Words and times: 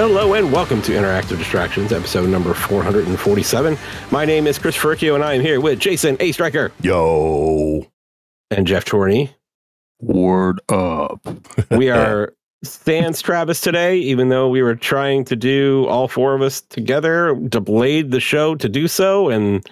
Hello 0.00 0.32
and 0.32 0.50
welcome 0.50 0.80
to 0.80 0.92
Interactive 0.92 1.36
Distractions, 1.36 1.92
episode 1.92 2.30
number 2.30 2.54
447. 2.54 3.76
My 4.10 4.24
name 4.24 4.46
is 4.46 4.58
Chris 4.58 4.74
Furkio 4.74 5.14
and 5.14 5.22
I 5.22 5.34
am 5.34 5.42
here 5.42 5.60
with 5.60 5.78
Jason 5.78 6.16
A. 6.20 6.32
Striker 6.32 6.72
Yo. 6.80 7.86
and 8.50 8.66
Geoff 8.66 8.86
Torney. 8.86 9.36
Word 10.00 10.58
up. 10.70 11.20
We 11.70 11.90
are 11.90 12.32
sans 12.64 13.20
Travis 13.20 13.60
today, 13.60 13.98
even 13.98 14.30
though 14.30 14.48
we 14.48 14.62
were 14.62 14.74
trying 14.74 15.26
to 15.26 15.36
do 15.36 15.84
all 15.88 16.08
four 16.08 16.34
of 16.34 16.40
us 16.40 16.62
together, 16.62 17.34
delayed 17.34 18.10
the 18.10 18.20
show 18.20 18.54
to 18.54 18.70
do 18.70 18.88
so, 18.88 19.28
and 19.28 19.68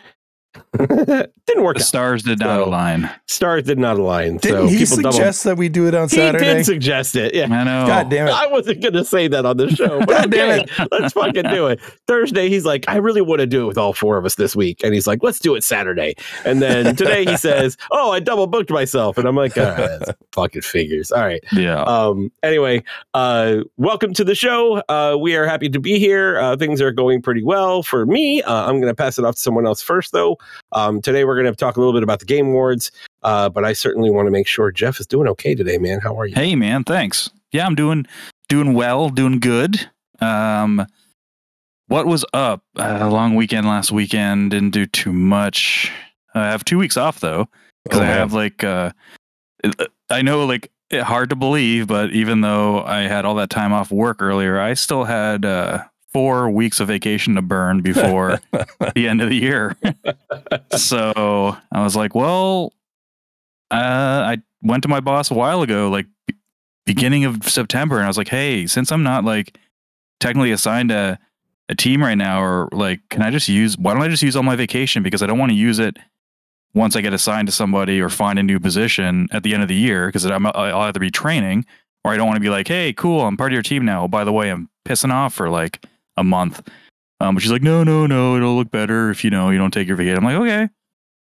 didn't 0.77 1.62
work 1.62 1.77
The 1.77 1.83
out. 1.83 1.87
stars 1.87 2.23
did 2.23 2.38
not 2.41 2.59
So, 2.59 2.69
align. 2.69 3.11
Stars 3.27 3.65
did 3.65 3.79
not 3.79 3.98
align. 3.98 4.38
Didn't 4.38 4.57
so 4.57 4.66
he 4.66 4.79
people 4.79 4.97
double. 4.98 5.12
suggest 5.12 5.45
that 5.45 5.57
we 5.57 5.69
do 5.69 5.87
it 5.87 5.95
on 5.95 6.09
Saturday? 6.09 6.38
He 6.38 6.45
Saturday? 6.45 6.59
did 6.59 6.65
suggest 6.66 7.16
it. 7.16 7.34
Yeah. 7.34 7.45
I 7.45 7.65
know. 7.65 7.87
God 7.87 8.09
damn 8.11 8.29
it. 8.29 8.33
I 8.33 8.47
wasn't 8.47 8.80
going 8.83 8.95
to 8.95 9.05
say 9.05 9.29
that 9.29 9.45
on 9.45 9.57
the 9.57 9.69
show. 9.71 9.98
But 10.01 10.09
God 10.09 10.30
damn 10.30 10.61
okay, 10.61 10.87
let's 10.91 11.12
fucking 11.15 11.45
do 11.45 11.66
it. 11.69 11.80
Thursday, 12.07 12.48
he's 12.48 12.65
like, 12.65 12.84
I 12.88 12.97
really 12.97 13.21
want 13.21 13.41
to 13.41 13.47
do 13.47 13.65
it 13.65 13.66
with 13.66 13.79
all 13.79 13.93
four 13.93 14.16
of 14.19 14.24
us 14.24 14.34
this 14.37 14.57
week. 14.57 14.83
And 14.83 14.95
he's 14.95 15.07
like, 15.07 15.23
let's 15.23 15.38
do 15.38 15.55
it 15.55 15.65
Saturday. 15.65 16.15
And 16.45 16.60
then 16.62 16.96
today 16.96 17.24
he 17.24 17.37
says, 17.37 17.77
oh, 17.91 18.10
I 18.10 18.21
double 18.21 18.46
booked 18.46 18.71
myself. 18.71 19.19
And 19.19 19.29
I'm 19.29 19.37
like, 19.37 19.55
that's 19.55 20.10
fucking 20.33 20.62
figures. 20.62 21.12
All 21.12 21.23
right. 21.24 21.43
Yeah. 21.52 21.83
Um, 21.83 22.33
anyway, 22.43 22.83
uh, 23.15 23.59
welcome 23.77 24.12
to 24.15 24.24
the 24.24 24.35
show. 24.35 24.83
Uh, 24.88 25.16
we 25.21 25.37
are 25.37 25.46
happy 25.46 25.68
to 25.68 25.80
be 25.80 25.99
here. 25.99 26.38
Uh, 26.40 26.57
things 26.57 26.80
are 26.80 26.93
going 26.93 27.23
pretty 27.23 27.43
well 27.43 27.83
for 27.83 28.07
me. 28.07 28.43
Uh, 28.43 28.66
I'm 28.66 28.80
going 28.80 28.90
to 28.90 28.95
pass 28.95 29.18
it 29.18 29.24
off 29.24 29.35
to 29.37 29.40
someone 29.40 29.66
else 29.66 29.83
first, 29.83 30.12
though. 30.12 30.37
Um, 30.72 31.00
today, 31.02 31.24
we're 31.24 31.34
going 31.40 31.46
to 31.52 31.56
talk 31.56 31.76
a 31.76 31.80
little 31.80 31.92
bit 31.92 32.02
about 32.02 32.18
the 32.20 32.24
Game 32.26 32.48
Awards, 32.48 32.90
uh, 33.22 33.48
but 33.48 33.64
I 33.64 33.72
certainly 33.72 34.10
want 34.10 34.26
to 34.26 34.30
make 34.30 34.46
sure 34.46 34.70
Geoff 34.70 35.00
is 35.00 35.06
doing 35.06 35.28
okay 35.28 35.54
today, 35.54 35.78
man. 35.78 36.00
How 36.00 36.18
are 36.18 36.26
you? 36.26 36.34
hey 36.34 36.54
man, 36.54 36.84
thanks. 36.84 37.30
Yeah, 37.52 37.66
I'm 37.66 37.74
doing 37.74 38.06
doing 38.48 38.74
well, 38.74 39.09
doing 39.10 39.40
good. 39.40 39.88
Um 40.20 40.86
what 41.86 42.06
was 42.06 42.24
up? 42.34 42.62
Uh, 42.78 43.09
long 43.10 43.34
weekend 43.34 43.66
last 43.66 43.90
weekend, 43.90 44.50
didn't 44.50 44.70
do 44.70 44.84
too 44.84 45.12
much. 45.12 45.90
I 46.34 46.44
have 46.50 46.62
2 46.64 46.76
weeks 46.76 46.96
off 46.98 47.20
though 47.20 47.48
because 47.84 48.00
Oh, 48.00 48.02
I 48.02 48.06
have 48.06 48.32
like 48.34 48.62
uh 48.62 48.92
I 50.10 50.22
know 50.22 50.44
like 50.44 50.70
hard 50.92 51.30
to 51.30 51.36
believe, 51.36 51.86
but 51.86 52.12
even 52.12 52.42
though 52.42 52.82
I 52.82 53.02
had 53.02 53.24
all 53.24 53.34
that 53.36 53.50
time 53.50 53.72
off 53.72 53.90
work 53.90 54.20
earlier, 54.22 54.60
I 54.60 54.74
still 54.74 55.04
had 55.04 55.44
uh 55.44 55.84
4 56.19 56.51
weeks 56.51 56.80
of 56.80 56.88
vacation 56.88 57.37
to 57.37 57.43
burn 57.43 57.80
before 57.80 58.41
the 58.97 59.07
end 59.07 59.23
of 59.23 59.29
the 59.29 59.37
year. 59.37 59.77
so 60.77 61.57
I 61.71 61.85
was 61.85 61.95
like, 61.95 62.13
well, 62.13 62.73
uh, 63.71 64.34
I 64.34 64.39
went 64.61 64.83
to 64.83 64.89
my 64.89 64.99
boss 64.99 65.31
a 65.31 65.34
while 65.34 65.62
ago, 65.62 65.89
like 65.91 66.06
be- 66.27 66.34
beginning 66.84 67.25
of 67.25 67.44
September, 67.44 67.99
and 67.99 68.05
I 68.05 68.09
was 68.09 68.19
like, 68.19 68.27
hey, 68.27 68.66
since 68.66 68.91
I'm 68.91 69.05
not 69.05 69.25
like 69.25 69.56
technically 70.19 70.50
assigned 70.50 70.91
a, 70.91 71.21
a 71.69 71.77
team 71.77 72.03
right 72.03 72.16
now, 72.19 72.43
or 72.43 72.69
like, 72.72 72.99
can 73.11 73.22
I 73.22 73.31
just 73.31 73.49
use, 73.49 73.78
why 73.78 73.94
don't 73.94 74.03
I 74.03 74.09
just 74.09 74.25
use 74.25 74.34
all 74.34 74.43
my 74.43 74.56
vacation? 74.56 75.05
Because 75.05 75.22
I 75.22 75.28
don't 75.28 75.39
want 75.39 75.53
to 75.53 75.56
use 75.56 75.78
it 75.78 75.99
once 76.75 76.97
I 76.97 77.00
get 77.00 77.12
assigned 77.12 77.47
to 77.47 77.53
somebody 77.53 78.00
or 78.00 78.09
find 78.09 78.41
a 78.41 78.43
new 78.43 78.59
position 78.59 79.28
at 79.31 79.44
the 79.44 79.55
end 79.55 79.62
of 79.62 79.69
the 79.69 79.77
year, 79.77 80.09
because 80.09 80.27
I'll 80.27 80.81
either 80.81 80.99
be 80.99 81.12
training 81.12 81.65
or 82.05 82.12
I 82.12 82.16
don't 82.16 82.27
want 82.27 82.39
to 82.39 82.41
be 82.41 82.50
like, 82.50 82.66
hey, 82.66 82.93
cool, 82.93 83.21
I'm 83.21 83.37
part 83.37 83.53
of 83.53 83.55
your 83.55 83.62
team 83.62 83.84
now. 83.84 84.09
By 84.09 84.25
the 84.25 84.33
way, 84.33 84.50
I'm 84.50 84.69
pissing 84.84 85.12
off 85.12 85.33
for 85.33 85.49
like 85.49 85.87
a 86.19 86.25
month. 86.25 86.69
Um, 87.21 87.34
but 87.34 87.43
she's 87.43 87.50
like, 87.53 87.62
no, 87.62 87.83
no, 87.83 88.06
no, 88.06 88.37
it'll 88.37 88.56
look 88.56 88.71
better 88.71 89.11
if 89.11 89.25
you 89.25 89.31
know 89.31 89.51
you 89.51 89.59
don't 89.59 89.73
take 89.73 89.89
your 89.89 89.97
vacation. 89.97 90.19
I'm 90.19 90.25
like, 90.25 90.37
okay. 90.37 90.69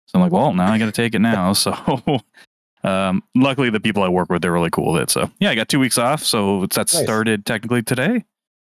So 0.06 0.12
I'm 0.14 0.20
like, 0.20 0.32
well, 0.32 0.52
now 0.52 0.72
I 0.72 0.78
got 0.78 0.86
to 0.86 0.92
take 0.92 1.14
it 1.14 1.20
now. 1.20 1.52
So, 1.54 1.74
um, 2.84 3.22
luckily 3.34 3.70
the 3.70 3.80
people 3.80 4.02
I 4.02 4.08
work 4.08 4.30
with 4.30 4.40
they're 4.42 4.52
really 4.52 4.70
cool 4.70 4.92
with 4.92 5.02
it. 5.02 5.10
So 5.10 5.30
yeah, 5.40 5.50
I 5.50 5.54
got 5.54 5.68
two 5.68 5.80
weeks 5.80 5.98
off. 5.98 6.22
So 6.22 6.62
that 6.66 6.76
Nice. 6.76 7.02
started 7.02 7.44
technically 7.44 7.82
today, 7.82 8.24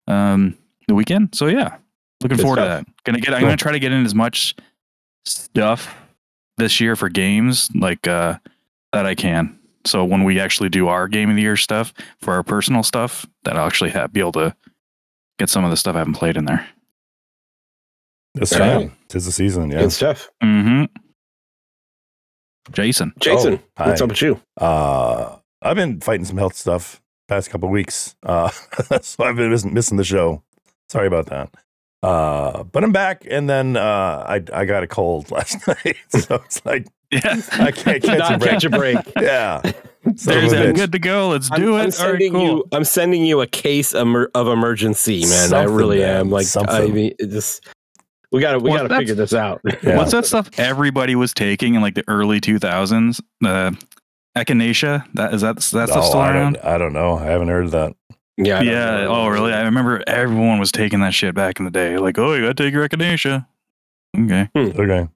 um, 0.06 0.56
the 0.88 0.94
weekend. 0.94 1.34
So 1.34 1.46
yeah, 1.46 1.76
looking 2.22 2.36
Good 2.38 2.42
forward 2.42 2.56
to 2.56 2.62
stuff. 2.62 2.86
that. 2.86 3.04
Gonna 3.04 3.20
get. 3.20 3.34
I'm 3.34 3.42
gonna 3.42 3.56
try 3.56 3.72
to 3.72 3.78
get 3.78 3.92
in 3.92 4.04
as 4.04 4.14
much 4.14 4.56
stuff 5.24 5.94
this 6.56 6.80
year 6.80 6.96
for 6.96 7.08
games 7.08 7.68
like 7.74 8.06
uh, 8.08 8.38
that 8.92 9.04
I 9.06 9.14
can. 9.14 9.58
So 9.84 10.04
when 10.04 10.24
we 10.24 10.38
actually 10.40 10.68
do 10.70 10.88
our 10.88 11.08
game 11.08 11.30
of 11.30 11.36
the 11.36 11.42
year 11.42 11.56
stuff 11.56 11.92
for 12.20 12.34
our 12.34 12.42
personal 12.42 12.82
stuff, 12.82 13.26
that 13.44 13.56
I'll 13.56 13.66
actually 13.66 13.90
have, 13.90 14.12
be 14.12 14.20
able 14.20 14.32
to 14.32 14.54
get 15.40 15.48
some 15.48 15.64
of 15.64 15.70
the 15.70 15.76
stuff 15.76 15.96
I 15.96 15.98
haven't 15.98 16.14
played 16.14 16.36
in 16.36 16.44
there. 16.44 16.66
That's 18.34 18.52
All 18.52 18.60
right. 18.60 18.76
right. 18.76 18.92
Tis 19.08 19.24
the 19.24 19.32
season, 19.32 19.70
yeah. 19.70 19.80
Good 19.80 19.92
stuff. 19.92 20.28
Mm-hmm. 20.42 20.84
Jason. 22.72 23.12
Jason, 23.18 23.54
Oh, 23.78 23.86
what's 23.86 24.00
hi. 24.00 24.04
up 24.04 24.10
with 24.10 24.22
you? 24.22 24.40
Uh, 24.60 25.36
I've 25.62 25.76
been 25.76 26.00
fighting 26.00 26.24
some 26.26 26.36
health 26.36 26.54
stuff 26.54 27.00
past 27.26 27.50
couple 27.50 27.68
weeks. 27.70 28.14
Uh, 28.22 28.50
so 29.00 29.24
I've 29.24 29.36
been 29.36 29.50
missing, 29.50 29.74
missing 29.74 29.96
the 29.96 30.04
show. 30.04 30.42
Sorry 30.90 31.06
about 31.06 31.26
that. 31.26 31.50
Uh, 32.02 32.62
but 32.64 32.84
I'm 32.84 32.92
back, 32.92 33.26
and 33.28 33.48
then 33.48 33.76
uh, 33.76 34.24
I 34.26 34.42
I 34.54 34.64
got 34.64 34.82
a 34.82 34.86
cold 34.86 35.30
last 35.36 35.66
night, 35.68 35.96
so 36.08 36.36
it's 36.36 36.64
like 36.64 36.86
Yeah. 37.12 37.40
I 37.52 37.72
can't 37.72 38.02
catch 38.02 38.30
a 38.30 38.38
break. 38.38 38.50
catch 38.50 38.64
a 38.64 38.70
break. 38.70 38.96
Yeah, 39.20 39.60
Son 40.14 40.14
There's 40.14 40.52
of 40.52 40.60
a 40.60 40.72
Good 40.72 40.92
to 40.92 40.98
go. 40.98 41.28
Let's 41.30 41.50
I'm, 41.50 41.60
do 41.60 41.76
I'm 41.76 41.88
it. 41.88 42.00
All 42.00 42.06
right, 42.12 42.12
sending 42.12 42.32
cool. 42.32 42.42
you. 42.44 42.64
I'm 42.72 42.84
sending 42.84 43.24
you 43.24 43.40
a 43.40 43.46
case 43.46 43.94
emer- 43.94 44.30
of 44.34 44.46
emergency, 44.48 45.24
man. 45.26 45.52
I 45.52 45.64
really 45.64 45.98
man. 45.98 46.16
am. 46.20 46.30
Like, 46.30 46.42
I 46.42 46.46
Something. 46.46 46.94
mean, 46.94 47.14
it 47.18 47.30
just 47.30 47.66
we 48.32 48.40
got 48.40 48.52
to 48.52 48.58
we 48.60 48.70
Well, 48.70 48.86
got 48.86 48.94
to 48.94 48.98
figure 49.00 49.14
this 49.14 49.34
out. 49.34 49.60
Yeah. 49.82 49.96
What's 49.96 50.12
that 50.12 50.24
stuff 50.26 50.50
everybody 50.58 51.16
was 51.16 51.34
taking 51.34 51.74
in 51.74 51.80
like 51.82 51.94
the 51.96 52.04
early 52.06 52.40
2000s? 52.40 53.20
Uh, 53.44 53.72
echinacea. 54.36 55.04
That 55.14 55.34
is 55.34 55.40
that 55.42 55.56
that 55.56 55.62
stuff 55.62 55.90
Oh, 55.92 56.00
still 56.08 56.20
I 56.20 56.30
around? 56.30 56.52
don't, 56.54 56.64
I 56.64 56.78
don't 56.78 56.92
know. 56.92 57.18
I 57.18 57.24
haven't 57.24 57.48
heard 57.48 57.64
of 57.64 57.70
that. 57.72 57.94
yeah. 58.36 58.60
Yeah. 58.62 59.02
know. 59.02 59.08
Oh, 59.08 59.26
really? 59.28 59.52
I 59.52 59.62
remember 59.62 60.02
everyone 60.06 60.58
was 60.60 60.70
taking 60.70 61.00
that 61.00 61.12
shit 61.14 61.34
back 61.34 61.58
in 61.58 61.64
the 61.64 61.70
day. 61.72 61.96
Like, 61.98 62.18
oh, 62.18 62.34
you 62.34 62.42
gotta 62.42 62.54
take 62.54 62.72
your 62.72 62.88
echinacea. 62.88 63.46
Okay. 64.16 64.48
Okay. 64.56 65.08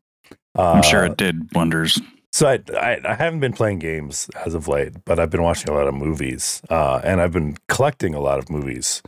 Uh, 0.56 0.72
I'm 0.72 0.82
sure 0.82 1.04
it 1.04 1.16
did 1.16 1.52
wonders. 1.54 2.00
So 2.32 2.46
I, 2.48 2.58
I 2.76 3.00
I 3.04 3.14
haven't 3.14 3.40
been 3.40 3.52
playing 3.52 3.78
games 3.78 4.28
as 4.44 4.54
of 4.54 4.66
late, 4.68 5.04
but 5.04 5.18
I've 5.18 5.30
been 5.30 5.42
watching 5.42 5.68
a 5.70 5.74
lot 5.74 5.86
of 5.86 5.94
movies, 5.94 6.62
uh, 6.70 7.00
and 7.04 7.20
I've 7.20 7.32
been 7.32 7.56
collecting 7.68 8.14
a 8.14 8.20
lot 8.20 8.38
of 8.38 8.50
movies, 8.50 9.02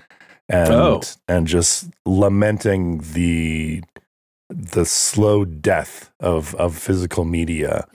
and 0.49 0.71
Oh. 0.73 1.03
and 1.29 1.47
just 1.47 1.91
lamenting 2.05 2.99
the 3.15 3.83
the 4.49 4.85
slow 4.85 5.45
death 5.45 6.13
of 6.21 6.55
of 6.55 6.77
physical 6.77 7.25
media. 7.25 7.87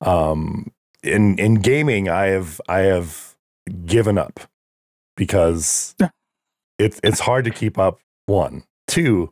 Um, 0.00 0.72
in 1.04 1.38
in 1.38 1.54
gaming, 1.56 2.08
I 2.08 2.26
have 2.26 2.60
I 2.68 2.80
have 2.80 3.36
given 3.86 4.18
up 4.18 4.40
because 5.16 5.94
it's 6.78 7.00
it's 7.04 7.20
hard 7.20 7.44
to 7.44 7.50
keep 7.50 7.78
up. 7.78 8.00
One, 8.26 8.64
two, 8.88 9.30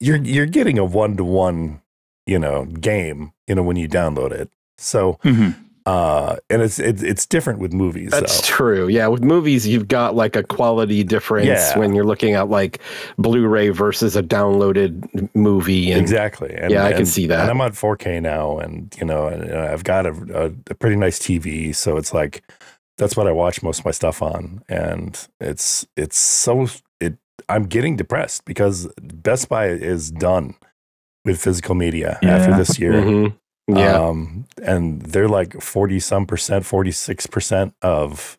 you're 0.00 0.16
you're 0.16 0.46
getting 0.46 0.78
a 0.78 0.84
one 0.84 1.16
to 1.18 1.24
one, 1.24 1.80
you 2.26 2.38
know, 2.38 2.64
game, 2.66 3.32
you 3.46 3.54
know, 3.54 3.62
when 3.62 3.76
you 3.76 3.88
download 3.88 4.32
it. 4.32 4.50
So, 4.78 5.18
Mhm. 5.24 5.54
uh, 5.86 6.36
and 6.50 6.60
it's 6.62 6.78
it's 6.78 7.02
it's 7.02 7.24
different 7.26 7.60
with 7.60 7.72
movies. 7.72 8.10
That's 8.10 8.40
though. 8.40 8.46
true. 8.56 8.88
Yeah, 8.88 9.06
with 9.06 9.22
movies, 9.22 9.66
you've 9.66 9.88
got 9.88 10.14
like 10.16 10.34
a 10.36 10.42
quality 10.42 11.04
difference 11.04 11.46
Yeah. 11.46 11.78
when 11.78 11.94
you're 11.94 12.04
looking 12.04 12.34
at 12.34 12.50
like 12.50 12.80
Blu-ray 13.16 13.68
versus 13.70 14.16
a 14.16 14.22
downloaded 14.22 15.28
movie. 15.34 15.92
And 15.92 16.00
exactly. 16.00 16.52
And, 16.54 16.70
Yeah, 16.72 16.84
I 16.84 16.92
can 16.92 17.06
see 17.06 17.26
that. 17.28 17.40
And 17.42 17.50
I'm 17.50 17.60
on 17.60 17.72
4K 17.72 18.20
now, 18.20 18.58
and 18.58 18.94
you 19.00 19.06
know, 19.06 19.28
and, 19.28 19.42
and 19.44 19.58
I've 19.60 19.84
got 19.84 20.06
a, 20.06 20.10
a, 20.34 20.46
a 20.70 20.74
pretty 20.74 20.96
nice 20.96 21.18
TV, 21.18 21.74
so 21.74 21.96
it's 21.96 22.12
like 22.12 22.42
that's 22.98 23.16
what 23.16 23.26
I 23.28 23.32
watch 23.32 23.62
most 23.62 23.78
of 23.80 23.84
my 23.84 23.90
stuff 23.92 24.20
on, 24.22 24.62
and 24.68 25.26
it's 25.40 25.86
it's 25.96 26.18
so 26.18 26.66
it. 27.00 27.16
I'm 27.48 27.64
getting 27.64 27.94
depressed 27.96 28.44
because 28.44 28.88
Best 29.00 29.48
Buy 29.48 29.66
is 29.68 30.10
done 30.10 30.54
with 31.26 31.38
physical 31.38 31.74
media 31.74 32.18
after 32.22 32.56
this 32.56 32.78
year. 32.78 32.92
Mhm. 32.94 33.34
yeah, 33.68 33.98
Um, 33.98 34.46
and 34.62 35.02
they're 35.02 35.28
like 35.28 35.60
40 35.60 36.00
some 36.00 36.24
percent, 36.26 36.64
46 36.64 37.26
percent 37.26 37.74
of 37.82 38.38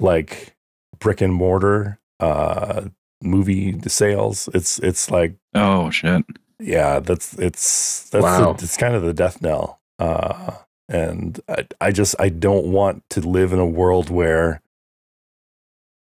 like 0.00 0.54
brick 0.98 1.20
and 1.22 1.32
mortar 1.32 1.98
uh 2.20 2.82
movie 3.22 3.78
sales. 3.88 4.48
It's 4.52 4.78
it's 4.80 5.10
like 5.10 5.34
Oh 5.54 5.90
shit. 5.90 6.24
yeah, 6.60 6.98
that's 7.00 7.34
it's 7.38 8.10
that's 8.10 8.22
Wow. 8.22 8.52
the, 8.52 8.64
it's 8.64 8.76
kind 8.76 8.94
of 8.94 9.02
the 9.02 9.14
death 9.14 9.40
knell. 9.40 9.80
Uh 9.98 10.52
and 10.88 11.40
I, 11.48 11.66
I 11.80 11.90
just 11.92 12.14
I 12.18 12.28
don't 12.28 12.66
want 12.66 13.02
to 13.10 13.20
live 13.20 13.52
in 13.54 13.58
a 13.58 13.66
world 13.66 14.10
where 14.10 14.60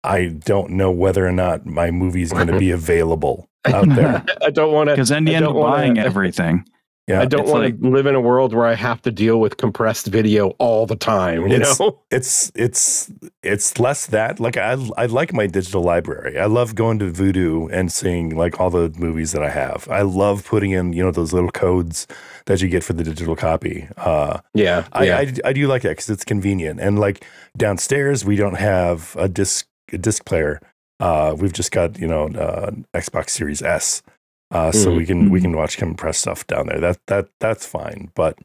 I 0.05 0.27
don't 0.29 0.71
know 0.71 0.91
whether 0.91 1.27
or 1.27 1.33
not 1.33 1.65
my 1.67 1.91
movie 1.91 2.23
is 2.23 2.33
going 2.33 2.49
to 2.49 2.59
be 2.59 2.71
available 2.83 3.49
out 3.65 3.89
there. 3.89 4.25
I 4.43 4.51
don't 4.51 4.73
want 4.73 4.89
to. 4.89 4.95
Because 4.95 5.09
then 5.11 5.27
you 5.27 5.35
end 5.35 5.45
don't 5.45 5.51
up 5.55 5.61
wanna- 5.61 5.77
buying 5.77 5.99
everything. 5.99 6.65
Yeah. 7.09 7.21
I 7.21 7.25
don't 7.25 7.43
It's 7.43 7.51
want 7.51 7.65
like- 7.65 7.81
to 7.81 7.89
live 7.91 8.07
in 8.07 8.15
a 8.15 8.21
world 8.21 8.55
where 8.55 8.65
I 8.67 8.75
have 8.75 9.03
to 9.03 9.11
deal 9.11 9.41
with 9.41 9.57
compressed 9.57 10.07
video 10.07 10.51
all 10.59 10.87
the 10.87 10.95
time. 10.95 11.41
You 11.49 11.57
It's- 11.57 11.81
know, 11.81 11.99
it's 12.13 12.53
it's 12.55 13.11
it's 13.43 13.79
less 13.81 14.07
that 14.07 14.39
like 14.39 14.57
I 14.57 14.77
I 14.97 15.07
like 15.07 15.33
my 15.33 15.49
digital 15.49 15.83
library. 15.83 16.39
I 16.39 16.47
love 16.47 16.77
going 16.77 17.01
to 17.01 17.11
Vudu 17.11 17.69
and 17.73 17.91
seeing 17.91 18.37
like 18.37 18.61
all 18.61 18.71
the 18.71 18.93
movies 18.97 19.33
that 19.33 19.43
I 19.43 19.51
have. 19.51 19.89
I 19.91 20.03
love 20.03 20.45
putting 20.45 20.71
in 20.71 20.93
you 20.93 21.03
know 21.03 21.11
those 21.11 21.33
little 21.33 21.51
codes 21.51 22.07
that 22.47 22.63
you 22.63 22.69
get 22.69 22.85
for 22.85 22.93
the 22.93 23.03
digital 23.03 23.35
copy. 23.35 23.89
Uh, 23.97 24.39
yeah, 24.55 24.87
I, 24.93 25.05
yeah. 25.05 25.19
I 25.19 25.33
I 25.45 25.53
do 25.53 25.67
like 25.67 25.83
that 25.83 25.91
because 25.91 26.09
it's 26.09 26.25
convenient. 26.25 26.79
And 26.81 27.01
like 27.01 27.25
downstairs 27.57 28.25
we 28.25 28.37
don't 28.37 28.57
have 28.59 29.17
a 29.19 29.29
disc 29.29 29.67
a 29.67 29.72
disc 29.99 30.25
player. 30.25 30.61
Uh, 31.01 31.35
we've 31.37 31.53
just 31.53 31.73
got 31.73 31.99
you 31.99 32.07
know 32.07 32.27
uh, 32.29 32.71
Xbox 32.95 33.31
Series 33.31 33.63
S, 33.63 34.03
uh, 34.51 34.71
so 34.73 34.91
Mhm. 34.91 34.97
we 34.97 35.07
can 35.07 35.31
we 35.31 35.39
Mhm. 35.41 35.43
can 35.45 35.57
watch 35.57 35.77
compressed 35.79 36.21
stuff 36.21 36.47
down 36.47 36.67
there. 36.67 36.81
That 36.81 36.99
that 37.07 37.29
that's 37.41 37.67
fine. 37.67 38.11
But 38.15 38.39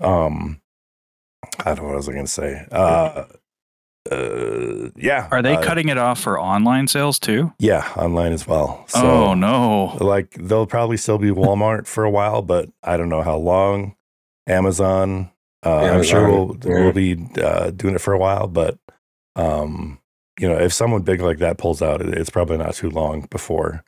um, 0.00 0.60
I 1.60 1.74
don't 1.74 1.78
know 1.78 1.84
what 1.90 1.96
was 1.96 2.08
I 2.08 2.12
going 2.12 2.24
to 2.24 2.30
say. 2.30 2.66
Uh, 2.72 3.24
uh, 4.10 4.90
yeah. 4.96 5.28
Are 5.30 5.42
they 5.42 5.54
uh, 5.56 5.62
cutting 5.62 5.88
it 5.88 5.98
off 5.98 6.20
for 6.20 6.40
online 6.40 6.88
sales 6.88 7.18
too? 7.18 7.52
Yeah, 7.58 7.88
online 7.96 8.32
as 8.32 8.46
well. 8.48 8.84
So, 8.88 9.00
oh 9.00 9.34
no. 9.34 9.96
like 10.00 10.30
they'll 10.40 10.66
probably 10.66 10.96
still 10.96 11.18
be 11.18 11.30
Walmart 11.30 11.86
for 11.86 12.04
a 12.04 12.10
while, 12.10 12.42
but 12.42 12.68
I 12.82 12.96
don't 12.96 13.08
know 13.08 13.22
how 13.22 13.36
long. 13.36 13.94
Amazon, 14.48 15.30
uh, 15.64 15.76
I'm 15.76 16.02
sure 16.02 16.26
we'll 16.28 16.56
yeah. 16.64 16.80
we'll 16.80 16.92
be 16.92 17.16
uh, 17.40 17.70
doing 17.70 17.94
it 17.94 18.00
for 18.00 18.12
a 18.12 18.18
while, 18.18 18.48
but 18.48 18.76
um, 19.36 20.00
you 20.40 20.48
know, 20.48 20.58
if 20.58 20.72
someone 20.72 21.02
big 21.02 21.20
like 21.20 21.38
that 21.38 21.58
pulls 21.58 21.82
out, 21.82 22.00
it's 22.00 22.30
probably 22.30 22.56
not 22.58 22.74
too 22.74 22.90
long 22.90 23.26
before 23.30 23.84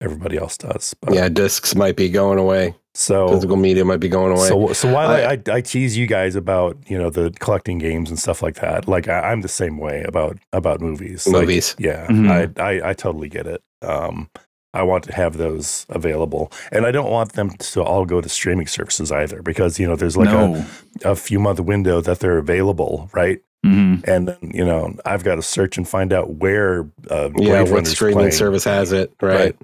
everybody 0.00 0.36
else 0.38 0.56
does. 0.56 0.94
But, 1.02 1.14
Yeah, 1.14 1.28
discs 1.28 1.74
might 1.74 1.96
be 1.96 2.08
going 2.08 2.38
away. 2.38 2.74
So 2.94 3.28
Physical 3.28 3.56
media 3.56 3.84
might 3.84 4.00
be 4.00 4.08
going 4.08 4.32
away. 4.36 4.48
so 4.48 4.72
so 4.72 4.92
while 4.92 5.08
I, 5.10 5.20
I- 5.20 5.32
I, 5.32 5.42
I 5.56 5.60
tease 5.60 5.96
you 5.96 6.06
guys 6.06 6.34
about 6.34 6.76
you 6.88 6.98
know 6.98 7.08
the 7.10 7.30
collecting 7.38 7.78
games 7.78 8.10
and 8.10 8.18
stuff 8.18 8.42
like 8.42 8.56
that, 8.56 8.88
like 8.88 9.08
I, 9.08 9.30
I'm 9.30 9.42
the 9.42 9.48
same 9.48 9.78
way 9.78 10.02
about 10.08 10.38
about 10.52 10.80
movies. 10.80 11.26
Like, 11.26 11.42
Movies. 11.42 11.76
yeah, 11.78 12.06
Mhm. 12.08 12.58
I, 12.58 12.62
I 12.62 12.90
I 12.90 12.92
totally 12.94 13.28
get 13.28 13.46
it. 13.46 13.62
Um, 13.82 14.28
I 14.74 14.82
want 14.84 15.04
to 15.04 15.12
have 15.12 15.36
those 15.36 15.84
available, 15.88 16.50
and 16.72 16.84
I 16.86 16.90
don't 16.92 17.10
want 17.10 17.32
them 17.34 17.50
to 17.50 17.82
all 17.82 18.04
go 18.04 18.20
to 18.20 18.28
streaming 18.28 18.66
services 18.68 19.10
either, 19.12 19.42
because 19.42 19.78
you 19.78 19.86
know 19.86 19.94
there's 19.96 20.16
like 20.16 20.28
no. 20.28 20.64
a, 21.04 21.10
a 21.12 21.16
few 21.16 21.38
month 21.40 21.60
window 21.60 22.00
that 22.00 22.18
they're 22.20 22.38
available, 22.38 23.08
right? 23.12 23.40
Mhm. 23.64 24.06
And 24.08 24.28
then 24.28 24.38
you 24.54 24.64
know 24.64 24.94
I've 25.04 25.24
got 25.24 25.34
to 25.36 25.42
search 25.42 25.76
and 25.76 25.86
find 25.88 26.12
out 26.12 26.34
where 26.36 26.88
uh, 27.10 27.30
yeah, 27.36 27.62
Blade 27.64 27.70
what 27.72 27.86
streaming 27.86 28.16
playing. 28.16 28.32
service 28.32 28.64
has 28.64 28.92
it, 28.92 29.12
right? 29.20 29.34
Right. 29.34 29.56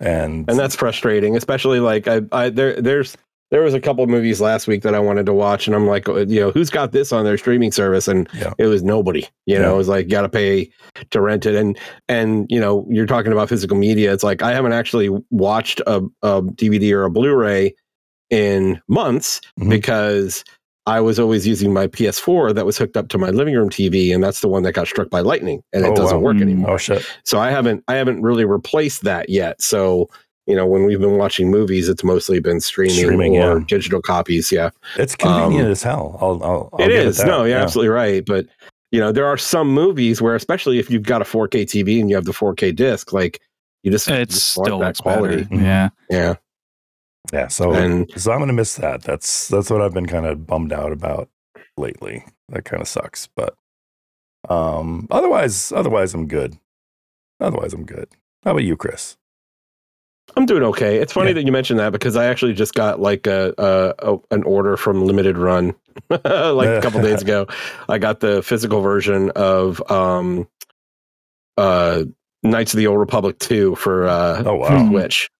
and 0.00 0.48
And 0.48 0.58
that's 0.58 0.76
frustrating, 0.76 1.36
especially 1.36 1.80
like 1.80 2.06
I, 2.08 2.20
I 2.32 2.50
there 2.50 2.80
there's 2.80 3.16
there 3.50 3.62
was 3.62 3.74
a 3.74 3.80
couple 3.80 4.02
of 4.02 4.10
movies 4.10 4.40
last 4.40 4.66
week 4.66 4.82
that 4.82 4.94
I 4.94 4.98
wanted 5.00 5.26
to 5.26 5.32
watch, 5.32 5.66
and 5.68 5.76
I'm 5.76 5.86
like, 5.86 6.08
uh, 6.08 6.26
you 6.26 6.40
know, 6.40 6.50
who's 6.50 6.70
got 6.70 6.90
this 6.92 7.12
on 7.12 7.24
their 7.24 7.36
streaming 7.38 7.70
service? 7.72 8.08
And 8.08 8.28
Yeah. 8.34 8.52
it 8.58 8.66
was 8.66 8.82
nobody. 8.82 9.26
You 9.46 9.58
know, 9.58 9.68
Yeah. 9.68 9.74
it 9.74 9.76
was 9.76 9.88
like 9.88 10.08
got 10.08 10.22
to 10.22 10.28
pay 10.28 10.70
to 11.10 11.20
rent 11.20 11.44
it, 11.46 11.54
and 11.54 11.78
and 12.08 12.46
you 12.48 12.58
know, 12.60 12.86
you're 12.90 13.06
talking 13.06 13.32
about 13.32 13.48
physical 13.48 13.76
media. 13.76 14.12
It's 14.12 14.24
like 14.24 14.42
I 14.42 14.52
haven't 14.52 14.72
actually 14.72 15.10
watched 15.30 15.80
a, 15.86 16.02
a 16.22 16.42
DVD 16.42 16.92
or 16.92 17.04
a 17.04 17.10
Blu-ray 17.10 17.74
in 18.30 18.80
months 18.88 19.40
Mhm. 19.60 19.70
because 19.70 20.44
I 20.86 21.00
was 21.00 21.18
always 21.18 21.46
using 21.46 21.72
my 21.72 21.86
PS4 21.86 22.54
that 22.54 22.66
was 22.66 22.76
hooked 22.76 22.96
up 22.96 23.08
to 23.08 23.18
my 23.18 23.30
living 23.30 23.54
room 23.54 23.70
TV, 23.70 24.14
and 24.14 24.22
that's 24.22 24.40
the 24.40 24.48
one 24.48 24.62
that 24.64 24.72
got 24.72 24.86
struck 24.86 25.08
by 25.08 25.20
lightning, 25.20 25.62
and 25.72 25.84
Oh, 25.86 25.92
it 25.92 25.96
doesn't 25.96 26.18
wow. 26.18 26.22
work 26.22 26.36
Mm. 26.36 26.42
anymore. 26.42 26.70
oh 26.72 26.76
shit, 26.76 27.06
So 27.24 27.38
I 27.38 27.50
haven't 27.50 27.82
I 27.88 27.94
haven't 27.94 28.20
really 28.22 28.44
replaced 28.44 29.02
that 29.04 29.28
yet. 29.30 29.60
So 29.62 30.08
you 30.46 30.54
know, 30.54 30.66
when 30.66 30.84
we've 30.84 31.00
been 31.00 31.16
watching 31.16 31.50
movies, 31.50 31.88
it's 31.88 32.04
mostly 32.04 32.38
been 32.38 32.60
streaming, 32.60 32.96
Streaming, 32.96 33.38
or 33.38 33.58
yeah. 33.60 33.64
digital 33.66 34.02
copies. 34.02 34.52
Yeah, 34.52 34.70
it's 34.98 35.16
convenient 35.16 35.64
Um, 35.64 35.70
as 35.72 35.82
hell. 35.82 36.18
I'll, 36.20 36.42
I'll, 36.44 36.68
I'll 36.74 36.84
it 36.84 36.88
give 36.88 37.06
is. 37.06 37.16
that. 37.16 37.26
no, 37.26 37.44
you're 37.44 37.56
Yeah. 37.56 37.62
absolutely 37.62 37.88
right. 37.88 38.22
But 38.26 38.46
you 38.92 39.00
know, 39.00 39.10
there 39.10 39.24
are 39.26 39.38
some 39.38 39.68
movies 39.72 40.20
where, 40.20 40.34
especially 40.34 40.78
if 40.78 40.90
you've 40.90 41.02
got 41.02 41.22
a 41.22 41.24
4K 41.24 41.62
TV 41.64 41.98
and 41.98 42.10
you 42.10 42.14
have 42.16 42.26
the 42.26 42.32
4K 42.32 42.76
disc, 42.76 43.10
like 43.14 43.40
you 43.84 43.90
just 43.90 44.06
you 44.06 44.14
It 44.16 44.28
just 44.28 44.50
still 44.50 44.78
that 44.80 44.86
looks 44.88 45.00
better. 45.00 45.46
Yeah. 45.50 45.88
Yeah, 46.10 46.34
Yeah, 47.32 47.48
so 47.48 47.72
and 47.72 48.10
so 48.16 48.32
I'm 48.32 48.38
gonna 48.38 48.52
miss 48.52 48.76
that. 48.76 49.02
That's 49.02 49.48
that's 49.48 49.70
what 49.70 49.80
I've 49.80 49.94
been 49.94 50.06
kind 50.06 50.26
of 50.26 50.46
bummed 50.46 50.72
out 50.72 50.92
about 50.92 51.28
lately. 51.76 52.24
That 52.50 52.64
kind 52.64 52.80
of 52.82 52.88
sucks, 52.88 53.28
but 53.34 53.54
um, 54.48 55.06
otherwise, 55.10 55.72
otherwise 55.72 56.12
I'm 56.14 56.26
good. 56.28 56.58
Otherwise, 57.40 57.72
I'm 57.72 57.84
good. 57.86 58.08
How 58.44 58.50
about 58.52 58.64
you, 58.64 58.76
Chris? 58.76 59.16
I'm 60.36 60.46
doing 60.46 60.62
okay. 60.64 60.96
It's 60.96 61.12
funny 61.12 61.28
Yeah. 61.30 61.34
that 61.34 61.46
you 61.46 61.52
mentioned 61.52 61.78
that 61.80 61.92
because 61.92 62.16
I 62.16 62.26
actually 62.26 62.52
just 62.54 62.74
got 62.74 63.00
like 63.00 63.26
a, 63.26 63.54
a, 63.58 63.94
a 64.14 64.18
an 64.30 64.42
order 64.44 64.76
from 64.76 65.04
Limited 65.06 65.36
Run 65.38 65.74
like 66.10 66.20
a 66.68 66.80
couple 66.82 67.00
days 67.02 67.22
ago. 67.22 67.46
I 67.88 67.98
got 67.98 68.20
the 68.20 68.42
physical 68.42 68.80
version 68.80 69.30
of 69.30 69.82
um 69.90 70.46
uh 71.56 72.04
Knights 72.42 72.74
of 72.74 72.78
the 72.78 72.86
Old 72.86 72.98
Republic 73.00 73.38
2 73.38 73.76
for 73.76 74.06
uh 74.06 74.40
Oh 74.40 74.42
for 74.44 74.58
wow, 74.58 74.88
Switch. 74.88 75.30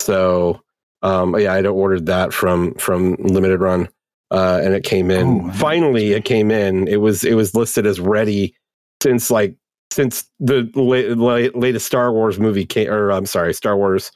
So 0.00 0.60
um 1.02 1.38
yeah, 1.38 1.52
I'd 1.54 1.66
ordered 1.66 2.06
that 2.06 2.32
from 2.32 2.74
from 2.74 3.14
Limited 3.16 3.60
Run. 3.60 3.88
Uh 4.30 4.60
and 4.62 4.74
it 4.74 4.84
came 4.84 5.10
in. 5.10 5.42
Oh, 5.48 5.52
Finally 5.52 6.12
it 6.12 6.24
came 6.24 6.50
in. 6.50 6.88
It 6.88 7.00
was 7.00 7.24
it 7.24 7.34
was 7.34 7.54
listed 7.54 7.86
as 7.86 8.00
ready 8.00 8.54
since 9.02 9.30
like 9.30 9.56
since 9.92 10.24
the 10.40 10.70
la- 10.74 11.14
la- 11.22 11.50
latest 11.54 11.86
Star 11.86 12.12
Wars 12.12 12.38
movie 12.38 12.64
came 12.64 12.88
or 12.88 13.12
I'm 13.12 13.26
sorry, 13.26 13.52
Star 13.52 13.76
Wars 13.76 14.10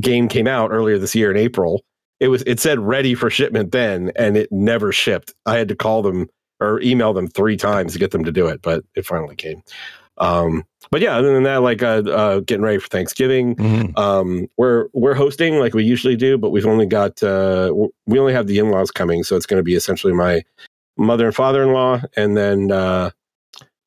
game 0.00 0.26
came 0.28 0.46
out 0.46 0.70
earlier 0.72 0.98
this 0.98 1.14
year 1.14 1.30
in 1.30 1.36
April. 1.36 1.82
It 2.18 2.28
was 2.28 2.42
it 2.42 2.60
said 2.60 2.78
ready 2.80 3.14
for 3.14 3.30
shipment 3.30 3.72
then 3.72 4.10
and 4.16 4.36
it 4.36 4.50
never 4.50 4.90
shipped. 4.92 5.32
I 5.46 5.58
had 5.58 5.68
to 5.68 5.76
call 5.76 6.02
them 6.02 6.28
or 6.60 6.80
email 6.80 7.12
them 7.12 7.28
three 7.28 7.56
times 7.56 7.92
to 7.92 7.98
get 7.98 8.10
them 8.12 8.24
to 8.24 8.32
do 8.32 8.46
it, 8.46 8.62
but 8.62 8.84
it 8.94 9.04
finally 9.06 9.36
came. 9.36 9.62
Um 10.18 10.64
but 10.90 11.00
yeah, 11.00 11.16
other 11.16 11.32
than 11.32 11.42
that, 11.44 11.62
like 11.62 11.82
uh, 11.82 12.02
uh 12.08 12.40
getting 12.40 12.62
ready 12.62 12.78
for 12.78 12.88
Thanksgiving. 12.88 13.56
Mhm. 13.56 13.98
Um 13.98 14.48
we're 14.56 14.88
we're 14.92 15.14
hosting 15.14 15.58
like 15.58 15.74
we 15.74 15.84
usually 15.84 16.16
do, 16.16 16.38
but 16.38 16.50
we've 16.50 16.66
only 16.66 16.86
got 16.86 17.22
uh 17.22 17.72
we 18.06 18.18
only 18.18 18.32
have 18.32 18.46
the 18.46 18.58
in-laws 18.58 18.90
coming, 18.90 19.22
so 19.22 19.36
it's 19.36 19.46
gonna 19.46 19.62
be 19.62 19.74
essentially 19.74 20.12
my 20.12 20.42
mother 20.96 21.26
and 21.26 21.34
father-in-law 21.34 22.02
and 22.16 22.36
then 22.36 22.70
uh 22.70 23.10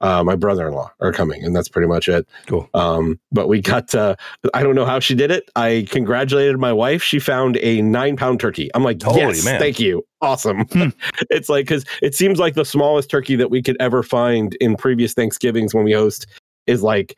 uh, 0.02 0.24
my 0.24 0.36
brother-in-law 0.36 0.92
are 1.00 1.12
coming, 1.12 1.44
and 1.44 1.56
that's 1.56 1.70
pretty 1.70 1.88
much 1.88 2.08
it. 2.10 2.28
Cool. 2.48 2.70
Um, 2.74 3.20
but 3.32 3.48
we 3.48 3.62
got, 3.62 3.96
uh, 3.96 4.16
I 4.54 4.62
don't 4.62 4.76
know 4.76 4.86
how 4.86 5.00
she 5.00 5.16
did 5.16 5.32
it. 5.32 5.50
I 5.56 5.88
congratulated 5.90 6.60
my 6.60 6.74
wife. 6.74 7.02
She 7.02 7.18
found 7.18 7.58
a 7.58 7.82
nine 7.82 8.18
pound 8.18 8.40
turkey. 8.40 8.70
I'm 8.76 8.84
like, 8.84 9.02
Holy 9.02 9.20
yes, 9.20 9.46
man. 9.46 9.60
thank 9.60 9.80
you. 9.80 10.06
Awesome. 10.22 10.66
Hmm. 10.66 10.90
it's 11.30 11.50
like, 11.50 11.68
cause 11.68 11.86
it 12.02 12.14
seems 12.14 12.40
like 12.40 12.56
the 12.56 12.66
smallest 12.66 13.10
turkey 13.10 13.36
that 13.38 13.50
we 13.50 13.62
could 13.64 13.78
ever 13.80 14.04
find 14.04 14.56
in 14.60 14.76
previous 14.76 15.14
Thanksgivings 15.14 15.74
when 15.74 15.86
we 15.86 15.94
host 15.94 16.28
is 16.68 16.84
like 16.84 17.18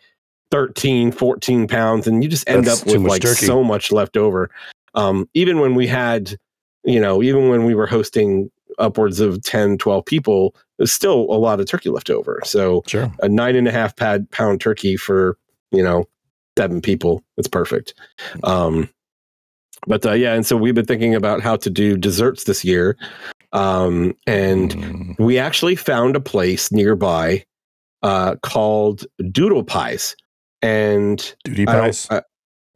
13, 0.51 1.11
14 1.11 1.67
pounds. 1.67 2.07
And 2.07 2.23
you 2.23 2.29
just 2.29 2.47
end 2.49 2.65
That's 2.65 2.81
up 2.81 2.87
with 2.87 3.01
like 3.01 3.21
turkey. 3.21 3.45
so 3.45 3.63
much 3.63 3.91
left 3.91 4.17
over. 4.17 4.49
Um, 4.95 5.29
even 5.33 5.59
when 5.59 5.75
we 5.75 5.87
had, 5.87 6.35
you 6.83 6.99
know, 6.99 7.21
even 7.21 7.49
when 7.49 7.65
we 7.65 7.75
were 7.75 7.87
hosting 7.87 8.49
upwards 8.79 9.19
of 9.19 9.41
10, 9.43 9.77
12 9.77 10.05
people, 10.05 10.55
there's 10.77 10.91
still 10.93 11.21
a 11.29 11.37
lot 11.37 11.59
of 11.59 11.65
turkey 11.67 11.89
left 11.89 12.09
over. 12.09 12.41
So, 12.45 12.83
Sure. 12.87 13.11
a 13.21 13.27
nine 13.29 13.55
and 13.55 13.67
a 13.67 13.71
half 13.71 13.95
pad 13.95 14.29
pound 14.31 14.61
turkey 14.61 14.95
for 14.95 15.37
you 15.71 15.83
know 15.83 16.05
seven 16.57 16.79
people 16.81 17.21
it's 17.37 17.47
perfect 17.49 17.93
um 18.43 18.89
but 19.85 20.03
uh, 20.05 20.13
yeah 20.13 20.33
and 20.33 20.45
so 20.45 20.55
we've 20.55 20.73
been 20.73 20.85
thinking 20.85 21.13
about 21.13 21.41
how 21.41 21.55
to 21.57 21.69
do 21.69 21.97
desserts 21.97 22.45
this 22.45 22.63
year 22.63 22.95
um 23.51 24.15
and 24.25 24.71
Mm. 24.75 25.19
we 25.19 25.37
actually 25.37 25.75
found 25.75 26.15
a 26.15 26.19
place 26.21 26.71
nearby 26.71 27.43
uh 28.07 28.35
called 28.43 29.05
doodle 29.31 29.63
pies 29.63 30.15
and 30.61 31.35
duty 31.43 31.65
don't- 31.65 31.75
pies. 31.81 32.07
I- 32.09 32.21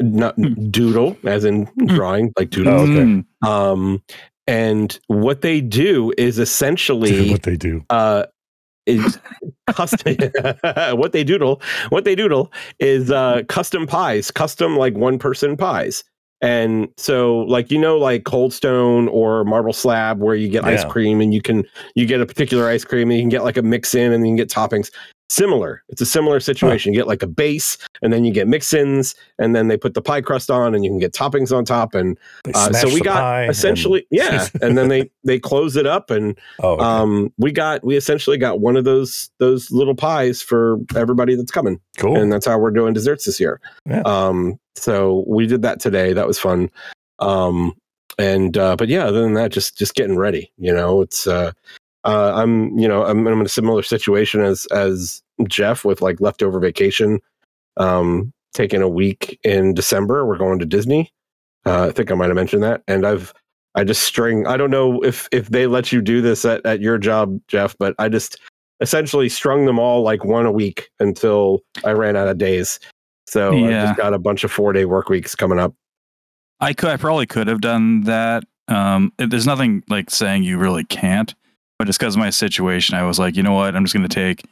not 0.04 0.36
doodle 0.72 1.16
as 1.26 1.46
in 1.46 1.70
drawing 1.86 2.34
like 2.36 2.50
doodle 2.50 2.74
Oh, 2.74 2.84
okay. 2.84 3.04
Mm. 3.04 3.26
um 3.48 4.02
and 4.48 5.00
what 5.08 5.42
they 5.42 5.62
do 5.62 6.12
is 6.18 6.40
essentially 6.40 7.30
what 7.32 7.44
they 7.44 7.56
do. 7.56 7.86
uh 7.92 8.24
is 8.88 9.20
custom 9.68 10.16
what 10.98 11.12
they 11.12 11.24
doodle 11.24 11.62
what 11.90 12.04
they 12.04 12.16
doodle 12.16 12.52
is 12.80 13.12
uh 13.12 13.44
custom 13.48 13.86
pies 13.86 14.32
custom 14.32 14.76
like 14.76 14.96
one 14.96 15.20
person 15.20 15.56
pies 15.56 16.04
and 16.42 16.88
so 16.98 17.42
like 17.42 17.70
you 17.70 17.78
know 17.78 17.96
like 18.00 18.24
cold 18.24 18.52
stone 18.54 19.08
or 19.10 19.44
marble 19.44 19.72
slab 19.74 20.20
where 20.20 20.34
you 20.34 20.48
get 20.50 20.64
ice 20.66 20.84
cream 20.86 21.22
and 21.22 21.32
you 21.32 21.44
can 21.44 21.64
you 21.94 22.08
get 22.08 22.20
a 22.20 22.26
particular 22.26 22.68
ice 22.68 22.84
cream 22.84 23.12
and 23.12 23.18
you 23.20 23.22
can 23.22 23.30
get 23.30 23.44
like 23.44 23.58
a 23.58 23.62
mix 23.62 23.94
in 23.94 24.12
and 24.12 24.26
you 24.26 24.32
can 24.32 24.36
get 24.38 24.50
toppings 24.50 24.90
similar. 25.32 25.82
It's 25.88 26.02
a 26.02 26.06
similar 26.06 26.42
situation. 26.42 26.92
You 26.94 27.00
get 27.00 27.08
like 27.08 27.24
a 27.24 27.28
base 27.28 27.78
and 28.02 28.12
then 28.12 28.26
you 28.26 28.34
get 28.34 28.50
mix-ins 28.50 29.16
and 29.40 29.56
then 29.56 29.70
they 29.70 29.78
put 29.78 29.94
the 29.94 30.02
pie 30.02 30.20
crust 30.20 30.52
on 30.52 30.76
and 30.76 30.84
you 30.84 30.92
can 30.92 31.00
get 31.00 31.14
toppings 31.14 31.56
on 31.56 31.64
top 31.64 31.96
and 31.96 32.18
uh, 32.54 32.74
so 32.74 32.94
we 32.94 33.00
got 33.00 33.22
pie 33.22 33.42
and- 33.44 33.52
essentially 33.52 34.06
yeah 34.12 34.48
and 34.62 34.78
then 34.78 34.90
they 34.90 35.10
they 35.24 35.40
close 35.40 35.78
it 35.78 35.86
up 35.88 36.12
and 36.12 36.38
oh, 36.60 36.74
okay. 36.74 36.84
um 36.84 37.32
we 37.38 37.50
got 37.52 37.82
we 37.86 37.96
essentially 37.96 38.38
got 38.38 38.60
one 38.60 38.76
of 38.76 38.84
those 38.84 39.30
those 39.38 39.72
little 39.72 39.96
pies 39.96 40.42
for 40.42 40.78
everybody 40.98 41.36
that's 41.36 41.52
coming. 41.52 41.80
Cool. 41.98 42.18
and 42.18 42.32
that's 42.32 42.46
how 42.46 42.58
we're 42.58 42.72
doing 42.72 42.94
desserts 42.94 43.24
this 43.26 43.40
year. 43.40 43.62
Yeah. 43.86 44.02
um 44.02 44.60
so 44.76 45.24
we 45.28 45.48
did 45.48 45.62
that 45.62 45.80
today. 45.80 46.12
That 46.12 46.28
was 46.28 46.40
fun. 46.40 46.70
Um 47.20 47.74
and 48.20 48.58
uh 48.58 48.76
but 48.76 48.90
yeah 48.90 49.06
other 49.06 49.22
than 49.22 49.36
that 49.36 49.52
just 49.52 49.78
just 49.78 49.96
getting 49.96 50.18
ready 50.18 50.52
you 50.58 50.74
know? 50.74 51.00
It's 51.02 51.26
uh 51.26 51.54
uh 52.03 52.34
i'm 52.36 52.77
you 52.77 52.88
know 52.88 53.05
i'm, 53.05 53.27
I'm 53.27 53.39
in 53.39 53.46
a 53.46 53.50
similar 53.50 53.84
situation 53.84 54.41
as 54.41 54.65
as 54.67 55.22
Geoff 55.48 55.86
with 55.86 56.01
like 56.01 56.22
leftover 56.22 56.60
vacation 56.60 57.20
um 57.77 58.34
taking 58.53 58.81
a 58.81 58.89
week 58.89 59.39
in 59.43 59.74
december 59.74 60.25
we're 60.25 60.38
going 60.38 60.60
to 60.60 60.65
disney 60.65 61.12
uh, 61.65 61.88
i 61.88 61.91
think 61.91 62.12
i 62.12 62.15
might 62.15 62.27
have 62.27 62.36
mentioned 62.36 62.63
that 62.63 62.81
and 62.88 63.05
i've 63.05 63.34
I 63.75 63.84
just 63.84 64.03
string. 64.03 64.46
I 64.48 64.58
don't 64.58 64.72
know 64.72 65.01
if 65.01 65.29
if 65.31 65.50
they 65.50 65.65
let 65.67 65.91
you 65.91 66.01
do 66.01 66.22
this 66.22 66.43
at, 66.43 66.65
at 66.65 66.81
your 66.81 66.98
job, 66.98 67.39
Geoff, 67.48 67.75
but 67.79 67.96
I 68.00 68.10
just 68.10 68.38
essentially 68.81 69.29
strung 69.29 69.65
them 69.65 69.79
all 69.79 70.01
like 70.01 70.25
one 70.25 70.46
a 70.46 70.51
week 70.51 70.89
until 71.00 71.62
I 71.86 71.91
ran 71.91 72.17
out 72.17 72.27
of 72.27 72.38
days. 72.38 72.79
So 73.27 73.63
I 73.63 73.70
Yeah. 73.72 73.86
just 73.86 73.96
got 73.96 74.13
a 74.13 74.20
bunch 74.20 74.43
of 74.43 74.51
four 74.51 74.74
day 74.74 74.86
work 74.86 75.08
weeks 75.08 75.36
coming 75.36 75.60
up. 75.60 75.74
I 76.60 76.74
could, 76.74 76.89
I 76.89 76.98
probably 76.98 77.25
could 77.25 77.48
have 77.48 77.62
done 77.62 78.01
that. 78.01 78.43
Um, 78.67 79.13
there's 79.17 79.48
nothing 79.48 79.84
like 79.89 80.10
saying 80.10 80.43
you 80.43 80.58
really 80.58 80.84
can't, 80.84 81.34
but 81.82 81.88
just 81.88 81.98
because 81.98 82.14
of 82.16 82.20
my 82.20 82.30
situation, 82.30 82.96
I 82.96 83.02
was 83.02 83.18
like, 83.18 83.36
you 83.36 83.42
know 83.42 83.54
what, 83.54 83.76
I'm 83.76 83.84
just 83.84 83.96
going 83.96 84.08
to 84.08 84.14
take 84.14 84.46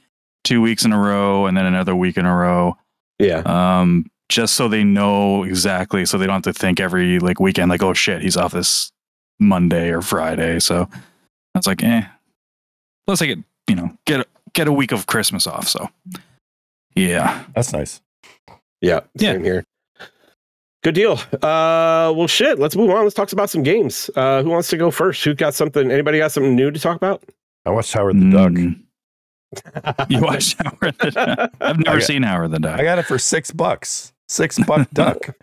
two 0.43 0.61
weeks 0.63 0.83
in 0.83 0.91
a 0.91 0.97
row 0.97 1.45
and 1.45 1.55
then 1.55 1.67
another 1.67 1.95
week 1.95 2.17
in 2.17 2.25
a 2.25 2.35
row, 2.35 2.75
Yeah. 3.19 3.43
um, 3.45 4.09
just 4.29 4.55
so 4.55 4.67
they 4.67 4.83
know 4.83 5.43
exactly, 5.43 6.07
so 6.07 6.17
they 6.17 6.25
don't 6.25 6.43
have 6.43 6.51
to 6.55 6.59
think 6.59 6.79
every 6.79 7.19
like 7.19 7.39
weekend, 7.39 7.69
like, 7.69 7.83
oh 7.83 7.93
shit, 7.93 8.23
he's 8.23 8.35
off 8.35 8.51
this 8.53 8.91
Monday 9.39 9.91
or 9.91 10.01
Friday. 10.01 10.59
So 10.59 10.89
I 10.91 11.57
was 11.59 11.67
like, 11.67 11.83
eh, 11.83 12.01
let's 13.05 13.19
take 13.19 13.37
you 13.67 13.75
know, 13.75 13.95
get 14.07 14.21
a, 14.21 14.25
get 14.53 14.67
a 14.67 14.73
week 14.73 14.91
of 14.91 15.05
Christmas 15.05 15.45
off. 15.45 15.67
So 15.67 15.87
yeah, 16.95 17.43
That's 17.53 17.71
nice. 17.73 18.01
Yeah. 18.81 19.01
Yeah. 19.13 19.33
Same 19.33 19.43
here. 19.43 19.65
Good 20.83 20.95
deal. 20.95 21.19
Uh, 21.41 22.13
well, 22.15 22.27
shit. 22.27 22.57
Let's 22.57 22.75
move 22.75 22.89
on. 22.89 23.03
Let's 23.03 23.13
talk 23.15 23.31
about 23.33 23.49
some 23.49 23.63
games. 23.63 24.09
Uh, 24.15 24.41
who 24.43 24.49
wants 24.49 24.69
to 24.69 24.77
go 24.77 24.91
first? 24.91 25.23
Who 25.25 25.33
got 25.35 25.53
something? 25.53 25.91
Anybody 25.91 26.19
got 26.19 26.31
something 26.31 26.55
new 26.55 26.71
to 26.71 26.79
talk 26.79 26.95
about? 26.95 27.21
I 27.65 27.71
watched 27.71 27.91
Howard 27.93 28.19
the 28.19 28.31
Duck. 28.31 28.51
Mm, 28.53 30.09
you 30.09 30.21
watched 30.21 30.55
Howard 30.63 30.95
the 30.99 31.11
Duck? 31.11 31.51
I've 31.59 31.79
never 31.79 31.97
got- 31.99 32.03
seen 32.07 32.23
Howard 32.23 32.51
the 32.51 32.59
Duck. 32.59 32.79
I 32.79 32.83
got 32.83 32.97
it 32.97 33.03
for 33.05 33.19
six 33.19 33.51
bucks. 33.51 34.13
Six 34.29 34.57
buck 34.65 34.89
duck 34.93 35.35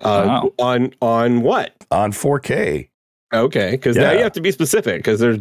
Uh, 0.00 0.24
Wow. 0.26 0.52
On 0.58 0.92
on 1.00 1.42
what? 1.42 1.72
on 1.90 2.10
4K. 2.12 2.88
Okay, 3.34 3.70
because 3.72 3.96
now 3.96 4.12
you 4.12 4.18
have 4.20 4.32
to 4.32 4.40
be 4.40 4.50
specific 4.50 4.98
because 4.98 5.20
there's, 5.20 5.38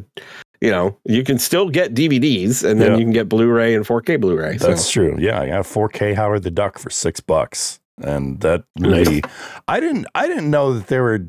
you 0.62 0.70
know, 0.72 0.98
you 1.06 1.24
can 1.24 1.38
still 1.40 1.70
get 1.70 1.94
DVDs 1.94 2.64
and 2.64 2.80
then 2.82 2.92
Yeah. 2.92 2.98
you 2.98 3.04
can 3.06 3.14
get 3.14 3.30
Blu-ray 3.30 3.74
and 3.76 3.86
4K 3.86 4.20
Blu-ray. 4.20 4.58
So 4.58 4.68
That's 4.68 4.90
true. 4.92 5.16
Yeah, 5.20 5.40
I 5.42 5.48
got 5.48 5.66
4K 5.66 6.14
Howard 6.16 6.44
the 6.44 6.52
Duck 6.52 6.78
for 6.80 6.90
six 6.90 7.20
bucks, 7.20 7.80
and 8.02 8.40
that 8.42 8.64
Nice. 8.78 9.22
I 9.68 9.80
didn't. 9.80 10.08
I 10.16 10.28
didn't 10.28 10.50
know 10.50 10.74
that 10.74 10.88
there 10.88 11.04
were. 11.04 11.28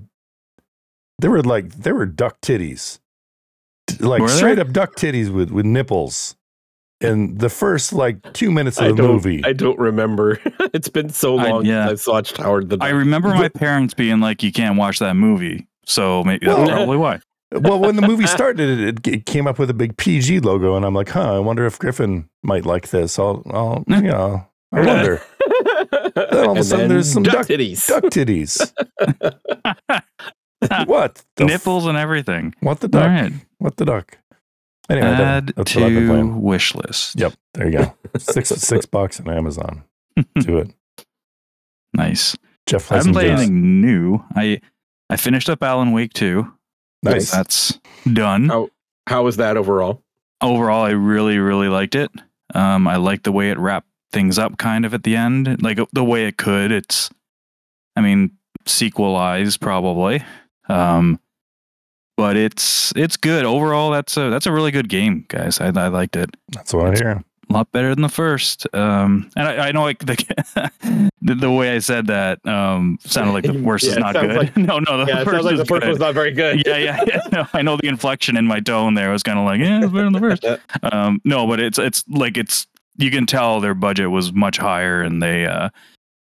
There 1.19 1.31
were 1.31 1.43
like 1.43 1.73
there 1.77 1.95
were 1.95 2.05
duck 2.07 2.41
titties, 2.43 2.99
like 4.01 4.21
Were 4.21 4.29
there? 4.29 4.37
straight 4.37 4.59
up 4.59 4.73
duck 4.73 4.97
titties 4.97 5.31
with 5.33 5.51
with 5.51 5.65
nipples. 5.65 6.37
In 7.03 7.37
the 7.37 7.51
first 7.51 7.93
like 7.93 8.33
two 8.33 8.51
minutes 8.51 8.79
I 8.79 8.87
of 8.87 8.97
the 8.97 9.03
movie, 9.03 9.43
I 9.45 9.53
don't 9.53 9.79
remember. 9.79 10.41
it's 10.75 10.89
been 10.89 11.11
so 11.11 11.39
I- 11.39 11.51
long 11.51 11.65
yeah. 11.67 11.89
since 11.89 12.09
I've 12.09 12.13
watched 12.13 12.37
Howard 12.39 12.69
the. 12.71 12.79
I 12.81 12.89
remember 12.91 13.29
my 13.29 13.49
parents 13.49 13.93
being 13.95 14.21
like, 14.21 14.43
"You 14.43 14.51
can't 14.53 14.77
watch 14.77 14.99
that 14.99 15.15
movie." 15.15 15.67
So 15.85 16.25
maybe 16.25 16.47
Well- 16.47 16.59
that's 16.59 16.71
probably 16.71 16.97
why. 16.97 17.21
well, 17.53 17.79
when 17.79 17.97
the 17.97 18.03
movie 18.03 18.27
started, 18.27 18.81
it, 18.81 19.07
it 19.07 19.25
came 19.27 19.47
up 19.47 19.59
with 19.59 19.71
a 19.71 19.75
big 19.75 19.97
PG 19.99 20.41
logo, 20.41 20.75
and 20.75 20.85
I'm 20.85 20.95
like, 20.95 21.11
huh, 21.11 21.37
I 21.37 21.39
wonder 21.39 21.65
if 21.65 21.79
Griffin 21.79 22.29
might 22.43 22.67
like 22.67 22.89
this. 22.89 23.19
I'll, 23.21 23.43
I'll, 23.51 23.85
you 23.89 24.01
know, 24.03 24.47
I 24.73 24.85
wonder. 24.85 25.23
All 26.17 26.53
of 26.53 26.57
a 26.57 26.65
sudden 26.65 26.81
then 26.81 26.89
there's 26.89 27.13
some 27.13 27.23
duck- 27.23 27.47
titties. 27.47 27.87
duck 27.87 28.05
titties. 28.05 28.73
what? 30.87 31.23
The 31.37 31.45
f- 31.45 31.49
Nipples 31.51 31.87
and 31.87 31.97
everything. 31.99 32.55
what 32.61 32.81
the 32.81 32.87
All 32.87 32.91
duck? 33.03 33.09
right. 33.09 33.33
What 33.59 33.77
the 33.77 33.85
duck? 33.85 34.19
Anyway, 34.89 35.07
that- 35.09 35.21
Add 35.21 35.47
that's 35.57 35.75
what 35.75 35.85
I've 35.85 35.93
been 35.95 36.33
to 36.33 36.37
wish 36.39 36.75
list. 36.75 37.19
Yep, 37.19 37.35
there 37.55 37.67
you 37.71 37.79
go. 37.79 37.95
Six 38.19 38.49
six 38.51 38.87
bucks 38.87 39.21
on 39.21 39.29
Amazon. 39.31 39.85
Do 40.41 40.59
it. 40.59 40.73
Nice. 41.93 42.37
Geoff 42.67 42.91
I 42.91 42.97
plays 42.97 42.99
haven't 42.99 43.05
some 43.05 43.13
played 43.15 43.31
anything 43.31 43.81
new. 43.81 44.25
I 44.35 44.61
I 45.11 45.17
finished 45.17 45.49
up 45.51 45.63
Alan 45.63 45.93
Wake 45.93 46.13
2. 46.15 46.53
Nice. 47.03 47.31
That's 47.31 47.79
done. 48.13 48.51
Oh. 48.51 48.71
How 49.09 49.23
was 49.23 49.37
that 49.37 49.57
overall? 49.57 50.03
Overall, 50.41 50.83
I 50.83 50.91
really, 50.91 51.39
really 51.39 51.69
liked 51.69 51.95
it. 51.95 52.11
Um, 52.55 52.89
I 52.89 52.97
liked 52.97 53.23
the 53.25 53.31
way 53.33 53.51
it 53.51 53.59
wrapped 53.59 53.87
things 54.13 54.39
up 54.39 54.57
kind 54.59 54.85
of 54.85 54.95
at 54.95 55.03
the 55.03 55.17
end. 55.17 55.63
Like 55.63 55.79
the 55.93 56.05
way 56.05 56.27
it 56.27 56.37
could. 56.37 56.73
It's 56.73 57.11
I 57.97 58.01
mean, 58.01 58.33
sequelized 58.67 59.61
probably. 59.61 60.23
Um 60.69 61.21
but 62.17 62.37
it's 62.37 62.93
it's 62.97 63.17
good. 63.19 63.45
Overall, 63.45 63.91
that's 63.91 64.17
a 64.17 64.31
that's 64.31 64.47
a 64.47 64.53
really 64.53 64.71
good 64.71 64.89
game, 64.89 65.27
guys. 65.29 65.61
I, 65.61 65.67
I 65.67 65.89
liked 65.89 66.17
it. 66.17 66.35
That's 66.49 66.73
what 66.73 66.87
I 66.87 66.95
hear. 66.95 67.23
a 67.51 67.53
lot 67.53 67.71
better 67.73 67.95
than 67.95 68.01
the 68.01 68.09
first. 68.09 68.67
Um, 68.75 69.31
and 69.37 69.47
I, 69.47 69.69
I 69.69 69.73
know 69.73 69.83
like 69.83 69.99
the, 69.99 70.17
the 71.21 71.35
the 71.35 71.51
way 71.51 71.75
I 71.75 71.79
said 71.79 72.07
that 72.07 72.45
um, 72.47 72.97
sounded 73.05 73.33
like 73.33 73.45
the 73.45 73.53
worst 73.63 73.85
Yeah, 73.85 73.91
is 73.93 73.99
not 73.99 74.15
good. 74.15 74.35
like- 74.35 74.57
no, 74.57 74.79
no, 74.79 75.05
the 75.05 75.13
Yeah, 75.13 75.21
it 75.21 75.25
first 75.25 75.35
sounds 75.35 75.45
like 75.45 75.53
is 75.55 75.59
the 75.59 75.67
first 75.67 75.83
good. 75.83 75.89
was 75.91 75.99
not 75.99 76.15
very 76.15 76.33
good. 76.33 76.63
yeah, 76.67 76.79
yeah, 76.79 77.05
yeah. 77.07 77.21
No, 77.31 77.47
I 77.53 77.61
know 77.61 77.77
the 77.77 77.87
inflection 77.87 78.39
in 78.39 78.47
my 78.47 78.61
tone 78.61 78.95
there 78.95 79.11
was 79.13 79.23
kind 79.23 79.39
of 79.39 79.45
like, 79.45 79.61
yeah, 79.61 79.83
it's 79.83 79.93
better 79.93 80.05
than 80.11 80.13
the 80.15 80.21
first. 80.21 80.45
Um, 80.95 81.21
no, 81.25 81.47
but 81.47 81.61
it's 81.61 81.79
it's 81.79 82.03
like 82.09 82.39
it's 82.39 82.67
you 82.99 83.11
can 83.11 83.27
tell 83.27 83.61
their 83.61 83.75
budget 83.75 84.11
was 84.11 84.33
much 84.33 84.59
higher 84.59 85.01
and 85.03 85.23
they 85.23 85.47
uh, 85.47 85.71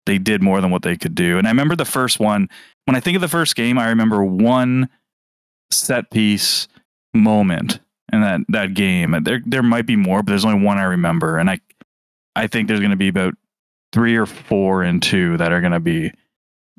they 0.05 0.17
did 0.17 0.41
more 0.41 0.61
than 0.61 0.71
what 0.71 0.81
they 0.81 0.97
could 0.97 1.15
do. 1.15 1.37
And 1.37 1.47
I 1.47 1.51
remember 1.51 1.75
the 1.75 1.85
first 1.85 2.19
one. 2.19 2.49
When 2.85 2.95
I 2.95 2.99
think 2.99 3.15
of 3.15 3.21
the 3.21 3.27
first 3.29 3.55
game, 3.55 3.77
I 3.79 3.87
remember 3.89 4.23
one 4.23 4.89
set 5.71 6.11
piece 6.11 6.67
moment 7.13 7.79
in 8.11 8.21
that 8.21 8.41
that 8.49 8.73
game. 8.73 9.15
There 9.23 9.41
there 9.45 9.63
might 9.63 9.85
be 9.85 9.95
more, 9.95 10.21
but 10.23 10.31
there's 10.31 10.45
only 10.45 10.63
one 10.65 10.77
I 10.77 10.83
remember, 10.83 11.37
and 11.37 11.49
I 11.49 11.59
I 12.35 12.47
think 12.47 12.67
there's 12.67 12.79
going 12.79 12.89
to 12.91 12.97
be 12.97 13.07
about 13.07 13.35
three 13.93 14.15
or 14.15 14.25
four 14.25 14.83
in 14.83 14.99
two 14.99 15.37
that 15.37 15.51
are 15.53 15.61
going 15.61 15.71
to 15.73 15.79
be 15.79 16.11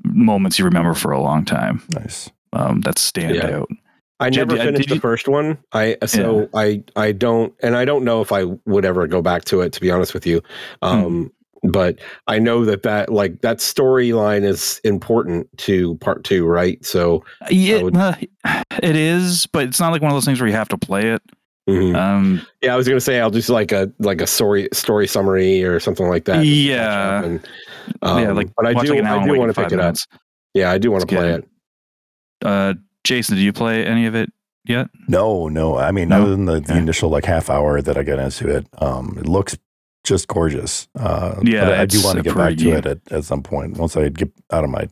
moments 0.02 0.58
you 0.58 0.64
remember 0.64 0.94
for 0.94 1.12
a 1.12 1.20
long 1.22 1.44
time. 1.44 1.82
Nice. 1.90 2.30
Um, 2.52 2.80
that 2.82 2.98
stand 2.98 3.36
Yeah. 3.36 3.58
out. 3.58 3.68
I 4.24 4.30
Did- 4.30 4.48
never 4.48 4.60
uh, 4.60 4.64
finished 4.64 4.88
the 4.88 4.94
you- 4.96 5.00
first 5.00 5.28
one. 5.28 5.58
I 5.72 5.96
so 6.06 6.48
I 6.54 6.82
I 6.96 7.12
don't 7.12 7.52
and 7.62 7.76
I 7.76 7.84
don't 7.84 8.04
know 8.04 8.20
if 8.20 8.32
I 8.32 8.44
would 8.66 8.84
ever 8.84 9.06
go 9.06 9.22
back 9.22 9.44
to 9.46 9.60
it 9.60 9.72
to 9.74 9.80
be 9.80 9.90
honest 9.90 10.14
with 10.14 10.26
you. 10.26 10.40
Hmm. 10.82 10.88
Um 10.88 11.32
but 11.66 11.98
I 12.26 12.38
know 12.38 12.64
that 12.66 12.82
that 12.82 13.10
like 13.10 13.40
that 13.40 13.58
storyline 13.58 14.44
is 14.44 14.80
important 14.84 15.48
to 15.58 15.96
part 15.96 16.22
2, 16.22 16.44
right? 16.46 16.84
So 16.84 17.24
Yeah, 17.50 17.82
would- 17.82 17.96
uh, 17.96 18.14
it 18.82 18.96
is, 18.96 19.46
but 19.46 19.64
it's 19.64 19.80
not 19.80 19.90
like 19.90 20.02
one 20.02 20.10
of 20.10 20.14
those 20.16 20.26
things 20.26 20.40
where 20.40 20.48
you 20.48 20.54
have 20.56 20.68
to 20.68 20.76
play 20.78 21.06
it. 21.12 21.22
mhm. 21.66 21.96
Um, 21.96 22.46
yeah, 22.60 22.74
I 22.74 22.76
was 22.76 22.86
going 22.86 22.98
to 22.98 23.00
say 23.00 23.18
I'll 23.18 23.30
just 23.30 23.48
like 23.48 23.72
a 23.72 23.90
like 23.98 24.20
a 24.20 24.26
story 24.26 24.68
story 24.74 25.06
summary 25.06 25.64
or 25.64 25.80
something 25.80 26.06
like 26.08 26.26
that. 26.26 26.42
just 26.42 26.46
to 26.46 26.68
catch 26.68 26.78
Yeah. 26.78 27.24
and, 27.24 27.48
um, 28.02 28.18
yeah, 28.22 28.32
like 28.32 28.50
but 28.56 28.66
I 28.66 28.72
do 28.74 28.94
like 28.96 29.04
I 29.04 29.24
do 29.26 29.38
want 29.38 29.48
to 29.48 29.54
pick 29.54 29.70
five 29.70 29.72
it 29.72 29.80
up. 29.80 29.96
Yeah, 30.52 30.70
I 30.70 30.76
do 30.76 30.90
want 30.90 31.00
to 31.00 31.06
play 31.06 31.32
good. 31.32 31.44
it. 31.44 31.48
Uh, 32.46 32.74
Jason, 33.04 33.36
did 33.36 33.42
you 33.42 33.52
play 33.52 33.84
any 33.86 34.06
of 34.06 34.14
it 34.14 34.30
yet? 34.64 34.88
No, 35.08 35.48
no. 35.48 35.76
I 35.78 35.90
mean, 35.92 36.08
No? 36.08 36.22
other 36.22 36.30
than 36.30 36.46
the, 36.46 36.60
the 36.60 36.76
initial 36.76 37.10
like 37.10 37.24
half 37.24 37.48
hour 37.50 37.80
that 37.82 37.96
I 37.96 38.02
got 38.02 38.18
into 38.18 38.48
it, 38.48 38.66
um, 38.78 39.16
it 39.18 39.26
looks 39.28 39.56
just 40.04 40.26
gorgeous. 40.28 40.88
Uh, 40.98 41.36
Yeah, 41.42 41.64
but 41.66 41.74
I, 41.74 41.82
I 41.82 41.86
do 41.86 42.02
want 42.02 42.16
to 42.18 42.22
get 42.22 42.34
back 42.36 42.50
to 42.50 42.56
game. 42.56 42.74
it 42.76 42.86
at, 42.86 42.98
at 43.12 43.24
some 43.24 43.42
point 43.42 43.76
once 43.76 43.96
I 43.96 44.08
get 44.08 44.30
out 44.50 44.64
of 44.64 44.70
my 44.70 44.88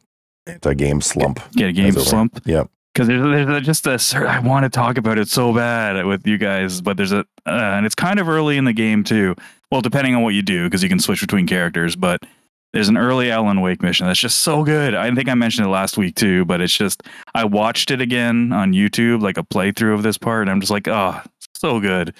anti-game 0.46 1.00
slump. 1.00 1.40
Get 1.52 1.68
a 1.68 1.72
game 1.72 1.92
slump? 1.92 2.40
Yep. 2.44 2.68
because 2.94 3.08
there's, 3.08 3.22
there's 3.46 3.66
just 3.66 3.86
a 3.86 3.98
cer- 3.98 4.26
I 4.26 4.40
want 4.40 4.64
to 4.64 4.70
talk 4.70 4.98
about 4.98 5.18
it 5.18 5.28
so 5.28 5.54
bad 5.54 6.04
with 6.06 6.26
you 6.26 6.36
guys, 6.38 6.80
but 6.80 6.96
there's 6.96 7.12
a 7.12 7.20
uh, 7.46 7.50
and 7.50 7.86
it's 7.86 7.94
kind 7.94 8.18
of 8.20 8.28
early 8.28 8.56
in 8.56 8.64
the 8.64 8.72
game 8.72 9.04
too. 9.04 9.34
Well, 9.70 9.80
depending 9.80 10.14
on 10.14 10.22
what 10.22 10.34
you 10.34 10.42
do, 10.42 10.64
because 10.64 10.82
you 10.82 10.88
can 10.88 10.98
switch 10.98 11.20
between 11.22 11.46
characters. 11.46 11.96
But 11.96 12.22
there's 12.72 12.88
an 12.88 12.96
early 12.96 13.30
Alan 13.30 13.60
Wake 13.60 13.82
mission 13.82 14.06
that's 14.06 14.18
just 14.18 14.40
so 14.40 14.64
good. 14.64 14.94
I 14.94 15.14
think 15.14 15.28
I 15.28 15.34
mentioned 15.34 15.66
it 15.66 15.70
last 15.70 15.96
week 15.98 16.14
too, 16.16 16.44
but 16.44 16.60
it's 16.60 16.76
just 16.76 17.02
I 17.34 17.44
watched 17.44 17.90
it 17.90 18.00
again 18.00 18.52
on 18.52 18.72
YouTube, 18.72 19.20
like 19.22 19.36
a 19.38 19.42
playthrough 19.42 19.94
of 19.94 20.02
this 20.02 20.16
part, 20.18 20.42
and 20.42 20.50
I'm 20.50 20.60
just 20.60 20.70
like, 20.72 20.88
oh, 20.88 21.20
so 21.56 21.80
good. 21.80 22.14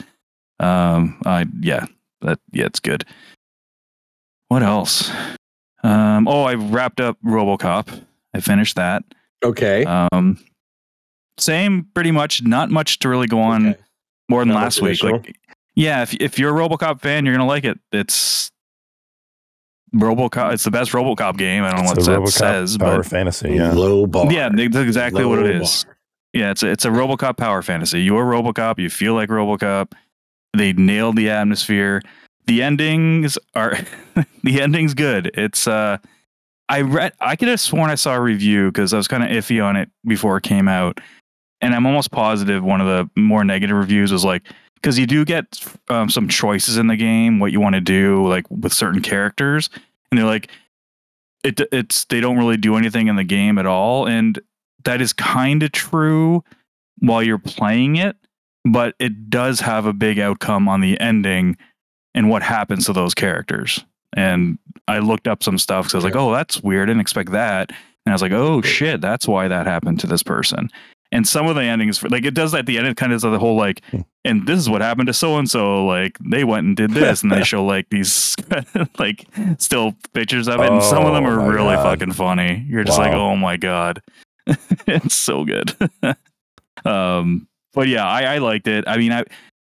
Um, 0.61 1.21
I 1.26 1.47
yeah, 1.61 1.87
that 2.21 2.38
yeah, 2.52 2.66
it's 2.66 2.80
good. 2.80 3.04
What 4.49 4.62
else? 4.62 5.11
Um, 5.82 6.28
oh, 6.28 6.42
I 6.44 6.54
wrapped 6.54 7.00
up 7.00 7.16
RoboCop. 7.25 8.04
I 8.35 8.40
finished 8.40 8.76
that. 8.76 9.02
Okay. 9.42 9.85
Um, 9.85 10.38
same, 11.38 11.87
pretty 11.94 12.11
much. 12.11 12.42
Not 12.42 12.71
much 12.71 12.99
to 13.00 13.09
really 13.09 13.26
go 13.26 13.40
on 13.40 13.71
Okay. 13.71 13.80
more 14.28 14.40
than 14.42 14.50
Not 14.50 14.62
last 14.62 14.82
week. 14.82 15.02
Like, 15.02 15.37
yeah, 15.75 16.02
if 16.02 16.14
if 16.14 16.38
you're 16.38 16.56
a 16.56 16.61
RoboCop 16.68 17.00
fan, 17.00 17.25
you're 17.25 17.35
gonna 17.35 17.47
like 17.49 17.64
it. 17.64 17.78
It's 17.90 18.50
RoboCop. 19.95 20.53
It's 20.53 20.65
the 20.65 20.71
best 20.71 20.93
RoboCop 20.93 21.37
game. 21.37 21.65
I 21.65 21.71
don't 21.71 21.85
know 21.85 21.91
what 21.91 21.97
that 21.97 22.05
RoboCop 22.05 22.29
says, 22.29 22.79
Power 22.79 22.99
but 22.99 23.07
fantasy. 23.07 23.53
Yeah. 23.55 23.73
Low 23.73 24.07
bar. 24.07 24.33
yeah, 24.33 24.49
that's 24.53 24.77
exactly 24.77 25.25
what 25.25 25.41
it 25.41 25.57
is. 25.57 25.85
Bar. 25.85 25.97
Yeah, 26.33 26.51
it's 26.51 26.63
a, 26.63 26.69
it's 26.69 26.85
a 26.85 26.89
RoboCop 26.89 27.37
power 27.37 27.61
fantasy. 27.63 28.03
You're 28.03 28.25
RoboCop. 28.25 28.79
You 28.79 28.89
feel 28.89 29.15
like 29.15 29.29
RoboCop. 29.29 29.93
They 30.57 30.73
nailed 30.73 31.17
the 31.17 31.31
atmosphere. 31.31 32.03
The 32.47 32.63
endings 32.63 33.39
are 33.55 33.77
the 34.43 34.61
ending's 34.61 34.95
good. 34.95 35.31
It's 35.35 35.67
uh, 35.69 35.99
I 36.69 36.81
read. 36.81 37.13
I 37.21 37.37
could 37.37 37.49
have 37.49 37.61
sworn 37.61 37.91
I 37.91 37.97
saw 37.97 38.15
a 38.15 38.21
review 38.21 38.69
because 38.71 38.95
I 38.95 38.97
was 38.97 39.09
kind 39.09 39.23
of 39.23 39.29
iffy 39.31 39.63
on 39.63 39.77
it 39.77 39.91
before 40.07 40.39
it 40.39 40.43
came 40.43 40.69
out, 40.69 41.01
and 41.62 41.75
I'm 41.75 41.87
almost 41.87 42.11
positive 42.11 42.62
one 42.62 42.81
of 42.83 42.87
the 42.87 43.09
more 43.21 43.45
negative 43.45 43.76
reviews 43.76 44.12
was 44.12 44.25
like 44.25 44.42
because 44.75 44.99
you 44.99 45.07
do 45.07 45.25
get 45.25 45.64
um, 45.88 46.11
some 46.11 46.28
choices 46.28 46.76
in 46.76 46.88
the 46.88 46.97
game 46.97 47.38
what 47.38 47.52
you 47.52 47.61
want 47.61 47.76
to 47.76 47.81
do 47.81 48.28
like 48.28 48.45
with 48.50 48.73
certain 48.73 49.00
characters, 49.00 49.71
and 50.11 50.19
they're 50.19 50.26
like 50.26 50.50
it 51.45 51.61
it's 51.73 52.04
they 52.07 52.21
don't 52.21 52.37
really 52.37 52.57
do 52.57 52.76
anything 52.76 53.09
in 53.09 53.16
the 53.16 53.25
game 53.25 53.59
at 53.59 53.66
all, 53.66 54.07
and 54.07 54.38
that 54.85 55.00
is 55.00 55.12
kind 55.12 55.62
of 55.62 55.73
true 55.73 56.42
while 56.99 57.23
you're 57.23 57.38
playing 57.38 57.97
it. 57.97 58.16
but 58.64 58.95
it 58.99 59.28
does 59.31 59.61
have 59.61 59.87
a 59.87 59.92
big 59.92 60.19
outcome 60.19 60.69
on 60.69 60.81
the 60.81 60.99
ending 61.00 61.57
and 62.14 62.28
what 62.31 62.42
happens 62.42 62.87
to 62.87 62.92
those 62.92 63.14
characters. 63.14 63.85
And 64.14 64.59
I 64.88 64.99
looked 64.99 65.26
up 65.26 65.42
some 65.42 65.59
stuff 65.59 65.87
because 65.87 65.95
I 65.95 65.99
was 65.99 66.04
like, 66.04 66.16
oh, 66.16 66.33
that's 66.33 66.62
weird. 66.62 66.88
I 66.88 66.90
didn't 66.92 67.00
expect 67.00 67.33
that. 67.33 67.71
And 67.71 68.12
I 68.12 68.12
was 68.12 68.23
like, 68.23 68.33
oh 68.33 68.61
shit, 68.62 69.00
that's 69.00 69.26
why 69.26 69.49
that 69.49 69.66
happened 69.66 70.00
to 70.00 70.07
this 70.07 70.23
person. 70.23 70.69
And 71.14 71.28
some 71.28 71.47
of 71.47 71.54
the 71.57 71.62
endings, 71.62 72.02
like 72.02 72.25
it 72.25 72.33
does 72.33 72.54
at 72.54 72.64
the 72.64 72.78
end, 72.78 72.87
it 72.87 72.97
kind 72.97 73.12
of 73.12 73.21
does 73.21 73.31
the 73.31 73.38
whole 73.38 73.54
like, 73.54 73.85
Hmm. 73.90 74.00
and 74.25 74.47
this 74.47 74.59
is 74.59 74.71
what 74.71 74.81
happened 74.81 75.09
to 75.09 75.12
so 75.12 75.37
and 75.37 75.49
so. 75.49 75.85
Like 75.85 76.16
they 76.25 76.42
went 76.42 76.66
and 76.66 76.75
did 76.76 76.92
this, 76.92 77.23
and 77.23 77.31
they 77.31 77.45
show 77.52 77.64
like 77.64 77.88
these 77.90 78.35
like 78.99 79.26
still 79.59 79.95
pictures 80.14 80.49
of 80.49 80.61
it, 80.61 80.71
and 80.71 80.83
some 80.83 81.04
of 81.04 81.12
them 81.12 81.25
Oh, 81.26 81.28
are 81.28 81.50
really 81.52 81.75
God. 81.76 81.83
fucking 81.99 82.12
funny. 82.14 82.64
You're 82.69 82.85
just 82.85 82.99
like, 82.99 83.12
oh 83.12 83.37
my 83.37 83.59
god, 83.59 84.00
it's 84.87 85.14
so 85.14 85.45
good. 85.45 85.76
um, 86.85 87.47
but 87.75 87.88
yeah, 87.88 88.07
I, 88.07 88.35
I 88.35 88.38
liked 88.38 88.66
it. 88.69 88.85
I 88.87 88.97
mean, 88.97 89.12
I 89.12 89.25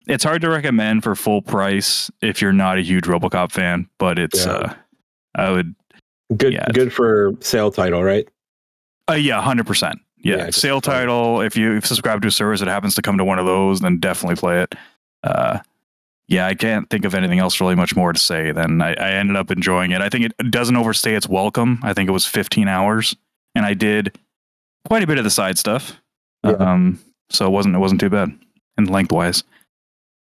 it's 0.09 0.25
hard 0.25 0.41
to 0.43 0.49
recommend 0.49 1.03
for 1.03 1.15
full 1.15 1.43
price 1.43 2.11
if 2.23 2.41
you're 2.41 2.53
not 2.53 2.79
a 2.79 2.83
huge 2.83 3.05
RoboCop 3.05 3.51
fan, 3.53 3.89
but 3.99 4.19
it's 4.19 4.45
Yeah. 4.47 4.53
uh, 4.53 4.75
I 5.35 5.51
would 5.51 5.75
Good, 6.37 6.55
Yeah. 6.55 6.67
good 6.73 6.93
for 6.93 7.35
sale 7.41 7.71
title, 7.71 8.03
right? 8.03 8.29
Uh, 9.09 9.15
yeah, 9.15 9.41
hundred 9.41 9.67
percent. 9.67 10.01
Yeah, 10.27 10.37
Yeah, 10.37 10.51
sale 10.51 10.81
title. 10.81 11.41
If 11.41 11.57
you 11.57 11.81
subscribe 11.81 12.23
to 12.23 12.29
a 12.29 12.31
service 12.31 12.61
that 12.61 12.69
happens 12.69 12.95
to 12.97 13.03
come 13.03 13.19
to 13.19 13.25
one 13.25 13.39
of 13.39 13.47
those, 13.47 13.81
then 13.81 13.99
definitely 13.99 14.37
play 14.37 14.63
it. 14.63 14.75
Uh, 15.23 15.61
yeah, 16.29 16.47
I 16.47 16.55
can't 16.55 16.91
think 16.91 17.05
of 17.05 17.15
anything 17.15 17.39
else 17.39 17.61
really 17.61 17.77
much 17.77 17.95
more 17.95 18.13
to 18.13 18.19
say. 18.19 18.51
Than 18.51 18.83
I, 18.83 18.95
I 18.95 19.11
ended 19.13 19.37
up 19.37 19.51
enjoying 19.51 19.93
it. 19.93 20.01
I 20.01 20.09
think 20.09 20.33
it 20.39 20.51
doesn't 20.51 20.77
overstay 20.77 21.15
its 21.15 21.29
welcome. 21.29 21.79
I 21.83 21.93
think 21.93 22.09
it 22.09 22.13
was 22.13 22.27
15 22.27 22.67
hours, 22.67 23.15
and 23.55 23.65
I 23.65 23.75
did 23.75 24.19
quite 24.87 25.05
a 25.05 25.07
bit 25.07 25.19
of 25.19 25.25
the 25.25 25.31
side 25.31 25.59
stuff. 25.59 26.01
Yeah. 26.45 26.53
Um, 26.53 26.99
so 27.31 27.47
it 27.47 27.51
wasn't 27.51 27.77
it 27.77 27.79
wasn't 27.79 28.01
too 28.01 28.11
bad 28.11 28.37
and 28.77 28.91
lengthwise. 28.91 29.45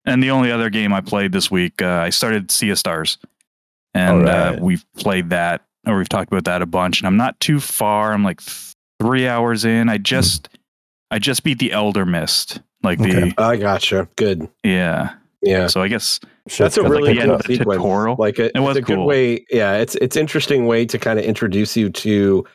And 0.06 0.24
the 0.24 0.32
only 0.32 0.52
other 0.52 0.70
game 0.70 0.94
I 0.94 1.02
played 1.02 1.32
this 1.32 1.52
week, 1.52 1.82
uh, 1.82 1.86
I 1.86 2.10
started 2.10 2.50
Sea 2.50 2.70
of 2.72 2.80
Stars, 2.80 3.18
and 3.94 4.28
uh, 4.28 4.58
we've 4.60 4.86
played 4.96 5.30
that 5.30 5.62
or 5.86 5.98
we've 5.98 6.10
talked 6.10 6.32
about 6.32 6.46
that 6.46 6.62
a 6.62 6.66
bunch. 6.66 7.00
And 7.00 7.08
I'm 7.08 7.18
not 7.18 7.40
too 7.40 7.60
far. 7.60 8.14
I'm 8.14 8.24
like 8.24 8.42
three 9.02 9.28
hours 9.28 9.66
in. 9.66 9.90
I 9.90 9.98
just 9.98 10.50
I 11.10 11.20
just 11.20 11.44
beat 11.44 11.60
the 11.60 11.72
Elder 11.72 12.06
Mist, 12.06 12.62
like 12.84 13.00
Okay. 13.00 13.34
I 13.38 13.56
gotcha. 13.58 14.08
Good. 14.16 14.48
yeah. 14.64 15.14
Yeah. 15.44 15.66
So 15.68 15.82
I 15.82 15.88
guess 15.88 16.20
That's 16.58 16.78
a 16.78 16.84
really 16.84 17.14
the 17.16 17.26
got 17.26 17.26
cool 17.46 17.56
sequence. 17.56 17.78
tutorial. 17.78 18.16
Like 18.20 18.38
it, 18.38 18.52
It 18.54 18.60
was 18.60 18.78
it's 18.78 18.88
a 18.90 18.94
good 18.96 19.04
way. 19.04 19.44
Yeah, 19.50 19.74
it's 19.78 19.96
it's 19.96 20.16
interesting 20.16 20.68
way 20.68 20.86
to 20.86 21.00
kind 21.00 21.18
of 21.18 21.26
introduce 21.26 21.76
you 21.76 21.90
to, 21.90 22.46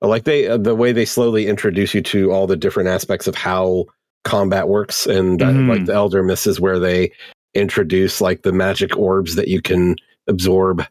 like 0.00 0.24
they 0.24 0.46
uh, 0.46 0.56
the 0.56 0.76
way 0.76 0.92
they 0.92 1.04
slowly 1.04 1.48
introduce 1.48 1.92
you 1.92 2.02
to 2.02 2.30
all 2.32 2.46
the 2.46 2.56
different 2.56 2.88
aspects 2.88 3.26
of 3.26 3.34
how 3.34 3.86
combat 4.24 4.68
works, 4.68 5.06
and 5.06 5.40
that, 5.40 5.54
Mhm. 5.54 5.68
like 5.68 5.84
the 5.86 5.94
Elder 5.94 6.22
Mist 6.22 6.46
is 6.46 6.60
where 6.60 6.78
they 6.78 7.10
introduce 7.54 8.20
like 8.20 8.42
the 8.42 8.52
magic 8.52 8.96
orbs 8.96 9.34
that 9.34 9.48
you 9.48 9.60
can 9.60 9.96
absorb. 10.28 10.84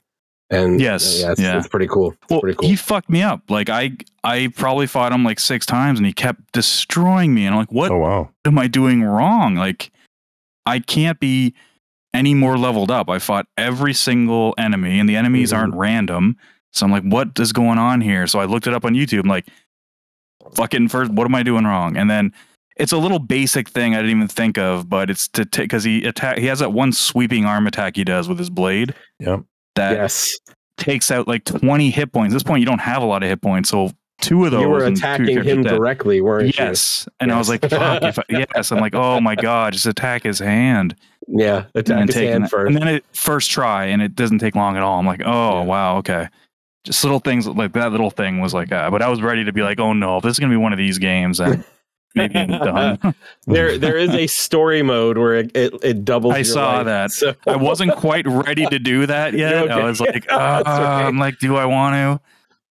And 0.51 0.79
Yes, 0.79 1.21
yeah, 1.21 1.31
it's, 1.31 1.41
yeah. 1.41 1.57
it's 1.57 1.67
pretty 1.67 1.87
cool. 1.87 2.11
It's 2.11 2.29
well, 2.29 2.41
pretty 2.41 2.55
cool. 2.57 2.69
he 2.69 2.75
fucked 2.75 3.09
me 3.09 3.23
up. 3.23 3.41
Like 3.49 3.69
I 3.69 3.93
I 4.23 4.49
probably 4.55 4.85
fought 4.87 5.11
him 5.11 5.23
like 5.23 5.39
six 5.39 5.65
times, 5.65 5.97
and 5.99 6.05
he 6.05 6.13
kept 6.13 6.51
destroying 6.53 7.33
me. 7.33 7.45
And 7.45 7.55
I'm 7.55 7.59
like, 7.61 7.71
what 7.71 7.91
Oh 7.91 7.97
wow. 7.97 8.29
am 8.45 8.57
I 8.59 8.67
doing 8.67 9.03
wrong? 9.03 9.55
Like, 9.55 9.91
I 10.65 10.79
can't 10.79 11.19
be 11.19 11.53
any 12.13 12.33
more 12.33 12.57
leveled 12.57 12.91
up. 12.91 13.09
I 13.09 13.19
fought 13.19 13.47
every 13.57 13.93
single 13.93 14.53
enemy, 14.57 14.99
and 14.99 15.09
the 15.09 15.15
enemies 15.15 15.51
Mhm. 15.51 15.57
aren't 15.57 15.75
random. 15.75 16.37
So 16.73 16.85
I'm 16.85 16.91
like, 16.91 17.03
what 17.03 17.39
is 17.39 17.51
going 17.51 17.77
on 17.79 18.01
here? 18.01 18.27
So 18.27 18.39
I 18.39 18.45
looked 18.45 18.67
it 18.67 18.73
up 18.73 18.85
on 18.85 18.93
YouTube. 18.93 19.21
I'm 19.21 19.29
like, 19.29 19.47
fucking 20.53 20.89
first, 20.89 21.11
what 21.11 21.25
am 21.25 21.33
I 21.35 21.43
doing 21.43 21.65
wrong? 21.65 21.97
And 21.97 22.09
then 22.09 22.33
it's 22.77 22.91
a 22.91 22.97
little 22.97 23.19
basic 23.19 23.69
thing 23.69 23.93
I 23.95 23.97
didn't 23.97 24.11
even 24.17 24.27
think 24.27 24.57
of, 24.57 24.89
but 24.89 25.09
it's 25.09 25.27
to 25.29 25.45
take 25.45 25.65
because 25.65 25.83
he 25.83 26.03
attack. 26.05 26.37
He 26.37 26.45
has 26.47 26.59
that 26.59 26.73
one 26.73 26.91
sweeping 26.91 27.45
arm 27.45 27.65
attack 27.67 27.95
he 27.95 28.03
does 28.03 28.27
with 28.29 28.37
his 28.37 28.49
blade 28.49 28.93
Yep. 29.19 29.43
That 29.75 29.93
yes, 29.93 30.37
takes 30.77 31.11
out 31.11 31.27
like 31.27 31.43
20 31.45 31.89
hit 31.91 32.11
points. 32.11 32.33
At 32.33 32.35
this 32.35 32.43
point, 32.43 32.59
you 32.59 32.65
don't 32.65 32.79
have 32.81 33.01
a 33.01 33.05
lot 33.05 33.23
of 33.23 33.29
hit 33.29 33.41
points, 33.41 33.69
so 33.69 33.91
two 34.21 34.45
of 34.45 34.51
those 34.51 34.61
you 34.61 34.69
were 34.69 34.85
attacking 34.85 35.43
him 35.43 35.63
dead. 35.63 35.75
directly, 35.75 36.21
weren't 36.21 36.57
Yes. 36.57 37.07
And 37.19 37.31
I 37.31 37.37
was 37.37 37.49
like, 37.49 37.61
fuck. 37.61 38.03
I, 38.03 38.13
yes. 38.55 38.71
I'm 38.71 38.79
like, 38.79 38.95
oh 38.95 39.19
my 39.21 39.35
God, 39.35 39.73
just 39.73 39.85
attack 39.85 40.23
his 40.23 40.39
hand. 40.39 40.95
Yeah, 41.27 41.65
And 41.73 41.75
attack 41.75 41.85
then, 41.97 42.07
his 42.07 42.15
hand 42.15 42.49
first. 42.49 42.67
and 42.67 42.77
then 42.77 42.87
it 42.87 43.05
first 43.13 43.49
try, 43.51 43.85
and 43.85 44.01
it 44.01 44.15
doesn't 44.15 44.39
take 44.39 44.55
long 44.55 44.77
at 44.77 44.83
all. 44.83 44.99
I'm 44.99 45.05
like, 45.07 45.21
oh, 45.25 45.59
Yeah. 45.61 45.65
wow, 45.65 45.97
okay. 45.97 46.27
Just 46.83 47.03
little 47.03 47.19
things 47.19 47.47
like 47.47 47.73
that 47.73 47.91
little 47.91 48.11
thing 48.11 48.39
was 48.41 48.53
like, 48.53 48.71
uh, 48.71 48.91
but 48.91 49.01
I 49.01 49.09
was 49.09 49.19
ready 49.21 49.43
to 49.43 49.51
be 49.51 49.63
like, 49.63 49.79
oh 49.79 49.93
no, 49.93 50.17
if 50.17 50.23
this 50.23 50.33
is 50.33 50.39
going 50.39 50.51
to 50.51 50.53
be 50.53 50.61
one 50.61 50.71
of 50.71 50.77
these 50.77 50.99
games, 50.99 51.39
then 51.39 51.65
maybe 52.15 52.39
I'm 52.39 52.47
done. 52.49 53.15
there 53.47 53.77
there 53.77 53.97
is 53.97 54.11
a 54.11 54.27
story 54.27 54.81
mode 54.81 55.17
where 55.17 55.35
it 55.35 55.55
it, 55.55 55.73
it 55.83 56.05
doubles. 56.05 56.33
I 56.33 56.41
saw 56.41 56.77
life. 56.77 56.85
that. 56.85 57.11
So 57.11 57.35
I 57.47 57.55
wasn't 57.55 57.95
quite 57.95 58.25
ready 58.27 58.65
to 58.65 58.79
do 58.79 59.05
that 59.05 59.33
yet. 59.37 59.53
Okay. 59.55 59.73
I 59.73 59.83
was 59.83 59.99
like, 59.99 60.15
okay. 60.15 60.27
Ah, 60.31 61.05
I'm 61.05 61.17
like, 61.17 61.39
do 61.39 61.55
I 61.55 61.65
want 61.65 61.95
to? 61.95 62.25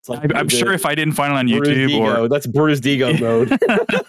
Like 0.08 0.34
I'm 0.36 0.48
sure 0.48 0.72
if 0.72 0.86
I 0.86 0.94
didn't 0.94 1.14
find 1.14 1.32
it 1.32 1.36
on 1.36 1.48
YouTube 1.48 1.90
ego. 1.90 2.22
or 2.24 2.28
that's 2.28 2.46
Bruce 2.46 2.84
ego 2.86 3.12
mode. 3.14 3.58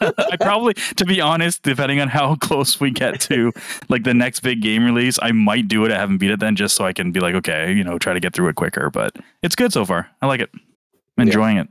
I 0.01 0.37
probably, 0.39 0.75
to 0.75 1.05
be 1.05 1.19
honest, 1.21 1.63
depending 1.63 1.99
on 1.99 2.07
how 2.07 2.35
close 2.35 2.79
we 2.79 2.91
get 2.91 3.19
to 3.21 3.51
like 3.89 4.03
the 4.03 4.13
next 4.13 4.41
big 4.41 4.61
game 4.61 4.85
release, 4.85 5.17
I 5.21 5.31
might 5.31 5.67
do 5.67 5.85
it. 5.85 5.91
I 5.91 5.97
haven't 5.97 6.19
beat 6.19 6.29
it 6.29 6.39
then, 6.39 6.55
just 6.55 6.75
so 6.75 6.85
I 6.85 6.93
can 6.93 7.11
be 7.11 7.19
like, 7.19 7.33
okay, 7.35 7.73
you 7.73 7.83
know, 7.83 7.97
try 7.97 8.13
to 8.13 8.19
get 8.19 8.33
through 8.35 8.49
it 8.49 8.55
quicker. 8.55 8.91
But 8.91 9.15
it's 9.41 9.55
good 9.55 9.73
so 9.73 9.85
far. 9.85 10.07
I 10.21 10.27
like 10.27 10.39
it. 10.39 10.51
I'm 11.17 11.27
enjoying 11.27 11.57
it. 11.57 11.67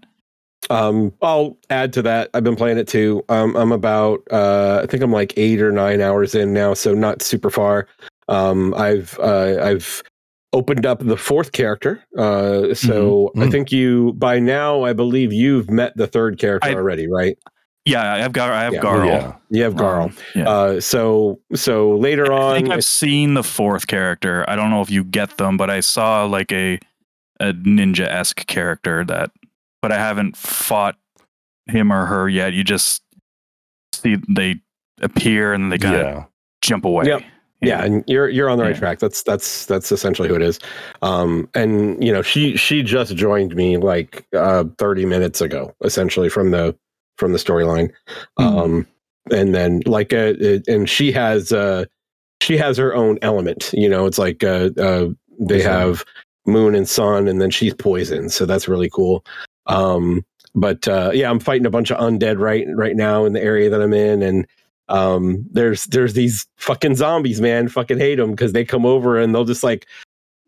Um, 0.70 1.12
I'll 1.22 1.56
add 1.70 1.92
to 1.94 2.02
that. 2.02 2.30
I've 2.34 2.42
been 2.44 2.56
playing 2.56 2.78
it 2.78 2.88
too. 2.88 3.24
Um, 3.28 3.54
I'm 3.56 3.72
about 3.72 4.22
uh, 4.32 4.80
I 4.82 4.86
think 4.86 5.02
I'm 5.02 5.12
like 5.12 5.32
eight 5.36 5.60
or 5.62 5.70
nine 5.72 6.00
hours 6.00 6.34
in 6.34 6.52
now, 6.52 6.74
so 6.74 6.92
not 6.94 7.22
super 7.22 7.50
far. 7.50 7.86
Um, 8.28 8.74
I've 8.74 9.18
uh, 9.20 9.58
I've 9.62 10.02
opened 10.52 10.84
up 10.86 10.98
the 11.00 11.16
fourth 11.16 11.52
character. 11.52 12.02
Uh, 12.18 12.74
so 12.74 13.30
I 13.36 13.40
Mhm. 13.40 13.50
think 13.52 13.70
you 13.72 14.14
by 14.14 14.38
now 14.40 14.82
I 14.84 14.92
believe 14.92 15.32
you've 15.32 15.70
met 15.70 15.96
the 15.96 16.06
third 16.06 16.38
character 16.38 16.70
I- 16.70 16.74
already, 16.74 17.06
right? 17.08 17.38
Yeah, 17.84 18.14
I 18.14 18.18
have 18.18 18.32
Gar. 18.32 18.50
I 18.52 18.64
have 18.64 18.72
Yeah. 18.72 18.80
Garl. 18.80 19.06
Yeah. 19.06 19.32
You 19.50 19.62
have 19.62 19.74
Garl. 19.74 20.04
Um, 20.06 20.16
yeah. 20.34 20.48
Uh, 20.48 20.80
so 20.80 21.38
so 21.54 21.92
later 21.96 22.32
I 22.32 22.36
on, 22.36 22.56
think 22.56 22.70
I've 22.70 22.84
seen 22.84 23.34
the 23.34 23.44
fourth 23.44 23.86
character. 23.86 24.44
I 24.48 24.56
don't 24.56 24.70
know 24.70 24.82
if 24.82 24.90
you 24.90 25.04
get 25.04 25.36
them, 25.36 25.56
but 25.56 25.70
I 25.70 25.78
saw 25.78 26.24
like 26.24 26.50
a 26.50 26.80
a 27.38 27.52
ninja 27.52 28.08
esque 28.08 28.44
character 28.46 29.04
that, 29.04 29.30
but 29.86 29.92
I 29.92 29.98
haven't 29.98 30.36
fought 30.36 30.96
him 31.66 31.92
or 31.92 32.06
her 32.06 32.28
yet. 32.28 32.54
You 32.54 32.64
just 32.64 33.02
see 33.94 34.16
they 34.28 34.56
appear 35.00 35.52
and 35.52 35.70
they 35.70 35.78
kind 35.78 35.94
of 35.94 36.00
Yeah. 36.02 36.24
jump 36.60 36.84
away. 36.84 37.06
Yep. 37.06 37.22
yeah 37.62 37.84
and 37.84 38.02
you're 38.08 38.28
you're 38.28 38.50
on 38.50 38.58
the 38.58 38.64
right 38.64 38.74
Yeah. 38.74 38.78
track 38.80 38.98
that's 38.98 39.22
that's 39.22 39.64
that's 39.64 39.90
essentially 39.90 40.28
who 40.28 40.34
it 40.34 40.42
is 40.42 40.58
um 41.00 41.48
and 41.54 42.02
you 42.04 42.12
know 42.12 42.20
she 42.20 42.54
she 42.56 42.82
just 42.82 43.14
joined 43.16 43.54
me 43.56 43.78
like 43.78 44.26
uh 44.36 44.64
30 44.76 45.06
minutes 45.06 45.40
ago 45.40 45.72
essentially 45.82 46.28
from 46.28 46.50
the 46.50 46.76
from 47.16 47.32
the 47.32 47.38
storyline 47.38 47.90
Mhm. 48.38 48.44
um 48.60 48.86
and 49.32 49.54
then 49.54 49.80
like 49.86 50.12
uh 50.12 50.34
it, 50.38 50.66
and 50.68 50.90
she 50.90 51.10
has 51.12 51.50
uh 51.52 51.86
she 52.42 52.58
has 52.58 52.76
her 52.76 52.94
own 52.94 53.18
element 53.22 53.70
you 53.72 53.88
know 53.88 54.04
it's 54.04 54.18
like 54.18 54.44
uh 54.44 54.68
uh 54.78 55.06
they 55.40 55.62
have 55.62 56.04
moon 56.46 56.74
and 56.74 56.86
sun 56.88 57.26
and 57.26 57.40
then 57.40 57.50
she's 57.50 57.72
poison 57.72 58.28
so 58.28 58.44
that's 58.44 58.68
really 58.68 58.90
cool 58.90 59.24
um 59.66 60.24
but 60.54 60.86
uh 60.88 61.10
yeah 61.12 61.30
i'm 61.30 61.40
fighting 61.40 61.66
a 61.66 61.70
bunch 61.70 61.90
of 61.90 61.98
undead 61.98 62.38
right 62.38 62.66
right 62.74 62.96
now 62.96 63.24
in 63.24 63.32
the 63.32 63.42
area 63.42 63.68
that 63.70 63.82
i'm 63.82 63.92
in. 63.92 64.22
And 64.22 64.46
um 64.88 65.44
there's 65.50 65.84
there's 65.86 66.12
these 66.14 66.46
fucking 66.56 66.94
zombies 66.94 67.40
man. 67.40 67.68
Fucking 67.68 67.98
hate 67.98 68.16
them 68.16 68.30
because 68.30 68.52
they 68.52 68.64
come 68.64 68.86
over 68.86 69.18
and 69.18 69.34
they'll 69.34 69.44
just 69.44 69.64
like 69.64 69.86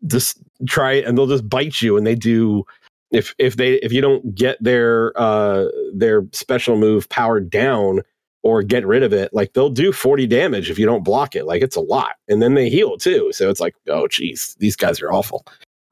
just 0.07 0.39
try 0.67 0.93
it 0.93 1.05
and 1.05 1.17
they'll 1.17 1.27
just 1.27 1.49
bite 1.49 1.81
you. 1.81 1.97
And 1.97 2.07
they 2.07 2.15
do 2.15 2.63
if 3.11 3.35
if 3.37 3.57
they 3.57 3.73
if 3.75 3.91
you 3.91 4.01
don't 4.01 4.33
get 4.35 4.57
their 4.63 5.11
uh 5.19 5.65
their 5.93 6.25
special 6.31 6.77
move 6.77 7.09
powered 7.09 7.49
down 7.49 8.01
or 8.41 8.63
get 8.63 8.87
rid 8.87 9.03
of 9.03 9.11
it 9.11 9.33
like 9.33 9.51
they'll 9.53 9.69
do 9.69 9.91
40 9.91 10.25
damage 10.27 10.69
if 10.69 10.79
you 10.79 10.85
don't 10.85 11.03
block 11.03 11.35
it. 11.35 11.45
Like 11.45 11.61
it's 11.61 11.75
a 11.75 11.81
lot. 11.81 12.15
And 12.29 12.41
then 12.41 12.53
they 12.53 12.69
heal 12.69 12.97
too. 12.97 13.31
So 13.33 13.49
it's 13.49 13.59
like 13.59 13.75
oh 13.89 14.07
geez 14.07 14.55
these 14.59 14.77
guys 14.77 15.01
are 15.01 15.11
awful. 15.11 15.45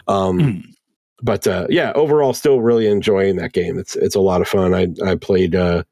Um 0.07 0.39
Hmm. 0.39 0.59
But 1.21 1.47
uh 1.47 1.65
yeah 1.69 1.91
overall 1.95 2.33
still 2.33 2.61
really 2.61 2.87
enjoying 2.87 3.35
that 3.37 3.53
game 3.53 3.77
it's 3.79 3.95
it's 3.95 4.15
a 4.15 4.19
lot 4.19 4.41
of 4.41 4.47
fun 4.47 4.73
i 4.73 4.87
i 5.05 5.15
played 5.15 5.55
uh 5.55 5.83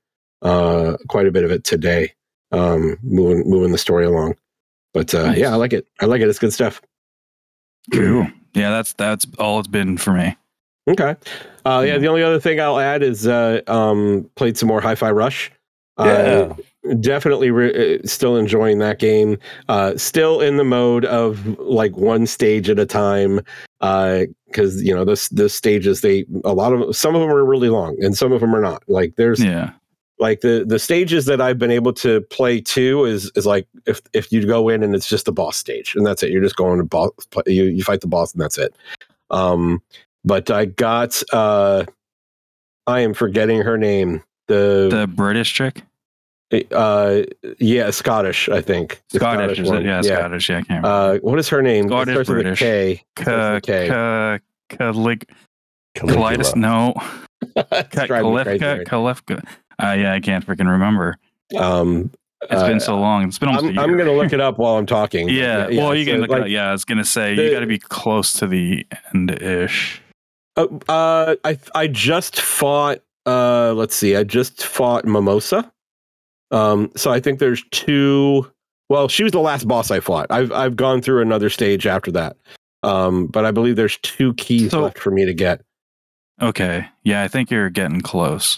uh 0.41 0.95
quite 1.07 1.25
a 1.27 1.31
bit 1.31 1.43
of 1.43 1.51
it 1.51 1.63
today 1.63 2.13
um 2.51 2.97
moving 3.01 3.49
moving 3.49 3.71
the 3.71 3.77
story 3.77 4.05
along 4.05 4.35
but 4.93 5.13
uh 5.15 5.27
Nice. 5.27 5.37
yeah 5.39 5.51
i 5.51 5.55
like 5.55 5.73
it 5.73 5.87
i 6.01 6.05
like 6.05 6.21
it 6.21 6.27
it's 6.29 6.39
good 6.39 6.53
stuff 6.53 6.81
Cool. 7.91 8.27
Yeah, 8.55 8.71
that's 8.71 8.93
that's 8.93 9.27
all 9.37 9.59
it's 9.59 9.67
been 9.67 9.97
for 9.97 10.11
me. 10.13 10.35
okay 10.89 11.15
uh 11.65 11.83
yeah 11.85 11.93
Yeah. 11.93 11.97
the 11.97 12.07
only 12.07 12.23
other 12.23 12.39
thing 12.39 12.59
i'll 12.59 12.79
add 12.79 13.03
is 13.03 13.27
uh 13.27 13.61
um 13.67 14.29
played 14.35 14.57
some 14.57 14.67
more 14.67 14.81
hi-fi 14.81 15.11
rush 15.11 15.51
Yeah. 15.99 16.53
Uh, 16.89 16.93
definitely 16.95 17.51
re- 17.51 17.95
uh, 17.95 17.99
still 18.05 18.35
enjoying 18.37 18.79
that 18.79 18.99
game 18.99 19.37
uh 19.69 19.95
still 19.97 20.41
in 20.41 20.57
the 20.57 20.63
mode 20.63 21.05
of 21.05 21.45
like 21.59 21.95
one 21.97 22.25
stage 22.27 22.69
at 22.69 22.79
a 22.79 22.85
time 22.85 23.39
uh 23.81 24.21
because 24.47 24.81
you 24.83 24.93
know 24.95 25.03
this 25.05 25.29
the 25.29 25.49
stages 25.49 26.01
they 26.01 26.25
a 26.43 26.53
lot 26.53 26.71
of 26.73 26.95
some 26.95 27.15
of 27.15 27.21
them 27.21 27.29
are 27.29 27.43
really 27.45 27.69
long 27.69 27.95
and 28.03 28.17
some 28.17 28.31
of 28.31 28.41
them 28.41 28.55
are 28.55 28.61
not 28.61 28.83
like 28.87 29.15
there's 29.17 29.43
Yeah. 29.43 29.71
like 30.19 30.41
the 30.41 30.63
the 30.65 30.79
stages 30.79 31.25
that 31.25 31.41
I've 31.41 31.59
been 31.59 31.71
able 31.71 31.91
to 31.93 32.21
play 32.21 32.61
to 32.61 33.03
is 33.05 33.31
is 33.35 33.45
like 33.45 33.67
if 33.85 34.01
if 34.13 34.31
you 34.31 34.45
go 34.45 34.69
in 34.69 34.81
and 34.83 34.95
it's 34.95 35.09
just 35.09 35.25
the 35.25 35.31
boss 35.33 35.57
stage 35.57 35.93
and 35.95 36.05
that's 36.05 36.23
it. 36.23 36.31
You're 36.31 36.41
just 36.43 36.55
going 36.55 36.77
to 36.77 36.85
boss. 36.85 37.11
You 37.47 37.65
you 37.65 37.83
fight 37.83 37.99
the 38.01 38.07
boss 38.07 38.31
and 38.33 38.41
that's 38.41 38.57
it. 38.57 38.73
Um, 39.29 39.81
but 40.23 40.49
I 40.49 40.65
got 40.65 41.21
uh, 41.33 41.83
I 42.87 43.01
am 43.01 43.13
forgetting 43.13 43.61
her 43.61 43.77
name. 43.77 44.23
The, 44.47 44.87
The 44.91 45.07
British 45.07 45.53
chick, 45.53 45.81
uh, 46.71 47.21
yeah, 47.59 47.89
Scottish, 47.89 48.49
I 48.49 48.61
think. 48.61 49.01
The 49.11 49.19
Scottish, 49.19 49.59
is 49.59 49.69
it? 49.69 49.73
one. 49.73 49.85
Yeah, 49.85 50.01
Scottish. 50.01 50.49
Yeah, 50.49 50.57
I 50.57 50.61
can't 50.61 50.83
remember. 50.83 50.87
Uh, 50.87 51.17
what 51.19 51.39
is 51.39 51.49
her 51.49 51.61
name? 51.61 51.85
It 51.85 51.89
Scottish, 51.89 52.13
starts 52.13 52.29
with 52.29 52.37
a 52.37 52.41
British. 52.43 52.59
K. 52.59 53.03
Ka- 53.15 53.23
Starts 53.23 53.67
with 53.67 53.75
a 53.75 53.79
K. 53.83 53.87
ka- 53.89 54.37
Calig- 54.93 55.29
Caligula. 55.95 56.29
Colitis? 56.37 56.55
No. 56.55 56.93
It's 57.55 57.89
Ka- 57.95 58.05
driving 58.07 58.33
me 58.35 58.43
crazy 58.43 58.59
Kalefka? 58.63 58.77
right 58.77 58.87
Kalefka. 58.87 59.43
Uh, 59.83 59.91
yeah, 59.97 60.13
I 60.13 60.19
can't 60.19 60.45
freaking 60.45 60.69
remember. 60.71 61.17
now. 61.51 61.81
Um, 61.81 62.11
It's 62.43 62.61
uh, 62.61 62.67
been 62.67 62.79
so 62.79 62.97
long. 62.99 63.23
It's 63.27 63.39
been 63.39 63.49
almost 63.49 63.65
I'm, 63.65 63.77
a 63.77 63.81
I'm 63.81 63.89
year. 63.89 63.97
going 63.97 64.09
to 64.09 64.15
look 64.15 64.31
it 64.33 64.39
up 64.41 64.57
while 64.57 64.77
I'm 64.77 64.85
talking. 64.85 65.27
Yeah, 65.35 65.67
well, 65.69 65.95
you 65.95 66.05
so, 66.05 66.11
can 66.11 66.21
look 66.21 66.29
like, 66.29 66.39
it 66.41 66.43
up. 66.43 66.49
Yeah, 66.49 66.69
I 66.69 66.71
was 66.71 66.85
gonna 66.85 67.03
say 67.05 67.35
the- 67.35 67.43
you 67.43 67.51
got 67.51 67.59
to 67.61 67.65
be 67.67 67.79
close 67.79 68.33
to 68.33 68.47
the 68.47 68.85
end 69.13 69.31
ish. 69.41 70.01
Uh, 70.55 70.67
uh, 70.87 71.35
I 71.43 71.57
I 71.73 71.87
just 71.87 72.39
fought. 72.39 72.99
Uh, 73.25 73.73
let's 73.73 73.95
see. 73.95 74.15
I 74.15 74.23
just 74.23 74.63
fought 74.65 75.05
Mimosa. 75.05 75.71
Um, 76.51 76.91
so 76.95 77.11
I 77.11 77.19
think 77.19 77.39
there's 77.39 77.63
two. 77.71 78.49
Well, 78.89 79.07
she 79.07 79.23
was 79.23 79.31
the 79.31 79.39
last 79.39 79.67
boss 79.67 79.89
I 79.91 79.99
fought. 79.99 80.27
I've 80.29 80.51
I've 80.51 80.75
gone 80.75 81.01
through 81.01 81.21
another 81.21 81.49
stage 81.49 81.87
after 81.87 82.11
that. 82.11 82.37
Um, 82.83 83.27
but 83.27 83.45
I 83.45 83.51
believe 83.51 83.75
there's 83.77 83.97
two 84.03 84.33
keys 84.35 84.71
So- 84.71 84.83
left 84.83 84.99
for 84.99 85.11
me 85.11 85.25
to 85.25 85.33
get. 85.33 85.61
Okay, 86.41 86.85
yeah, 87.03 87.23
I 87.23 87.27
think 87.29 87.49
you're 87.49 87.69
getting 87.69 88.01
close. 88.01 88.57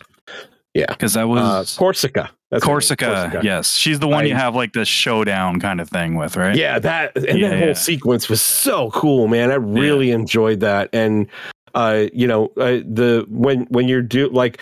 Yeah. 0.73 0.85
because 0.89 1.13
that 1.13 1.23
Uh, 1.23 1.27
was 1.27 1.75
Korsica. 1.77 2.29
That's 2.51 2.65
name, 2.65 2.75
Korsica, 2.77 3.41
Yes, 3.43 3.75
she's 3.75 3.99
the 3.99 4.07
one 4.07 4.27
you 4.27 4.35
have 4.35 4.55
like 4.55 4.73
the 4.73 4.85
showdown 4.85 5.59
kind 5.59 5.81
of 5.81 5.89
thing 5.89 6.15
with, 6.15 6.37
right? 6.37 6.55
Yeah, 6.55 6.77
that 6.79 7.15
and 7.15 7.39
Yeah, 7.39 7.49
that 7.49 7.57
whole 7.57 7.67
yeah. 7.69 7.73
sequence 7.73 8.29
was 8.29 8.41
so 8.41 8.91
cool, 8.91 9.27
man. 9.27 9.49
I 9.49 9.55
really 9.55 10.11
enjoyed 10.11 10.59
that, 10.59 10.89
and 10.93 11.27
uh, 11.73 12.05
you 12.13 12.27
know, 12.27 12.51
uh, 12.57 12.81
the 12.87 13.25
when 13.29 13.61
when 13.69 13.87
you're 13.87 14.01
do 14.03 14.29
like 14.29 14.59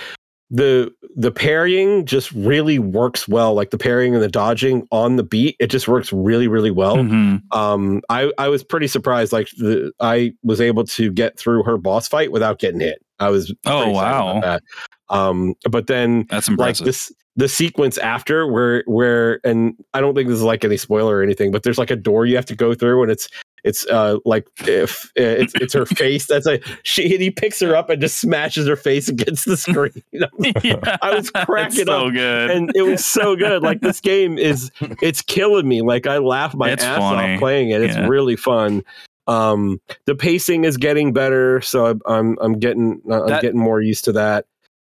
the 0.51 0.91
the 1.15 1.31
parrying 1.31 2.05
just 2.05 2.31
really 2.33 2.77
works 2.77 3.27
well. 3.27 3.53
Like 3.53 3.71
the 3.71 3.77
parrying 3.77 4.13
and 4.13 4.23
the 4.23 4.27
dodging 4.29 4.87
on 4.91 5.15
the 5.15 5.23
beat, 5.23 5.55
it 5.59 5.67
just 5.67 5.87
works 5.87 6.11
really, 6.13 6.47
really 6.47 6.71
well. 6.71 6.97
Mhm. 6.97 7.41
Um, 7.51 8.01
I 8.09 8.31
I 8.37 8.47
was 8.49 8.63
pretty 8.63 8.87
surprised. 8.87 9.31
Like 9.33 9.47
the 9.57 9.91
I 9.99 10.33
was 10.43 10.61
able 10.61 10.83
to 10.85 11.11
get 11.11 11.37
through 11.39 11.63
her 11.63 11.77
boss 11.77 12.07
fight 12.07 12.31
without 12.31 12.59
getting 12.59 12.79
hit. 12.79 12.99
I 13.19 13.29
was 13.29 13.53
Oh, 13.65 13.89
wow. 13.91 14.37
about 14.37 14.41
that. 14.43 15.15
Um, 15.15 15.55
but 15.69 15.87
then 15.87 16.25
That's 16.29 16.47
like 16.49 16.53
impressive. 16.53 16.85
this 16.85 17.11
the 17.35 17.49
sequence 17.49 17.97
after 17.97 18.47
where 18.47 18.83
where 18.87 19.39
and 19.45 19.75
I 19.93 20.01
don't 20.01 20.15
think 20.15 20.29
this 20.29 20.37
is 20.37 20.43
like 20.43 20.63
any 20.63 20.77
spoiler 20.77 21.17
or 21.17 21.23
anything, 21.23 21.51
but 21.51 21.63
there's 21.63 21.77
like 21.77 21.91
a 21.91 21.95
door 21.95 22.25
you 22.25 22.35
have 22.37 22.45
to 22.45 22.55
go 22.55 22.73
through 22.73 23.03
and 23.03 23.11
it's 23.11 23.27
it's 23.65 23.85
uh 23.87 24.19
like 24.25 24.47
if 24.67 25.05
uh, 25.19 25.23
it's 25.23 25.53
it's 25.55 25.73
her 25.73 25.85
face 25.97 26.27
that's 26.27 26.45
like 26.45 26.63
she 26.83 27.11
and 27.13 27.21
he 27.21 27.31
picks 27.31 27.59
her 27.59 27.75
up 27.75 27.89
and 27.89 27.99
just 27.99 28.19
smashes 28.19 28.67
her 28.67 28.75
face 28.75 29.09
against 29.09 29.45
the 29.45 29.57
screen. 29.57 29.91
yeah, 30.63 30.97
I 31.01 31.15
was 31.15 31.29
cracking 31.31 31.87
so 31.87 32.07
up, 32.07 32.13
good. 32.13 32.51
and 32.51 32.71
it 32.75 32.83
was 32.83 33.03
so 33.03 33.35
good. 33.35 33.63
Like 33.63 33.81
this 33.81 33.99
game 33.99 34.37
is 34.37 34.71
it's 35.01 35.21
killing 35.21 35.67
me. 35.67 35.81
Like 35.81 36.07
I 36.07 36.19
laugh 36.19 36.53
my 36.55 36.69
It's 36.69 36.83
ass 36.83 36.99
funny. 36.99 37.33
off 37.33 37.39
playing 37.39 37.71
it. 37.71 37.81
It's 37.81 37.95
Yeah. 37.97 38.07
really 38.07 38.35
fun. 38.37 38.83
Um 39.27 39.81
the 40.05 40.15
pacing 40.15 40.63
is 40.63 40.77
getting 40.77 41.11
better, 41.11 41.59
so 41.61 41.87
I'm 41.87 42.01
I'm, 42.05 42.37
I'm 42.39 42.59
getting 42.59 43.01
uh, 43.09 43.23
I'm 43.23 43.27
That- 43.27 43.41
getting 43.41 43.59
more 43.59 43.81
used 43.81 44.05
to 44.05 44.11
that. 44.13 44.45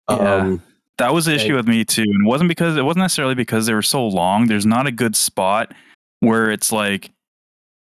Yeah. 0.08 0.16
Um 0.36 0.62
That 0.98 1.14
was 1.14 1.26
the 1.26 1.34
issue 1.34 1.54
with 1.54 1.68
me 1.68 1.84
too, 1.84 2.02
and 2.02 2.26
it 2.26 2.28
wasn't 2.28 2.48
because 2.48 2.76
it 2.76 2.82
wasn't 2.82 3.04
necessarily 3.04 3.36
because 3.36 3.66
they 3.66 3.74
were 3.74 3.82
so 3.82 4.06
long. 4.06 4.46
There's 4.46 4.66
not 4.66 4.86
a 4.86 4.92
good 4.92 5.14
spot 5.14 5.72
where 6.20 6.50
it's 6.50 6.72
like, 6.72 7.12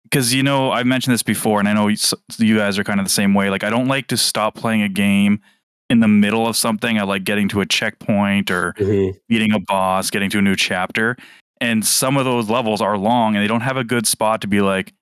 because 0.03 0.33
you 0.33 0.41
know 0.41 0.71
I've 0.71 0.85
mentioned 0.85 1.13
this 1.13 1.23
before, 1.23 1.59
and 1.59 1.67
I 1.67 1.73
know 1.73 1.89
you 1.89 2.57
guys 2.57 2.79
are 2.79 2.83
kind 2.85 3.01
of 3.01 3.05
the 3.05 3.11
same 3.11 3.33
way. 3.33 3.49
Like 3.49 3.63
I 3.63 3.69
don't 3.69 3.87
like 3.87 4.07
to 4.07 4.17
stop 4.17 4.55
playing 4.55 4.81
a 4.83 4.89
game 4.89 5.41
in 5.89 5.99
the 5.99 6.07
middle 6.07 6.47
of 6.47 6.55
something. 6.55 6.97
I 6.97 7.03
like 7.03 7.25
getting 7.25 7.49
to 7.49 7.61
a 7.61 7.65
checkpoint 7.65 8.49
or 8.49 8.73
mhm. 8.73 9.15
beating 9.27 9.53
a 9.53 9.59
boss, 9.59 10.09
getting 10.09 10.29
to 10.31 10.39
a 10.39 10.41
new 10.41 10.55
chapter. 10.55 11.17
And 11.59 11.85
some 11.85 12.17
of 12.17 12.25
those 12.25 12.49
levels 12.49 12.81
are 12.81 12.97
long, 12.97 13.35
and 13.35 13.43
they 13.43 13.47
don't 13.47 13.61
have 13.61 13.77
a 13.77 13.83
good 13.83 14.07
spot 14.07 14.41
to 14.41 14.47
be 14.47 14.61
like, 14.61 14.93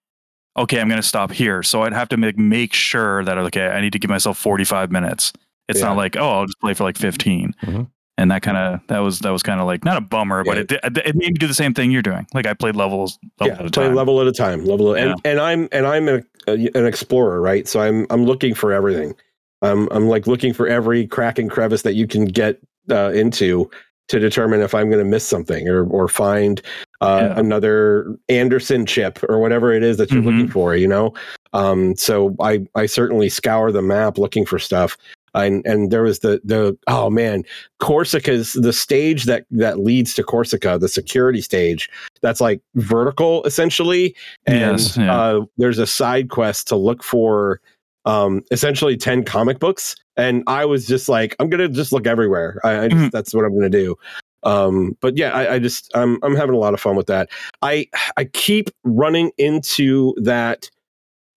okay, 0.58 0.80
I'm 0.80 0.90
going 0.90 1.02
to 1.02 1.08
stop 1.08 1.32
here. 1.32 1.64
So 1.64 1.84
I'd 1.84 1.94
have 1.94 2.10
to 2.10 2.18
make 2.18 2.38
make 2.38 2.74
sure 2.74 3.24
that 3.24 3.38
okay, 3.38 3.68
I 3.68 3.82
need 3.82 3.94
to 3.94 4.00
give 4.00 4.10
myself 4.10 4.38
45 4.38 4.92
minutes. 4.92 5.34
It's 5.72 5.80
Yeah. 5.80 5.88
not 5.88 5.98
like 5.98 6.16
oh, 6.18 6.30
I'll 6.30 6.46
just 6.46 6.60
play 6.60 6.74
for 6.76 6.84
like 6.84 6.98
15. 6.98 7.54
Mhm. 7.64 7.88
And 8.18 8.30
that 8.30 8.44
kind 8.44 8.58
of 8.58 8.80
that 8.88 9.00
was 9.00 9.20
that 9.20 9.32
was 9.32 9.42
kind 9.42 9.60
of 9.60 9.66
like 9.66 9.84
not 9.84 9.98
a 9.98 10.02
bummer, 10.02 10.44
but 10.44 10.58
it 10.58 10.72
it 10.72 11.16
made 11.16 11.16
me 11.16 11.32
do 11.32 11.48
the 11.48 11.54
same 11.56 11.74
thing 11.74 11.90
you're 11.92 12.04
doing. 12.04 12.28
Like 12.36 12.46
I 12.46 12.54
played 12.54 12.76
levels, 12.76 13.18
level 13.40 13.56
yeah, 13.56 13.60
at 13.62 13.68
a 13.68 13.72
play 13.72 13.86
time. 13.88 13.96
level 13.96 14.22
at 14.22 14.28
a 14.28 14.32
time. 14.32 14.64
Level, 14.66 14.96
Yeah. 14.96 15.14
and 15.14 15.22
and 15.26 15.40
I'm 15.40 15.68
and 15.72 15.88
I'm 15.88 16.08
a, 16.08 16.22
an 16.48 16.86
explorer, 16.86 17.42
right? 17.42 17.68
So 17.68 17.80
I'm 17.82 18.06
I'm 18.12 18.26
looking 18.26 18.54
for 18.54 18.72
everything. 18.74 19.16
I'm 19.64 19.88
I'm 19.92 20.08
like 20.08 20.28
looking 20.28 20.54
for 20.54 20.68
every 20.68 21.08
crack 21.08 21.40
and 21.40 21.50
crevice 21.50 21.82
that 21.84 21.96
you 21.96 22.06
can 22.06 22.26
get 22.26 22.60
uh, 22.92 23.12
into 23.12 23.70
to 24.10 24.20
determine 24.20 24.62
if 24.62 24.76
I'm 24.76 24.90
going 24.90 25.04
to 25.04 25.10
miss 25.10 25.24
something 25.24 25.68
or 25.70 25.86
or 25.88 26.08
find 26.08 26.62
uh, 27.00 27.30
Yeah. 27.32 27.40
another 27.40 28.14
Anderson 28.30 28.86
chip 28.86 29.20
or 29.30 29.40
whatever 29.40 29.72
it 29.74 29.84
is 29.84 29.98
that 29.98 30.12
you're 30.12 30.22
Mhm. 30.22 30.26
looking 30.26 30.48
for. 30.50 30.76
You 30.76 30.88
know, 30.88 31.14
um, 31.54 31.96
so 31.96 32.36
I 32.40 32.66
I 32.76 32.86
certainly 32.88 33.30
scour 33.30 33.72
the 33.72 33.82
map 33.82 34.18
looking 34.20 34.46
for 34.46 34.60
stuff. 34.60 34.96
And 35.34 35.66
and 35.66 35.92
there 35.92 36.04
was 36.04 36.20
the 36.20 36.42
the 36.44 36.78
oh 36.88 37.10
man, 37.10 37.44
Korsica's 37.82 38.54
the 38.54 38.74
stage 38.74 39.24
that 39.26 39.46
that 39.52 39.80
leads 39.80 40.14
to 40.16 40.24
Korsica, 40.24 40.80
the 40.80 40.90
security 40.90 41.42
stage. 41.42 41.90
That's 42.22 42.42
like 42.42 42.62
vertical 42.76 43.44
essentially, 43.46 44.16
and 44.46 44.80
Yes, 44.80 44.98
yeah. 44.98 45.14
uh, 45.16 45.42
there's 45.58 45.78
a 45.80 45.88
side 45.88 46.30
quest 46.30 46.68
to 46.70 46.76
look 46.76 47.04
for 47.04 47.62
um 48.06 48.42
essentially 48.50 48.98
10 48.98 49.24
comic 49.26 49.60
books 49.60 49.96
and 50.18 50.42
i 50.48 50.66
was 50.66 50.88
just 50.88 51.08
like 51.08 51.36
i'm 51.38 51.52
gonna 51.52 51.70
just 51.70 51.92
look 51.92 52.08
everywhere 52.08 52.60
i, 52.64 52.86
I 52.86 52.88
just, 52.88 53.00
Mhm. 53.00 53.12
that's 53.12 53.32
what 53.32 53.46
i'm 53.46 53.54
gonna 53.54 53.70
do 53.70 53.96
um 54.42 54.98
but 55.02 55.18
yeah 55.18 55.30
I, 55.30 55.54
I 55.54 55.60
just 55.60 55.92
i'm 55.96 56.18
i'm 56.24 56.36
having 56.36 56.56
a 56.56 56.58
lot 56.58 56.74
of 56.74 56.80
fun 56.82 56.96
with 56.96 57.06
that 57.06 57.30
i 57.62 57.86
i 58.18 58.24
keep 58.24 58.72
running 58.84 59.30
into 59.38 60.16
that 60.24 60.68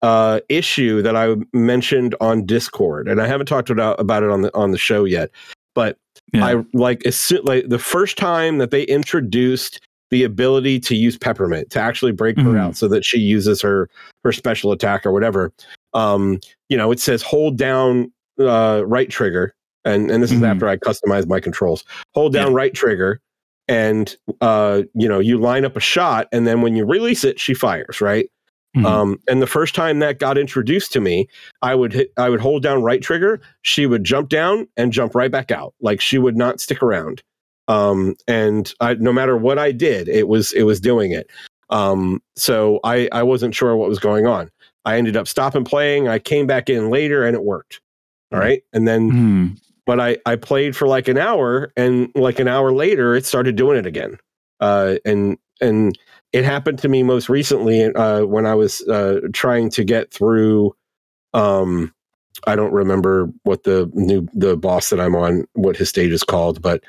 uh 0.05 0.41
issue 0.51 1.01
that 1.03 1.17
i 1.17 1.35
mentioned 1.55 2.15
on 2.21 2.45
discord 2.45 3.09
and 3.09 3.21
i 3.23 3.27
haven't 3.27 3.47
talked 3.47 3.71
about 3.71 3.99
about 3.99 4.23
it 4.23 4.31
on 4.31 4.43
the 4.43 4.55
on 4.55 4.71
the 4.71 4.79
show 4.79 5.05
yet 5.05 5.31
but 5.75 5.97
Yeah. 6.33 6.47
I 6.47 6.65
like 6.73 7.05
as 7.07 7.17
soon, 7.17 7.43
like 7.45 7.69
the 7.69 7.79
first 7.79 8.17
time 8.19 8.59
that 8.59 8.71
they 8.71 8.83
introduced 8.85 9.81
the 10.11 10.23
ability 10.25 10.79
to 10.81 10.95
use 10.95 11.17
peppermint 11.19 11.71
to 11.71 11.81
actually 11.81 12.13
break 12.13 12.37
her 12.39 12.53
Mhm. 12.53 12.59
out 12.59 12.77
so 12.77 12.87
that 12.89 13.05
she 13.05 13.19
uses 13.19 13.61
her 13.63 13.89
her 14.25 14.33
special 14.33 14.71
attack 14.73 15.05
or 15.07 15.13
whatever. 15.13 15.53
Um, 15.93 16.39
you 16.69 16.77
know, 16.77 16.91
it 16.93 17.01
says 17.01 17.23
hold 17.23 17.57
down 17.57 18.11
uh, 18.41 18.83
right 18.87 19.11
trigger, 19.11 19.55
and 19.85 20.11
and 20.11 20.23
this 20.23 20.31
is 20.33 20.41
Mhm. 20.41 20.49
after 20.51 20.69
I 20.69 20.77
customized 20.77 21.27
my 21.29 21.41
controls. 21.41 21.85
Hold 22.15 22.33
down 22.33 22.51
Yeah. 22.53 22.57
right 22.59 22.75
trigger, 22.75 23.21
and 23.69 24.17
uh, 24.41 24.83
you 24.95 25.09
know 25.09 25.19
you 25.21 25.39
line 25.39 25.65
up 25.65 25.77
a 25.77 25.81
shot, 25.81 26.29
and 26.33 26.47
then 26.47 26.63
when 26.63 26.75
you 26.77 26.85
release 26.85 27.25
it, 27.25 27.39
she 27.41 27.55
fires 27.55 28.01
right. 28.01 28.29
Mhm. 28.77 28.85
Um, 28.87 29.21
and 29.29 29.41
the 29.41 29.47
first 29.47 29.75
time 29.75 30.01
that 30.01 30.19
got 30.19 30.37
introduced 30.37 30.93
to 30.95 31.01
me, 31.01 31.29
I 31.63 31.75
would 31.75 31.93
hit, 31.93 32.13
I 32.17 32.29
would 32.29 32.41
hold 32.41 32.63
down 32.63 32.83
right 32.83 33.01
trigger. 33.01 33.41
She 33.63 33.87
would 33.87 34.03
jump 34.05 34.29
down 34.29 34.67
and 34.77 34.93
jump 34.93 35.15
right 35.15 35.31
back 35.31 35.51
out. 35.53 35.75
Like 35.81 36.01
she 36.01 36.19
would 36.19 36.37
not 36.37 36.61
stick 36.61 36.83
around. 36.83 37.23
Um, 37.69 38.15
and 38.27 38.73
I, 38.81 38.95
no 38.95 39.13
matter 39.13 39.37
what 39.37 39.59
I 39.59 39.73
did, 39.73 40.09
it 40.09 40.29
was 40.29 40.53
it 40.53 40.65
was 40.65 40.81
doing 40.81 41.13
it. 41.13 41.31
Um, 41.71 42.21
so 42.37 42.81
I 42.85 43.09
I 43.13 43.23
wasn't 43.23 43.55
sure 43.55 43.77
what 43.77 43.89
was 43.89 43.99
going 43.99 44.27
on. 44.27 44.51
I 44.85 44.99
ended 44.99 45.17
up 45.17 45.27
stopping 45.29 45.65
playing. 45.65 46.09
I 46.09 46.19
came 46.19 46.47
back 46.47 46.69
in 46.69 46.91
later 46.91 47.25
and 47.25 47.35
it 47.35 47.43
worked. 47.45 47.81
All 48.33 48.39
right, 48.41 48.63
and 48.73 48.87
then 48.89 49.11
Mhm. 49.13 49.59
but 49.87 50.01
I 50.01 50.19
I 50.27 50.37
played 50.37 50.75
for 50.77 50.89
like 50.89 51.07
an 51.09 51.17
hour, 51.17 51.73
and 51.77 52.11
like 52.17 52.39
an 52.41 52.49
hour 52.49 52.73
later, 52.73 53.15
it 53.15 53.25
started 53.25 53.55
doing 53.57 53.79
it 53.79 53.87
again. 53.87 54.19
Uh, 54.61 54.97
and 55.07 55.39
and 55.61 55.97
it 56.35 56.45
happened 56.45 56.81
to 56.81 56.89
me 56.89 57.05
most 57.05 57.29
recently 57.29 57.85
uh, 57.85 58.25
when 58.25 58.45
I 58.45 58.57
was 58.57 58.83
uh, 58.89 59.21
trying 59.33 59.71
to 59.71 59.85
get 59.85 60.13
through. 60.13 60.75
Um, 61.33 61.95
I 62.49 62.57
don't 62.57 62.73
remember 62.73 63.31
what 63.45 63.63
the 63.63 63.89
new 63.95 64.27
the 64.35 64.57
boss 64.57 64.91
that 64.91 65.01
I'm 65.01 65.15
on, 65.15 65.47
what 65.53 65.77
his 65.77 65.89
stage 65.89 66.11
is 66.11 66.25
called, 66.25 66.61
but 66.61 66.83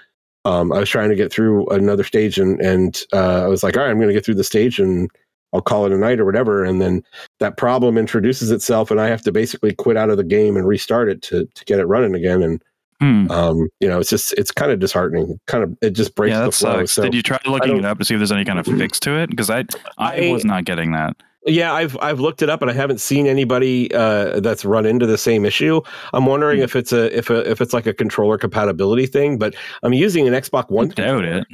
um, 0.46 0.74
I 0.74 0.80
was 0.80 0.90
trying 0.90 1.10
to 1.10 1.16
get 1.16 1.32
through 1.32 1.68
another 1.68 2.04
stage, 2.04 2.40
and 2.40 2.60
and 2.60 3.04
uh, 3.14 3.44
I 3.44 3.48
was 3.48 3.62
like, 3.62 3.78
all 3.78 3.84
right, 3.84 3.92
I'm 3.92 3.98
going 3.98 4.08
to 4.08 4.16
get 4.16 4.26
through 4.26 4.36
the 4.36 4.44
stage, 4.44 4.80
and 4.80 5.12
I'll 5.54 5.62
call 5.62 5.86
it 5.86 5.92
a 5.92 5.98
night 5.98 6.20
or 6.20 6.26
whatever. 6.26 6.64
And 6.64 6.82
then 6.82 7.04
that 7.40 7.56
problem 7.56 8.00
introduces 8.00 8.50
itself, 8.50 8.90
and 8.90 9.00
I 9.00 9.08
have 9.10 9.22
to 9.22 9.32
basically 9.32 9.76
quit 9.76 9.96
out 9.96 10.10
of 10.10 10.18
the 10.18 10.24
game 10.24 10.58
and 10.58 10.68
restart 10.68 11.08
it 11.08 11.22
to 11.24 11.46
to 11.46 11.66
get 11.66 11.80
it 11.80 11.86
running 11.86 12.16
again. 12.16 12.42
And 12.42 12.64
Hmm. 13.02 13.30
um, 13.30 13.68
you 13.82 13.88
know, 13.90 14.00
it's 14.00 14.10
just 14.10 14.34
it's 14.34 14.52
kind 14.52 14.72
of 14.72 14.80
disheartening. 14.80 15.38
Kind 15.48 15.64
of 15.66 15.78
it 15.82 15.90
just 15.92 16.16
breaks 16.16 16.32
Yeah, 16.34 16.46
the 16.46 16.52
flow. 16.52 16.80
sucks. 16.80 16.92
So 16.94 17.04
Did 17.04 17.14
you 17.14 17.22
try 17.22 17.38
looking 17.46 17.78
it 17.78 17.86
up 17.86 18.00
to 18.00 18.06
see 18.06 18.14
if 18.14 18.20
there's 18.20 18.32
any 18.32 18.46
kind 18.46 18.58
of 18.60 18.66
fix 18.66 19.00
to 19.02 19.18
it? 19.20 19.30
Because 19.30 19.50
I, 19.50 19.66
I 19.98 20.28
I- 20.28 20.32
was 20.32 20.46
not 20.46 20.64
getting 20.66 20.92
that. 20.94 21.16
Yeah, 21.48 21.74
I've 21.74 21.96
I've 22.02 22.20
looked 22.20 22.42
it 22.42 22.50
up 22.50 22.64
and 22.64 22.72
I 22.72 22.74
haven't 22.74 23.00
seen 23.00 23.28
anybody 23.28 23.94
uh, 23.94 24.40
that's 24.40 24.66
run 24.66 24.86
into 24.88 25.06
the 25.06 25.18
same 25.18 25.46
issue. 25.46 25.80
I'm 26.14 26.26
wondering 26.26 26.58
Hmm. 26.60 26.64
if 26.64 26.76
it's 26.76 26.92
a 26.92 27.16
if 27.16 27.30
a, 27.30 27.48
if 27.50 27.62
it's 27.62 27.72
like 27.74 27.86
a 27.86 27.94
controller 27.94 28.38
compatibility 28.38 29.06
thing. 29.06 29.38
But 29.38 29.56
I'm 29.84 29.94
using 29.94 30.28
an 30.28 30.34
Xbox 30.34 30.72
One. 30.72 30.88
Doubt 30.88 30.96
controller. 30.96 31.38
it. 31.40 31.48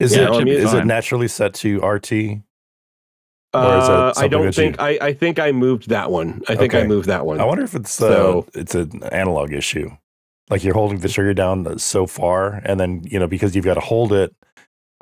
Is 0.00 0.16
Yeah, 0.16 0.24
it 0.24 0.30
I 0.30 0.38
mean, 0.44 0.48
is 0.54 0.74
it 0.74 0.84
naturally 0.84 1.28
set 1.28 1.54
to 1.54 1.78
RT? 1.80 2.12
Or 2.12 2.18
is 3.78 3.86
that 3.86 3.90
Uh, 3.92 4.12
I 4.16 4.26
don't 4.28 4.40
that 4.42 4.46
you- 4.46 4.52
think 4.52 4.80
I, 4.80 4.98
I 5.00 5.12
think 5.12 5.38
I 5.38 5.52
moved 5.52 5.88
that 5.90 6.10
one. 6.10 6.42
I 6.48 6.56
think 6.56 6.74
I 6.74 6.82
moved 6.84 7.06
that 7.08 7.24
one. 7.24 7.38
I 7.40 7.44
wonder 7.44 7.62
if 7.64 7.74
it's 7.74 8.02
uh, 8.02 8.08
So- 8.08 8.46
it's 8.54 8.74
an 8.74 9.02
analog 9.12 9.52
issue. 9.52 9.90
Like 10.50 10.62
you're 10.62 10.74
holding 10.74 11.00
the 11.00 11.08
trigger 11.08 11.34
down 11.34 11.78
so 11.78 12.06
far, 12.06 12.60
and 12.64 12.78
then 12.78 13.02
you 13.04 13.18
know 13.18 13.26
because 13.26 13.56
you've 13.56 13.64
got 13.64 13.74
to 13.74 13.80
hold 13.80 14.12
it. 14.12 14.34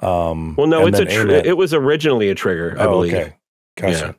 Um, 0.02 0.57
well, 0.57 0.66
no, 0.66 0.87
it's 0.87 0.98
a 0.98 1.04
tr- 1.04 1.28
it. 1.28 1.46
it 1.46 1.57
was 1.57 1.72
originally 1.74 2.28
a 2.30 2.35
trigger, 2.35 2.74
I 2.78 2.85
oh, 2.85 2.90
believe. 2.90 3.14
okay, 3.14 3.37
gotcha. 3.76 4.16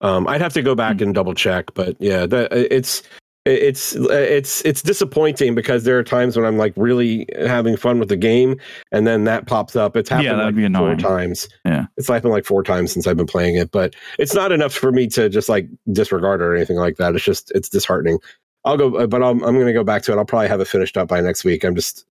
Um, 0.00 0.26
I'd 0.26 0.40
have 0.40 0.52
to 0.54 0.62
go 0.62 0.74
back 0.74 0.96
Hmm. 0.98 1.04
and 1.04 1.14
double 1.14 1.34
check, 1.34 1.72
but 1.74 1.96
yeah, 2.00 2.26
that 2.26 2.52
it's 2.52 3.02
it's 3.44 3.94
it's 3.96 4.64
it's 4.64 4.82
disappointing 4.82 5.54
because 5.54 5.84
there 5.84 5.98
are 5.98 6.04
times 6.04 6.36
when 6.36 6.44
I'm 6.46 6.58
like 6.58 6.72
really 6.76 7.26
having 7.40 7.76
fun 7.76 7.98
with 8.00 8.08
the 8.08 8.16
game, 8.16 8.56
and 8.90 9.06
then 9.06 9.24
that 9.24 9.46
pops 9.46 9.74
up. 9.76 9.96
It's 9.96 10.10
happened 10.10 10.24
Yeah, 10.26 10.32
that'd 10.34 10.46
like 10.46 10.54
be 10.56 10.62
four 10.62 10.90
annoying. 10.90 10.98
times. 10.98 11.48
Yeah. 11.64 11.86
it's 11.96 12.08
happened 12.08 12.32
like 12.32 12.44
four 12.44 12.62
times 12.64 12.92
since 12.92 13.06
I've 13.06 13.16
been 13.16 13.26
playing 13.26 13.56
it, 13.56 13.70
but 13.70 13.94
it's 14.18 14.34
not 14.34 14.50
enough 14.52 14.72
for 14.74 14.90
me 14.92 15.06
to 15.08 15.28
just 15.28 15.48
like 15.48 15.68
disregard 15.92 16.42
or 16.42 16.54
anything 16.54 16.76
like 16.76 16.96
that. 16.96 17.14
It's 17.14 17.24
just 17.24 17.50
it's 17.54 17.68
disheartening. 17.68 18.18
I'll 18.64 18.76
go, 18.76 19.06
but 19.06 19.22
I'm 19.22 19.42
I'm 19.42 19.54
going 19.54 19.66
to 19.66 19.72
go 19.72 19.84
back 19.84 20.02
to 20.04 20.12
it. 20.12 20.16
I'll 20.18 20.24
probably 20.24 20.48
have 20.48 20.60
it 20.60 20.68
finished 20.68 20.96
up 20.96 21.08
by 21.08 21.20
next 21.20 21.44
week. 21.44 21.64
I'm 21.64 21.74
just 21.74 22.04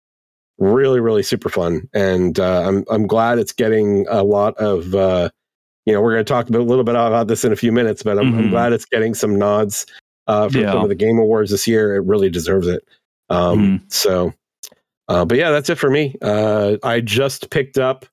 really 0.58 1.00
really 1.00 1.22
super 1.22 1.48
fun, 1.48 1.88
and 1.94 2.38
uh, 2.40 2.62
I'm 2.66 2.84
I'm 2.90 3.06
glad 3.06 3.38
it's 3.38 3.52
getting 3.52 4.06
a 4.08 4.22
lot 4.22 4.56
of. 4.56 4.94
Uh, 4.94 5.30
you 5.86 5.94
know, 5.94 6.02
we're 6.02 6.12
going 6.12 6.24
to 6.24 6.30
talk 6.30 6.48
a 6.50 6.52
little 6.52 6.84
bit 6.84 6.94
about 6.94 7.26
this 7.26 7.42
in 7.44 7.52
a 7.52 7.56
few 7.56 7.72
minutes, 7.72 8.02
but 8.02 8.18
I'm, 8.18 8.34
I'm 8.34 8.44
Mhm. 8.44 8.50
glad 8.50 8.72
it's 8.74 8.84
getting 8.84 9.14
some 9.14 9.34
nods 9.38 9.86
uh, 10.26 10.48
from 10.50 10.60
Yeah. 10.60 10.72
some 10.72 10.82
of 10.82 10.90
the 10.90 10.94
Game 10.94 11.18
Awards 11.18 11.50
this 11.50 11.66
year. 11.66 11.96
It 11.96 12.00
really 12.04 12.28
deserves 12.28 12.66
it. 12.68 12.86
Um, 13.30 13.58
Mm-hmm. 13.78 13.84
So, 13.88 14.34
uh, 15.08 15.24
but 15.24 15.38
yeah, 15.38 15.50
that's 15.50 15.70
it 15.70 15.78
for 15.78 15.88
me. 15.90 16.16
Uh, 16.20 16.76
I 16.82 17.00
just 17.00 17.48
picked 17.50 17.78
up, 17.78 18.04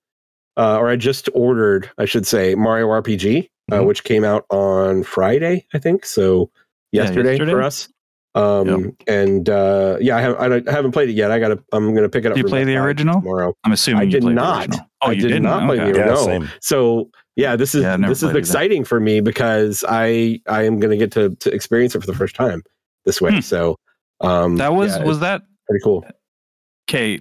uh, 0.55 0.77
or 0.79 0.87
I 0.89 0.95
just 0.95 1.27
ordered, 1.33 1.91
I 1.97 2.05
should 2.05 2.25
say, 2.25 2.55
Mario 2.55 2.87
RPG, 2.87 3.49
uh, 3.71 3.75
Mhm. 3.79 3.85
which 3.85 4.05
came 4.05 4.23
out 4.23 4.45
on 4.49 5.03
Friday, 5.03 5.67
I 5.73 5.77
think. 5.79 6.05
So 6.05 6.49
Yeah, 6.93 7.03
yesterday, 7.03 7.31
yesterday. 7.31 7.51
for 7.51 7.61
us. 7.61 7.89
Um, 8.37 8.95
and 9.07 9.49
uh, 9.49 9.97
yeah, 9.99 10.17
I 10.17 10.21
haven't, 10.21 10.67
I 10.67 10.71
I 10.71 10.73
haven't 10.73 10.91
played 10.91 11.09
it 11.09 11.13
yet. 11.13 11.31
I 11.31 11.39
got 11.39 11.49
to, 11.49 11.63
I'm 11.71 11.91
going 11.93 12.03
to 12.03 12.09
pick 12.09 12.25
it 12.25 12.31
up. 12.31 12.35
Did 12.35 12.43
you 12.43 12.49
play 12.49 12.63
the 12.63 12.75
original? 12.77 13.21
tomorrow? 13.21 13.53
I'm 13.63 13.71
assuming 13.71 14.01
I 14.01 14.03
you 14.03 14.11
did 14.11 14.23
not. 14.23 14.69
the. 14.71 14.85
Oh, 15.01 15.07
I 15.07 15.11
you 15.13 15.21
did 15.21 15.27
didn't? 15.29 15.43
not 15.43 15.65
play 15.67 15.77
the 15.77 15.83
original. 15.85 16.27
Yeah, 16.27 16.37
No. 16.39 16.47
So 16.61 17.09
yeah, 17.35 17.55
this 17.55 17.75
is 17.75 17.83
Yeah, 17.83 17.97
this 17.97 18.17
is 18.17 18.23
played 18.23 18.29
either. 18.31 18.39
exciting 18.39 18.83
for 18.83 18.99
me 18.99 19.19
because 19.21 19.83
I 19.87 20.41
I 20.47 20.63
am 20.63 20.79
going 20.79 20.91
to 20.91 20.97
get 20.97 21.11
to 21.13 21.35
to 21.35 21.51
experience 21.51 21.95
it 21.95 22.01
for 22.01 22.07
the 22.07 22.15
first 22.15 22.35
time 22.35 22.63
this 23.05 23.21
way. 23.21 23.33
Hmm. 23.35 23.39
So 23.41 23.77
um, 24.21 24.57
That 24.57 24.73
was 24.73 24.97
yeah, 24.97 25.03
was 25.03 25.19
that 25.19 25.43
pretty 25.67 25.83
cool. 25.83 26.05
okay? 26.89 27.19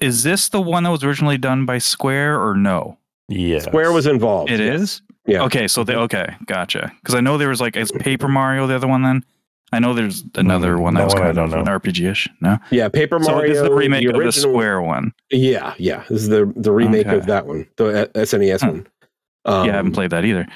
Is 0.00 0.22
this 0.22 0.48
the 0.48 0.60
one 0.62 0.84
that 0.84 0.90
was 0.90 1.04
originally 1.04 1.36
done 1.38 1.66
by 1.66 1.78
Square 1.78 2.40
or 2.42 2.54
no? 2.54 2.96
Yeah, 3.28 3.58
Square 3.60 3.92
was 3.92 4.06
involved. 4.06 4.50
It 4.50 4.60
yes. 4.60 4.80
is. 4.80 5.02
Yeah. 5.26 5.42
Okay, 5.44 5.68
so 5.68 5.84
they 5.84 5.94
okay, 5.94 6.34
gotcha. 6.46 6.90
Because 7.00 7.14
I 7.14 7.20
know 7.20 7.36
there 7.38 7.50
was 7.50 7.60
like 7.60 7.76
is 7.76 7.92
Paper 7.92 8.26
Mario 8.28 8.66
the 8.66 8.74
other 8.74 8.88
one. 8.88 9.02
Then 9.02 9.22
I 9.72 9.78
know 9.78 9.94
there's 9.94 10.24
another 10.34 10.74
Mm, 10.76 10.80
one 10.82 10.94
that 10.94 11.00
that 11.00 11.04
was 11.04 11.14
one 11.14 11.22
I 11.22 11.26
kind 11.26 11.36
don't 11.36 11.44
of 11.54 11.64
know. 11.66 11.72
an 11.74 11.80
RPG-ish. 11.80 12.28
No, 12.40 12.58
Yeah, 12.70 12.88
Paper 12.88 13.22
so 13.22 13.30
Mario. 13.32 13.48
this 13.48 13.58
is 13.58 13.62
the 13.64 13.72
remake 13.74 14.04
of 14.06 14.14
the 14.14 14.18
original- 14.18 14.52
Square 14.52 14.82
one. 14.82 15.12
Yeah, 15.30 15.74
yeah. 15.78 16.04
This 16.08 16.22
is 16.22 16.28
the 16.28 16.52
the 16.56 16.72
remake 16.72 17.06
Okay. 17.06 17.16
of 17.16 17.26
that 17.26 17.46
one, 17.46 17.66
the 17.76 18.02
uh, 18.02 18.06
SNES 18.14 18.60
Hmm. 18.62 18.66
one. 18.68 18.86
Um, 19.44 19.66
yeah, 19.66 19.72
I 19.72 19.76
haven't 19.76 19.92
played 19.92 20.10
that 20.10 20.24
either. 20.24 20.46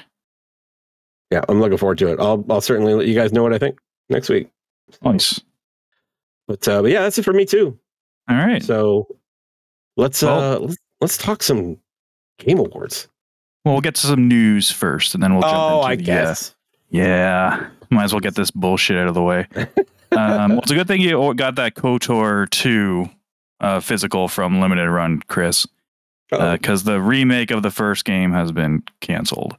Yeah, 1.31 1.41
I'm 1.49 1.59
looking 1.59 1.77
forward 1.77 1.97
to 1.99 2.11
it. 2.11 2.19
I'll 2.19 2.45
I'll 2.49 2.61
certainly 2.61 2.93
let 2.93 3.07
you 3.07 3.15
guys 3.15 3.31
know 3.33 3.41
what 3.43 3.53
I 3.53 3.57
think 3.57 3.79
next 4.09 4.29
week. 4.29 4.49
Nice. 5.01 5.39
But 6.47 6.67
uh, 6.67 6.81
but 6.81 6.91
yeah, 6.91 7.01
that's 7.01 7.17
it 7.17 7.23
for 7.25 7.33
me 7.33 7.45
too. 7.45 7.79
All 8.29 8.35
right. 8.35 8.61
So 8.63 9.07
let's 9.97 10.21
Well- 10.21 10.39
uh 10.55 10.59
let's, 10.59 10.77
let's 11.01 11.17
talk 11.17 11.41
some 11.41 11.77
game 12.37 12.59
awards. 12.59 13.07
Well, 13.63 13.73
we'll 13.73 13.81
get 13.81 13.95
to 13.95 14.07
some 14.07 14.27
news 14.27 14.69
first, 14.71 15.15
and 15.15 15.23
then 15.23 15.33
we'll 15.33 15.41
jump 15.41 15.55
oh, 15.55 15.77
into 15.79 15.87
I 15.87 15.95
the, 15.95 16.03
uh, 16.03 16.05
guess. 16.05 16.55
Yeah, 16.89 17.67
might 17.95 18.05
as 18.05 18.13
well 18.13 18.19
get 18.19 18.35
this 18.35 18.51
bullshit 18.51 18.97
out 18.97 19.07
of 19.07 19.13
the 19.13 19.21
way. 19.21 19.47
um, 20.11 20.51
well, 20.51 20.59
it's 20.59 20.71
a 20.71 20.75
good 20.75 20.87
thing 20.87 21.01
you 21.01 21.33
got 21.33 21.55
that 21.55 21.75
KOTOR 21.75 22.49
2 22.49 23.09
uh, 23.61 23.79
physical 23.79 24.27
from 24.27 24.59
Limited 24.59 24.89
Run, 24.89 25.21
Chris, 25.27 25.65
because 26.29 26.83
the 26.83 27.01
remake 27.01 27.51
of 27.51 27.63
the 27.63 27.71
first 27.71 28.05
game 28.05 28.31
has 28.31 28.51
been 28.51 28.83
canceled. 29.01 29.57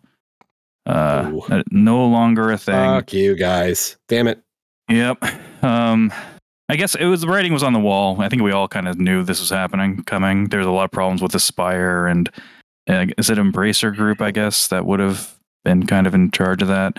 Uh, 0.87 1.41
uh, 1.51 1.63
no 1.71 2.07
longer 2.07 2.53
a 2.53 2.59
thing. 2.59 2.75
Fuck 2.75 3.13
you 3.13 3.35
guys. 3.35 3.97
Damn 4.09 4.29
it. 4.29 4.41
Yep. 4.89 5.25
Um, 5.65 6.13
I 6.69 6.77
guess 6.77 6.95
it 6.95 7.07
was 7.07 7.21
the 7.21 7.29
writing 7.29 7.53
was 7.53 7.63
on 7.63 7.73
the 7.73 7.81
wall. 7.81 8.21
I 8.21 8.29
think 8.29 8.43
we 8.43 8.53
all 8.53 8.69
kind 8.69 8.87
of 8.87 8.99
knew 8.99 9.25
this 9.25 9.41
was 9.41 9.51
happening, 9.51 10.03
coming. 10.05 10.49
There's 10.49 10.67
a 10.67 10.71
lot 10.71 10.85
of 10.85 10.91
problems 10.93 11.23
with 11.23 11.33
Aspyr 11.33 12.11
and 12.11 12.31
uh, 12.89 13.07
is 13.19 13.31
it 13.31 13.39
Embracer 13.39 13.95
Group? 13.95 14.21
I 14.21 14.31
guess 14.31 14.69
that 14.69 14.87
would 14.87 15.01
have 15.01 15.37
been 15.65 15.87
kind 15.87 16.07
of 16.07 16.15
in 16.15 16.31
charge 16.31 16.63
of 16.63 16.69
that. 16.69 16.97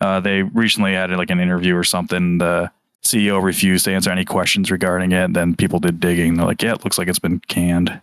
Uh, 0.00 0.20
they 0.20 0.42
recently 0.42 0.94
had 0.94 1.10
like 1.10 1.30
an 1.30 1.40
interview 1.40 1.76
or 1.76 1.84
something. 1.84 2.38
The 2.38 2.70
CEO 3.04 3.42
refused 3.42 3.84
to 3.86 3.92
answer 3.92 4.10
any 4.10 4.24
questions 4.24 4.70
regarding 4.70 5.12
it. 5.12 5.32
Then 5.34 5.54
people 5.54 5.78
did 5.78 6.00
digging. 6.00 6.34
They're 6.36 6.46
like, 6.46 6.62
"Yeah, 6.62 6.72
it 6.72 6.84
looks 6.84 6.98
like 6.98 7.08
it's 7.08 7.18
been 7.18 7.40
canned." 7.48 8.00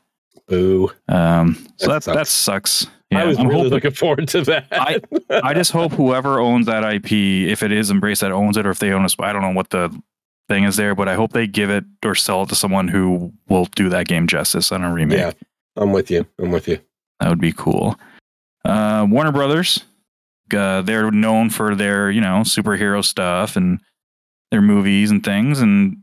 Boo. 0.47 0.91
Um, 1.07 1.55
so 1.77 1.87
That 1.91 2.03
that 2.03 2.13
that 2.15 2.27
sucks. 2.27 2.87
Yeah, 3.11 3.21
I 3.21 3.25
was 3.25 3.37
I'm 3.39 3.47
really 3.47 3.59
hoping- 3.63 3.73
looking 3.73 3.91
forward 3.91 4.27
to 4.29 4.41
that. 4.43 4.67
I- 4.71 5.01
I 5.43 5.53
just 5.53 5.71
hope 5.71 5.93
whoever 5.93 6.39
owns 6.39 6.65
that 6.67 6.83
IP, 6.83 7.47
if 7.49 7.63
it 7.63 7.71
is 7.71 7.89
Embrace 7.89 8.19
that 8.21 8.31
owns 8.31 8.57
it, 8.57 8.65
or 8.65 8.69
if 8.71 8.79
they 8.79 8.91
own 8.91 9.05
it, 9.05 9.15
I 9.19 9.31
don't 9.33 9.41
know 9.41 9.51
what 9.51 9.69
the 9.69 9.89
thing 10.49 10.63
is 10.65 10.75
there, 10.77 10.93
but 10.95 11.07
I 11.07 11.15
hope 11.15 11.31
they 11.33 11.47
give 11.47 11.69
it 11.69 11.83
or 12.05 12.15
sell 12.15 12.43
it 12.43 12.49
to 12.49 12.55
someone 12.55 12.87
who 12.87 13.31
will 13.49 13.65
do 13.75 13.89
that 13.89 14.07
game 14.07 14.27
justice 14.27 14.71
on 14.71 14.83
a 14.83 14.93
remake. 14.93 15.19
yeah, 15.19 15.31
I'm 15.75 15.91
with 15.93 16.09
you. 16.11 16.25
I'm 16.39 16.51
with 16.51 16.67
you. 16.67 16.79
That 17.19 17.29
would 17.29 17.41
be 17.41 17.51
cool. 17.53 17.97
Uh, 18.65 19.05
Warner 19.09 19.31
Brothers, 19.31 19.83
uh, 20.53 20.81
they're 20.81 21.11
known 21.11 21.49
for 21.49 21.75
their 21.75 22.09
you 22.11 22.21
know 22.21 22.41
superhero 22.43 23.03
stuff 23.03 23.55
and 23.55 23.79
their 24.51 24.61
movies 24.61 25.11
and 25.11 25.23
things, 25.23 25.59
and 25.61 25.97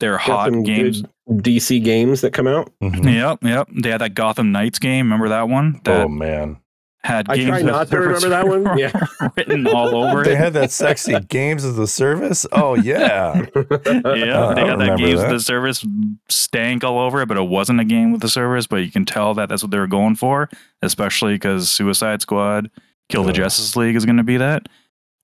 their 0.00 0.12
Got 0.12 0.20
hot 0.22 0.50
some 0.52 0.62
games. 0.62 1.02
good 1.02 1.42
DC 1.44 1.82
games 1.84 2.20
that 2.22 2.32
come 2.32 2.46
out. 2.46 2.72
Mhm. 2.82 3.12
Yep, 3.12 3.38
yep. 3.44 3.68
They 3.82 3.90
had 3.90 4.00
that 4.00 4.14
Gotham 4.14 4.50
Knights 4.52 4.78
game. 4.78 5.06
Remember 5.06 5.28
that 5.28 5.48
one? 5.48 5.80
That 5.84 6.02
Oh 6.06 6.08
man, 6.08 6.56
had 7.04 7.28
I 7.28 7.36
games 7.36 7.48
try 7.48 7.62
not 7.62 7.88
to 7.88 7.98
remember 7.98 8.28
that 8.30 8.46
one. 8.48 8.78
Yeah. 8.78 8.92
written 9.36 9.66
all 9.66 9.94
over 9.94 10.22
it 10.22 10.24
they 10.24 10.32
it. 10.32 10.38
had 10.38 10.52
that 10.54 10.70
sexy 10.70 11.18
games 11.28 11.64
of 11.64 11.76
the 11.76 11.86
service. 11.86 12.46
Oh 12.52 12.74
yeah, 12.74 13.46
Yeah, 13.54 13.62
Uh, 13.64 13.74
they 13.84 13.92
I 13.92 14.24
got 14.32 14.54
that 14.54 14.66
remember 14.78 14.96
games 14.96 15.14
with 15.16 15.20
that. 15.22 15.32
the 15.32 15.40
service 15.40 15.84
stank 16.28 16.82
all 16.84 16.98
over 16.98 17.20
it, 17.22 17.26
but 17.28 17.36
it 17.36 17.48
wasn't 17.48 17.80
a 17.80 17.84
game 17.84 18.12
with 18.12 18.22
the 18.22 18.28
service. 18.28 18.66
But 18.66 18.76
you 18.76 18.90
can 18.90 19.04
tell 19.04 19.34
that 19.34 19.48
that's 19.48 19.62
what 19.62 19.70
they 19.70 19.78
were 19.78 19.86
going 19.86 20.14
for, 20.16 20.48
especially 20.82 21.34
because 21.34 21.68
Suicide 21.68 22.22
Squad, 22.22 22.70
Kill 23.10 23.24
the. 23.24 23.32
Justice 23.32 23.76
League 23.76 23.96
is 23.96 24.04
going 24.06 24.16
to 24.16 24.22
be 24.24 24.36
that. 24.38 24.68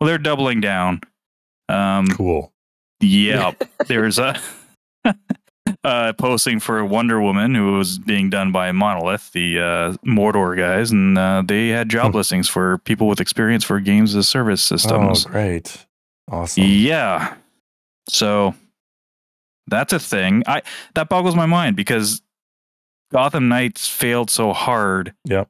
Well, 0.01 0.09
they're 0.09 0.19
doubling 0.19 0.61
down. 0.61 1.01
Um, 1.69 2.07
cool. 2.09 2.53
yeah, 3.01 3.53
there's 3.89 4.19
a 4.19 4.39
uh, 5.85 6.13
posting 6.15 6.61
for 6.61 6.85
Wonder 6.85 7.21
Woman, 7.21 7.55
who 7.55 7.77
was 7.79 7.99
being 7.99 8.31
done 8.31 8.53
by 8.53 8.73
Monolith, 8.73 9.33
the 9.33 9.59
uh, 9.59 9.93
Mordor 10.07 10.57
guys, 10.57 10.91
and 10.93 11.17
uh, 11.19 11.43
they 11.47 11.69
had 11.69 11.89
job 11.89 12.13
Hmm. 12.13 12.19
listings 12.19 12.49
for 12.49 12.79
people 12.79 13.09
with 13.09 13.21
experience 13.21 13.65
for 13.65 13.81
games 13.81 14.15
as 14.15 14.29
service 14.29 14.63
systems. 14.63 15.27
Oh 15.27 15.31
great, 15.31 15.87
awesome. 16.31 16.65
Yeah. 16.67 17.35
So 18.09 18.55
that's 19.67 19.93
a 19.93 19.99
thing. 19.99 20.43
I 20.47 20.63
that 20.95 21.09
boggles 21.09 21.35
my 21.35 21.47
mind 21.47 21.75
because 21.77 22.23
Gotham 23.13 23.49
Knights 23.49 23.89
failed 23.89 24.31
so 24.31 24.53
hard. 24.53 25.13
Yep. 25.25 25.49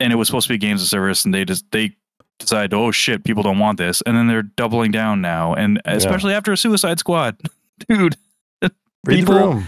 And 0.00 0.12
it 0.12 0.16
was 0.16 0.28
supposed 0.28 0.46
to 0.48 0.52
be 0.54 0.58
games 0.58 0.82
of 0.82 0.88
service, 0.88 1.24
and 1.24 1.32
they 1.32 1.44
just 1.44 1.64
they 1.70 1.96
decided, 2.38 2.74
oh 2.74 2.90
shit, 2.90 3.24
people 3.24 3.42
don't 3.42 3.58
want 3.58 3.78
this, 3.78 4.02
and 4.04 4.16
then 4.16 4.26
they're 4.26 4.42
doubling 4.42 4.90
down 4.90 5.20
now, 5.22 5.54
and 5.54 5.80
especially 5.86 6.34
after 6.34 6.52
a 6.52 6.56
Suicide 6.56 6.98
Squad, 6.98 7.36
dude. 7.88 8.16
Read 8.62 8.70
the 9.04 9.12
people- 9.22 9.34
room. 9.34 9.66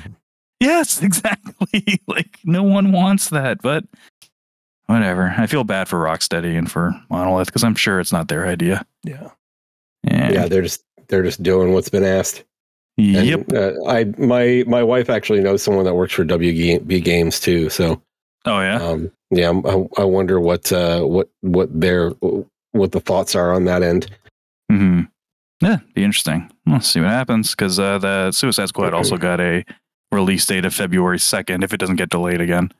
Yes, 0.60 1.02
exactly. 1.02 2.00
like 2.08 2.38
no 2.44 2.62
one 2.64 2.90
wants 2.92 3.30
that, 3.30 3.62
but 3.62 3.84
whatever. 4.86 5.32
I 5.36 5.46
feel 5.46 5.64
bad 5.64 5.88
for 5.88 5.98
Rocksteady 6.00 6.58
and 6.58 6.70
for 6.70 6.92
Monolith 7.10 7.46
because 7.46 7.62
I'm 7.64 7.74
sure 7.76 8.00
it's 8.00 8.12
not 8.12 8.28
their 8.28 8.46
idea. 8.46 8.84
Yeah. 9.04 9.30
And, 10.04 10.34
yeah, 10.34 10.46
they're 10.46 10.62
just 10.62 10.82
they're 11.08 11.22
just 11.22 11.42
doing 11.42 11.72
what's 11.72 11.88
been 11.88 12.04
asked. 12.04 12.44
And, 12.98 13.26
Yep. 13.26 13.52
uh, 13.52 13.72
I 13.86 14.04
my 14.18 14.64
my 14.66 14.82
wife 14.82 15.08
actually 15.08 15.40
knows 15.40 15.62
someone 15.62 15.84
that 15.84 15.94
works 15.94 16.12
for 16.12 16.24
WB 16.24 17.02
Games 17.04 17.38
too. 17.38 17.70
So 17.70 18.02
Oh 18.48 18.60
yeah. 18.60 18.76
um, 18.82 19.10
yeah, 19.30 19.50
I, 19.50 20.00
I 20.00 20.04
wonder 20.04 20.40
what 20.40 20.72
uh, 20.72 21.02
what 21.02 21.28
what 21.42 21.68
their 21.80 22.10
what 22.72 22.92
the 22.92 23.00
thoughts 23.00 23.34
are 23.34 23.52
on 23.52 23.64
that 23.66 23.82
end. 23.82 24.10
hmm 24.70 25.02
Yeah, 25.60 25.78
be 25.94 26.02
interesting. 26.04 26.50
We'll 26.66 26.80
see 26.80 27.00
what 27.00 27.10
happens 27.10 27.50
because 27.52 27.78
uh, 27.78 27.98
the 27.98 28.32
Suicide 28.32 28.68
Squad 28.68 28.94
also 28.94 29.16
got 29.16 29.40
a 29.40 29.64
release 30.12 30.46
date 30.46 30.64
of 30.64 30.72
February 30.74 31.18
second 31.18 31.62
if 31.62 31.72
it 31.72 31.78
doesn't 31.78 31.96
get 31.96 32.08
delayed 32.10 32.40
again. 32.40 32.72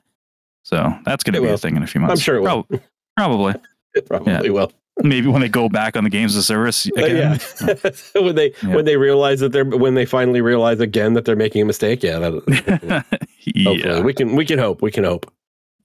So 0.63 0.93
that's 1.05 1.23
going 1.23 1.33
to 1.35 1.41
be 1.41 1.47
will. 1.47 1.53
a 1.55 1.57
thing 1.57 1.75
in 1.77 1.83
a 1.83 1.87
few 1.87 2.01
months. 2.01 2.19
I'm 2.19 2.23
sure 2.23 2.35
it 2.37 2.41
will. 2.41 2.63
Prob- 2.63 2.81
Probably. 3.17 3.53
It 3.95 4.05
probably 4.09 4.33
Yeah. 4.33 4.49
will. 4.49 4.71
Maybe 5.01 5.27
when 5.27 5.39
they 5.41 5.47
go 5.49 5.69
back 5.69 5.95
on 5.95 6.03
the 6.03 6.09
games 6.09 6.35
of 6.35 6.43
service 6.43 6.85
Uh, 6.97 7.03
again. 7.03 7.39
yeah. 7.61 7.75
when 8.21 8.35
they 8.35 8.53
Yeah. 8.61 8.75
when 8.75 8.85
they 8.85 8.97
realize 8.97 9.39
that 9.39 9.51
they're 9.51 9.63
when 9.65 9.93
they 9.95 10.05
finally 10.05 10.41
realize 10.41 10.79
again 10.79 11.13
that 11.13 11.25
they're 11.25 11.35
making 11.37 11.61
a 11.61 11.65
mistake. 11.65 12.03
Yeah. 12.03 12.19
That, 12.19 12.33
hopefully. 12.33 13.79
yeah. 13.83 14.01
We 14.01 14.13
can 14.13 14.35
we 14.35 14.45
can 14.45 14.59
hope. 14.59 14.81
We 14.81 14.91
can 14.91 15.03
hope. 15.05 15.31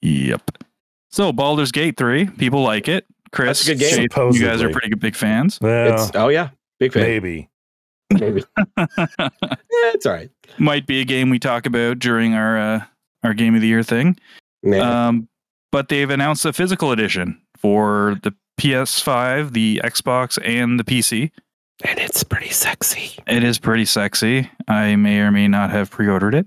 Yep. 0.04 0.50
So 1.10 1.32
Baldur's 1.32 1.72
Gate 1.72 1.96
3, 1.96 2.26
people 2.26 2.62
like 2.62 2.88
it. 2.88 3.06
Chris, 3.32 3.64
That's 3.64 3.68
a 3.68 3.72
good 3.72 3.78
game. 3.80 4.08
Shane, 4.12 4.32
you 4.32 4.46
guys 4.46 4.62
are 4.62 4.68
pretty 4.70 4.88
good 4.90 5.00
big 5.00 5.16
fans. 5.16 5.58
Well, 5.60 5.94
It's 5.94 6.12
oh 6.14 6.28
yeah. 6.28 6.50
Big 6.78 6.92
fan. 6.92 7.02
maybe. 7.02 7.48
Maybe. 8.12 8.44
Yeah, 8.76 9.90
it's 9.92 10.06
all 10.06 10.12
right. 10.12 10.30
Might 10.58 10.86
be 10.86 11.00
a 11.00 11.04
game 11.04 11.30
we 11.30 11.38
talk 11.38 11.66
about 11.66 11.98
during 11.98 12.34
our 12.34 12.56
uh, 12.58 12.84
our 13.24 13.34
game 13.34 13.54
of 13.54 13.60
the 13.60 13.66
year 13.66 13.82
thing. 13.82 14.16
Yeah. 14.62 15.08
Um, 15.08 15.28
but 15.72 15.88
they've 15.88 16.08
announced 16.08 16.44
a 16.44 16.52
physical 16.52 16.92
edition 16.92 17.40
for 17.56 18.18
the 18.22 18.32
PS5, 18.60 19.52
the 19.52 19.80
Xbox, 19.84 20.38
and 20.44 20.78
the 20.78 20.84
PC. 20.84 21.32
and 21.84 21.98
it's 21.98 22.22
pretty 22.22 22.50
sexy. 22.50 23.18
It 23.26 23.42
is 23.42 23.58
pretty 23.58 23.84
sexy. 23.84 24.48
I 24.68 24.94
may 24.96 25.18
or 25.20 25.30
may 25.32 25.48
not 25.48 25.70
have 25.70 25.90
pre-ordered 25.90 26.34
it. 26.36 26.46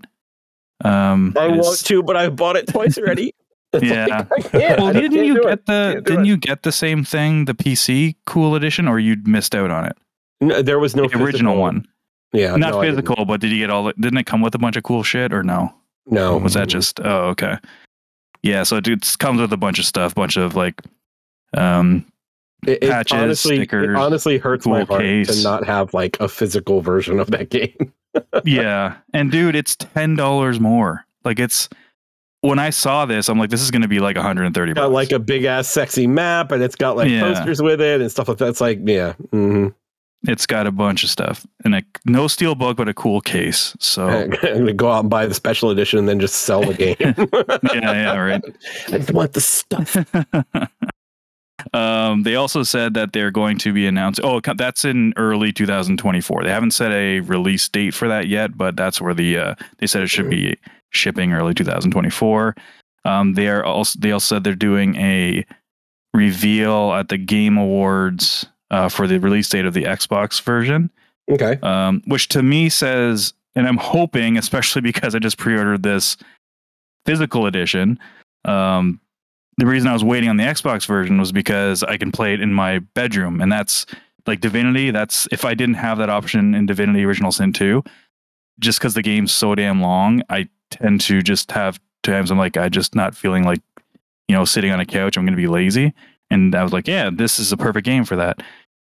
Um, 0.86 1.34
I 1.38 1.48
want 1.48 1.80
to, 1.86 2.02
but 2.04 2.15
I 2.15 2.30
bought 2.30 2.56
it 2.56 2.67
twice 2.67 2.98
already. 2.98 3.34
It's 3.82 3.86
Yeah. 3.86 4.26
like, 4.30 4.54
well, 4.54 4.94
didn't 4.94 5.24
you 5.26 5.42
get 5.42 5.54
it. 5.54 5.66
the 5.66 6.02
didn't 6.06 6.26
it. 6.26 6.28
you 6.28 6.38
get 6.38 6.63
the 6.63 6.72
same 6.72 7.04
thing, 7.04 7.46
the 7.46 7.54
PC 7.54 8.16
cool 8.26 8.56
edition, 8.56 8.88
or 8.88 9.00
you 9.00 9.18
missed 9.26 9.54
out 9.56 9.72
on 9.72 9.86
it? 9.86 9.98
No, 10.42 10.62
there 10.62 10.80
was 10.80 10.96
no 10.96 11.08
the 11.08 11.18
original 11.22 11.58
one, 11.58 11.88
Yeah, 12.34 12.56
not 12.56 12.74
no, 12.74 12.82
physical, 12.82 13.26
but 13.26 13.42
did 13.42 13.52
you 13.52 13.58
get 13.60 13.70
all? 13.70 13.86
the- 13.86 13.94
Didn't 14.00 14.18
it 14.20 14.26
come 14.26 14.42
with 14.42 14.54
a 14.56 14.60
bunch 14.60 14.76
of 14.78 14.84
cool 14.84 15.02
shit, 15.04 15.34
or 15.34 15.42
no? 15.44 15.74
No, 16.06 16.36
Or 16.36 16.40
was 16.40 16.54
that 16.54 16.68
just? 16.68 17.00
Oh, 17.04 17.30
okay. 17.30 17.58
Yeah, 18.44 18.63
so 18.63 18.78
it, 18.78 18.88
it 18.88 19.16
comes 19.20 19.42
with 19.42 19.52
a 19.52 19.58
bunch 19.58 19.80
of 19.80 19.86
stuff, 19.86 20.13
bunch 20.16 20.38
of 20.38 20.56
like, 20.56 20.82
um, 21.56 22.06
it, 22.66 22.84
it 22.84 22.90
patches, 22.90 23.13
honestly, 23.20 23.56
it 23.56 23.60
stickers, 23.62 23.98
honestly 23.98 24.38
hurts 24.38 24.66
my 24.66 24.80
cool 24.86 24.96
heart 24.98 25.02
case. 25.02 25.38
to 25.38 25.44
not 25.44 25.66
have 25.66 25.94
like 25.94 26.18
a 26.20 26.28
physical 26.28 26.82
version 26.82 27.20
of 27.20 27.32
that 27.32 27.50
game. 27.52 27.94
yeah, 28.46 28.96
and 29.13 29.32
dude, 29.32 29.56
it's 29.56 29.76
ten 29.76 30.16
dollars 30.16 30.60
more. 30.60 31.06
Like 31.24 31.40
it's 31.40 31.68
when 32.48 32.60
I 32.60 32.70
saw 32.72 33.06
this, 33.06 33.30
I'm 33.30 33.38
like, 33.38 33.50
this 33.50 33.62
is 33.62 33.72
going 33.72 33.82
to 33.84 33.88
be 33.88 34.00
like 34.00 34.16
130 34.16 34.74
bucks. 34.74 34.84
got 34.84 34.92
like 34.92 35.12
a 35.12 35.20
big 35.20 35.44
ass 35.44 35.68
sexy 35.68 36.08
map, 36.08 36.52
and 36.52 36.64
it's 36.64 36.76
got 36.76 36.96
like 36.98 37.10
Yeah. 37.10 37.22
posters 37.34 37.62
with 37.62 37.82
it 37.82 38.02
and 38.02 38.10
stuff 38.12 38.28
like 38.28 38.38
that. 38.40 38.48
It's 38.50 38.62
like, 38.62 38.80
yeah, 38.84 39.14
hmm 39.32 39.68
it's 40.28 40.48
got 40.48 40.66
a 40.66 40.72
bunch 40.72 41.04
of 41.04 41.12
stuff 41.12 41.46
and 41.64 41.76
a 41.76 41.84
no 42.06 42.28
steel 42.28 42.56
book, 42.56 42.76
but 42.78 42.90
a 42.90 42.94
cool 42.94 43.22
case. 43.22 43.76
So 43.80 44.08
I'm 44.10 44.30
gonna 44.32 44.74
go 44.74 44.92
out 44.92 45.02
and 45.02 45.10
buy 45.12 45.28
the 45.28 45.34
special 45.36 45.70
edition 45.70 46.00
and 46.00 46.10
then 46.10 46.20
just 46.20 46.38
sell 46.38 46.64
the 46.64 46.74
game. 46.74 46.96
yeah, 47.00 47.92
yeah, 47.94 48.18
right. 48.18 48.42
I 48.92 49.12
want 49.12 49.34
the 49.34 49.42
stuff. 49.42 49.96
Um, 51.74 52.24
they 52.24 52.36
also 52.36 52.64
said 52.64 52.94
that 52.94 53.14
they're 53.14 53.32
going 53.32 53.58
to 53.60 53.74
be 53.74 53.88
announced. 53.88 54.20
Oh, 54.24 54.40
that's 54.40 54.86
in 54.86 55.14
early 55.18 55.52
2024. 55.52 56.44
They 56.44 56.50
haven't 56.50 56.72
set 56.72 56.92
a 56.92 57.20
release 57.22 57.68
date 57.70 57.94
for 57.94 58.08
that 58.08 58.28
yet, 58.28 58.58
but 58.58 58.76
that's 58.76 59.02
where 59.02 59.14
the 59.14 59.38
uh, 59.38 59.56
they 59.80 59.88
said 59.88 60.04
it 60.04 60.08
should 60.08 60.30
be 60.30 60.58
shipping 60.92 61.34
early 61.34 61.54
2024. 61.54 62.56
Um, 63.06 63.34
they 63.34 63.48
are 63.48 63.64
also 63.64 64.00
they 64.00 64.12
also 64.12 64.36
said 64.36 64.44
they're 64.44 64.56
doing 64.56 64.96
a 64.98 65.46
reveal 66.14 66.94
at 66.94 67.10
the 67.10 67.18
Game 67.18 67.58
Awards 67.58 68.46
uh, 68.72 68.90
for 68.90 69.08
the 69.08 69.20
release 69.20 69.50
date 69.50 69.66
of 69.66 69.74
the 69.74 69.84
Xbox 69.84 70.42
version, 70.42 70.90
Okay. 71.30 71.58
um, 71.62 72.02
which 72.06 72.28
to 72.30 72.44
me 72.44 72.70
says, 72.70 73.34
and 73.56 73.68
I'm 73.68 73.78
hoping, 73.78 74.38
especially 74.38 74.82
because 74.92 75.16
I 75.16 75.20
just 75.20 75.38
pre-ordered 75.38 75.84
this 75.84 76.18
physical 77.06 77.46
edition. 77.46 78.00
Um, 78.46 79.00
the 79.58 79.65
reason 79.65 79.89
I 79.89 79.93
was 79.93 80.04
waiting 80.04 80.30
on 80.30 80.38
the 80.38 80.43
Xbox 80.43 80.86
version 80.86 81.20
was 81.20 81.32
because 81.32 81.84
I 81.84 81.98
can 81.98 82.12
play 82.12 82.34
it 82.34 82.41
in 82.41 82.54
my 82.54 82.80
bedroom, 82.80 83.41
and 83.41 83.52
that's 83.52 83.86
like 84.28 84.39
Divinity. 84.39 84.91
That's 84.91 85.28
if 85.32 85.46
I 85.46 85.56
didn't 85.56 85.76
have 85.76 85.98
that 85.98 86.10
option 86.10 86.54
in 86.54 86.65
Divinity 86.67 87.04
Original 87.04 87.32
Sin 87.32 87.54
2, 87.54 87.84
just 88.60 88.80
because 88.80 88.93
the 88.93 89.02
game's 89.02 89.32
so 89.32 89.56
damn 89.56 89.82
long, 89.82 90.22
I 90.30 90.48
tend 90.70 91.02
to 91.02 91.22
just 91.22 91.52
have 91.52 91.80
times 92.04 92.30
I'm 92.30 92.38
like, 92.38 92.56
I 92.56 92.70
just 92.70 92.96
not 92.96 93.15
feeling 93.15 93.43
like, 93.43 93.62
you 94.28 94.36
know, 94.36 94.46
sitting 94.46 94.72
on 94.72 94.80
a 94.80 94.86
couch. 94.86 95.17
I'm 95.17 95.26
to 95.26 95.36
be 95.36 95.48
lazy, 95.48 95.93
and 96.30 96.54
I 96.54 96.63
was 96.63 96.72
like, 96.74 96.88
yeah, 96.88 97.10
this 97.12 97.39
is 97.39 97.52
a 97.52 97.58
perfect 97.58 97.86
game 97.86 98.06
for 98.06 98.15
that. 98.15 98.43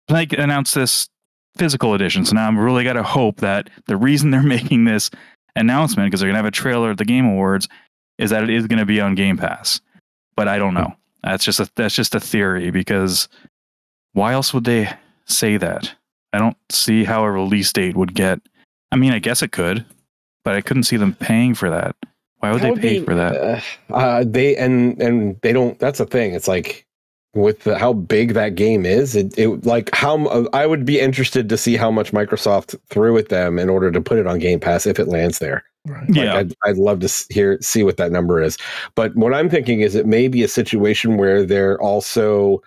Like 0.08 0.34
announced 0.34 0.76
this 0.76 1.10
physical 1.58 1.96
edition, 1.96 2.26
so 2.26 2.36
now 2.36 2.48
I'm 2.48 2.60
really 2.60 2.84
got 2.84 2.94
to 2.94 3.04
hope 3.04 3.38
that 3.38 3.72
the 3.88 3.98
reason 3.98 4.30
they're 4.30 4.44
making 4.58 4.86
this 4.86 5.10
announcement 5.56 6.08
because 6.08 6.20
they're 6.20 6.30
to 6.32 6.38
have 6.38 6.46
a 6.46 6.52
trailer 6.52 6.92
at 6.92 7.00
the 7.00 7.06
Game 7.06 7.26
Awards 7.26 7.68
is 8.20 8.30
that 8.30 8.44
it 8.44 8.52
is 8.52 8.68
to 8.80 8.86
be 8.86 9.02
on 9.02 9.16
Game 9.16 9.38
Pass 9.38 9.82
but 10.40 10.48
I 10.48 10.58
don't 10.58 10.74
know. 10.74 10.96
That's 11.22 11.44
just 11.44 11.60
a 11.60 11.70
that's 11.76 11.94
just 11.94 12.16
a 12.16 12.20
theory 12.22 12.72
because 12.72 13.28
why 14.14 14.32
else 14.32 14.54
would 14.54 14.64
they 14.64 14.90
say 15.26 15.58
that? 15.58 15.94
I 16.32 16.38
don't 16.38 16.56
see 16.72 17.04
how 17.04 17.26
a 17.26 17.30
release 17.30 17.74
date 17.74 17.98
would 17.98 18.14
get. 18.14 18.40
I 18.90 18.96
mean, 18.96 19.12
I 19.12 19.20
guess 19.20 19.42
it 19.42 19.52
could, 19.52 19.84
but 20.46 20.56
I 20.56 20.62
couldn't 20.62 20.84
see 20.84 20.96
them 20.96 21.14
paying 21.14 21.56
for 21.56 21.70
that. 21.70 21.98
Why 22.38 22.54
would 22.54 22.62
How 22.62 22.74
they 22.74 22.80
pay 22.80 23.04
for 23.04 23.16
that? 23.16 23.36
Uh, 23.36 23.94
uh, 23.94 24.24
they 24.26 24.56
and 24.56 25.02
and 25.02 25.36
they 25.42 25.52
don't. 25.52 25.78
That's 25.78 25.98
the 25.98 26.06
thing. 26.06 26.34
It's 26.34 26.48
like 26.48 26.86
with 27.34 27.66
the, 27.66 27.78
how 27.78 27.92
big 27.92 28.34
that 28.36 28.56
game 28.56 28.86
is. 28.86 29.18
It, 29.18 29.38
it 29.38 29.66
like 29.66 29.94
how 29.94 30.48
I 30.54 30.66
would 30.66 30.86
be 30.86 31.02
interested 31.02 31.50
to 31.50 31.58
see 31.58 31.76
how 31.76 31.92
much 31.92 32.14
Microsoft 32.14 32.80
threw 32.90 33.18
at 33.18 33.28
them 33.28 33.60
in 33.60 33.68
order 33.68 33.92
to 33.92 34.00
put 34.00 34.18
it 34.18 34.26
on 34.26 34.40
Game 34.40 34.62
Pass 34.62 34.86
if 34.86 35.00
it 35.00 35.10
lands 35.10 35.40
there. 35.40 35.66
Right. 35.90 36.08
Like, 36.08 36.16
yeah, 36.16 36.38
I'd, 36.38 36.54
I'd 36.64 36.78
love 36.78 37.00
to 37.00 37.26
hear 37.30 37.58
see 37.62 37.84
what 37.84 37.98
that 37.98 38.12
number 38.12 38.42
is. 38.42 38.58
But 38.96 39.16
what 39.16 39.34
I'm 39.34 39.50
thinking 39.50 39.82
is 39.82 39.96
it 39.96 40.06
may 40.06 40.28
be 40.28 40.44
a 40.44 40.48
situation 40.48 41.18
where 41.18 41.44
they're 41.44 41.82
also 41.82 42.62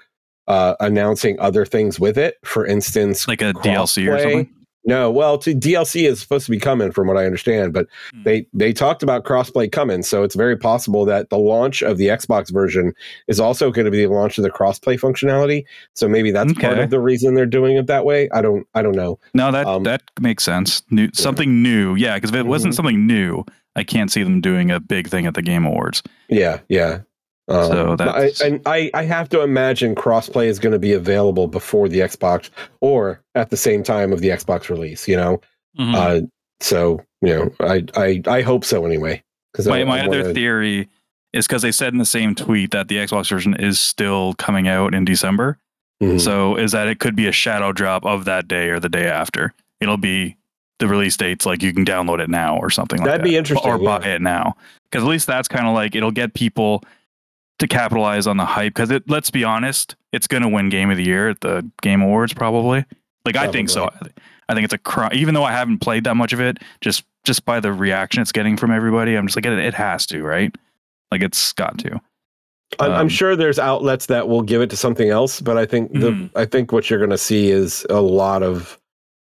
uh, 0.48 0.74
announcing 0.80 1.38
other 1.38 1.64
things 1.64 2.00
with 2.00 2.18
it. 2.18 2.36
For 2.44 2.66
instance, 2.66 3.28
like 3.28 3.42
a 3.42 3.52
DLC 3.54 4.12
or 4.12 4.18
something. 4.18 4.54
No, 4.84 5.10
well, 5.12 5.38
to 5.38 5.54
DLC 5.54 6.08
is 6.08 6.20
supposed 6.20 6.44
to 6.46 6.50
be 6.50 6.58
coming, 6.58 6.90
from 6.90 7.06
what 7.06 7.16
I 7.16 7.24
understand, 7.24 7.72
but 7.72 7.86
Hmm. 8.12 8.22
they 8.24 8.46
they 8.52 8.72
talked 8.72 9.02
about 9.02 9.24
crossplay 9.24 9.70
coming, 9.70 10.02
so 10.02 10.22
it's 10.24 10.34
very 10.34 10.56
possible 10.56 11.04
that 11.04 11.30
the 11.30 11.38
launch 11.38 11.82
of 11.82 11.98
the 11.98 12.06
Xbox 12.08 12.52
version 12.52 12.92
is 13.28 13.38
also 13.38 13.70
going 13.70 13.84
to 13.84 13.90
be 13.90 14.04
the 14.04 14.12
launch 14.12 14.38
of 14.38 14.44
the 14.44 14.50
crossplay 14.50 14.98
functionality. 14.98 15.64
So 15.94 16.08
maybe 16.08 16.30
that's 16.32 16.52
part 16.54 16.78
of 16.78 16.90
the 16.90 17.00
reason 17.00 17.34
they're 17.34 17.46
doing 17.46 17.76
it 17.76 17.86
that 17.86 18.04
way. 18.04 18.28
I 18.32 18.42
don't 18.42 18.66
I 18.74 18.82
don't 18.82 18.96
know. 18.96 19.18
No, 19.34 19.52
that 19.52 19.66
Um, 19.66 19.84
that 19.84 20.02
makes 20.20 20.42
sense. 20.44 20.82
New 20.90 21.08
something 21.14 21.62
new, 21.62 21.94
yeah. 21.94 22.14
Because 22.16 22.30
if 22.30 22.36
it 22.36 22.46
wasn't 22.46 22.72
Mhm. 22.72 22.76
something 22.76 23.06
new, 23.06 23.44
I 23.76 23.84
can't 23.84 24.10
see 24.10 24.22
them 24.22 24.40
doing 24.40 24.70
a 24.70 24.80
big 24.80 25.08
thing 25.08 25.26
at 25.26 25.34
the 25.34 25.42
Game 25.42 25.64
Awards. 25.64 26.02
Yeah, 26.28 26.58
yeah. 26.68 26.98
Um, 27.48 27.66
So 27.70 27.92
I, 27.92 27.96
that's- 27.96 28.40
and 28.40 28.60
I, 28.66 28.90
I 28.94 29.04
have 29.04 29.28
to 29.30 29.40
imagine 29.42 29.94
crossplay 29.94 30.46
is 30.46 30.58
going 30.58 30.72
to 30.72 30.78
be 30.78 30.92
available 30.92 31.48
before 31.48 31.88
the 31.88 31.98
Xbox 32.00 32.50
or 32.80 33.20
at 33.34 33.50
the 33.50 33.56
same 33.56 33.82
time 33.82 34.12
of 34.12 34.20
the 34.20 34.28
Xbox 34.28 34.68
release. 34.68 35.06
You 35.08 35.16
know, 35.16 35.40
Mm-hmm. 35.78 35.94
uh, 35.94 36.20
so 36.60 37.00
you 37.22 37.34
know, 37.34 37.50
I 37.60 37.84
I 37.96 38.22
I 38.26 38.42
hope 38.42 38.64
so 38.64 38.84
anyway. 38.84 39.22
Because 39.52 39.66
my 39.66 39.84
my 39.84 40.04
other 40.04 40.32
theory 40.34 40.88
is 41.32 41.46
because 41.46 41.62
they 41.62 41.72
said 41.72 41.92
in 41.94 41.98
the 41.98 42.04
same 42.04 42.34
tweet 42.34 42.72
that 42.72 42.88
the 42.88 42.96
Xbox 42.98 43.30
version 43.30 43.54
is 43.56 43.80
still 43.80 44.34
coming 44.34 44.68
out 44.68 44.94
in 44.94 45.04
December. 45.04 45.58
Mm-hmm. 46.02 46.18
So 46.18 46.56
is 46.56 46.72
that 46.72 46.88
it 46.88 46.98
could 47.00 47.16
be 47.16 47.26
a 47.26 47.32
shadow 47.32 47.72
drop 47.72 48.04
of 48.04 48.26
that 48.26 48.48
day 48.48 48.68
or 48.68 48.78
the 48.80 48.88
day 48.90 49.06
after. 49.06 49.54
It'll 49.80 49.96
be 49.96 50.36
the 50.78 50.88
release 50.88 51.16
dates 51.16 51.46
like 51.46 51.62
you 51.62 51.72
can 51.72 51.84
download 51.86 52.20
it 52.20 52.28
now 52.28 52.58
or 52.58 52.68
something 52.70 52.98
like 52.98 53.06
that. 53.06 53.10
That'd 53.12 53.24
that. 53.24 53.30
be 53.30 53.36
interesting, 53.36 53.70
Or 53.70 53.78
buy 53.78 54.04
it 54.04 54.20
now. 54.20 54.54
Because 54.90 55.04
at 55.04 55.08
least 55.10 55.26
that's 55.26 55.48
kind 55.48 55.66
of 55.66 55.74
like 55.74 55.94
it'll 55.94 56.10
get 56.10 56.34
people 56.34 56.82
to 57.58 57.68
capitalize 57.68 58.26
on 58.26 58.36
the 58.36 58.44
hype. 58.44 58.74
Because 58.74 58.90
it 58.90 59.08
let's 59.08 59.30
be 59.30 59.44
honest, 59.44 59.96
it's 60.12 60.26
gonna 60.26 60.48
win 60.48 60.68
game 60.68 60.90
of 60.90 60.96
the 60.96 61.04
year 61.04 61.28
at 61.30 61.40
the 61.40 61.68
Game 61.82 62.02
Awards 62.02 62.32
probably. 62.34 62.84
Like 63.24 63.36
I 63.36 63.50
think 63.50 63.70
so. 63.70 63.88
I 64.48 64.54
think 64.54 64.64
it's 64.64 64.74
a 64.74 64.78
crime. 64.78 65.12
Even 65.14 65.34
though 65.34 65.44
I 65.44 65.52
haven't 65.52 65.78
played 65.78 66.04
that 66.04 66.16
much 66.16 66.32
of 66.32 66.40
it, 66.40 66.58
just 66.80 67.04
just 67.24 67.44
by 67.44 67.60
the 67.60 67.72
reaction 67.72 68.20
it's 68.20 68.32
getting 68.32 68.56
from 68.56 68.70
everybody, 68.72 69.14
I'm 69.14 69.26
just 69.26 69.36
like 69.36 69.46
it, 69.46 69.52
it 69.58 69.74
has 69.74 70.06
to, 70.06 70.22
right? 70.22 70.54
Like 71.10 71.22
it's 71.22 71.52
got 71.52 71.78
to. 71.78 72.00
I'm, 72.80 72.90
I'm 72.90 73.00
Um, 73.02 73.08
sure 73.08 73.36
there's 73.36 73.58
outlets 73.58 74.06
that 74.06 74.28
will 74.28 74.42
give 74.42 74.60
it 74.62 74.70
to 74.70 74.76
something 74.76 75.10
else, 75.10 75.40
but 75.40 75.56
I 75.58 75.66
think 75.66 75.92
the 75.92 76.10
Mhm. 76.12 76.30
I 76.34 76.46
think 76.46 76.72
what 76.72 76.88
you're 76.90 76.98
going 76.98 77.10
to 77.10 77.18
see 77.18 77.50
is 77.50 77.86
a 77.90 78.00
lot 78.00 78.42
of 78.42 78.78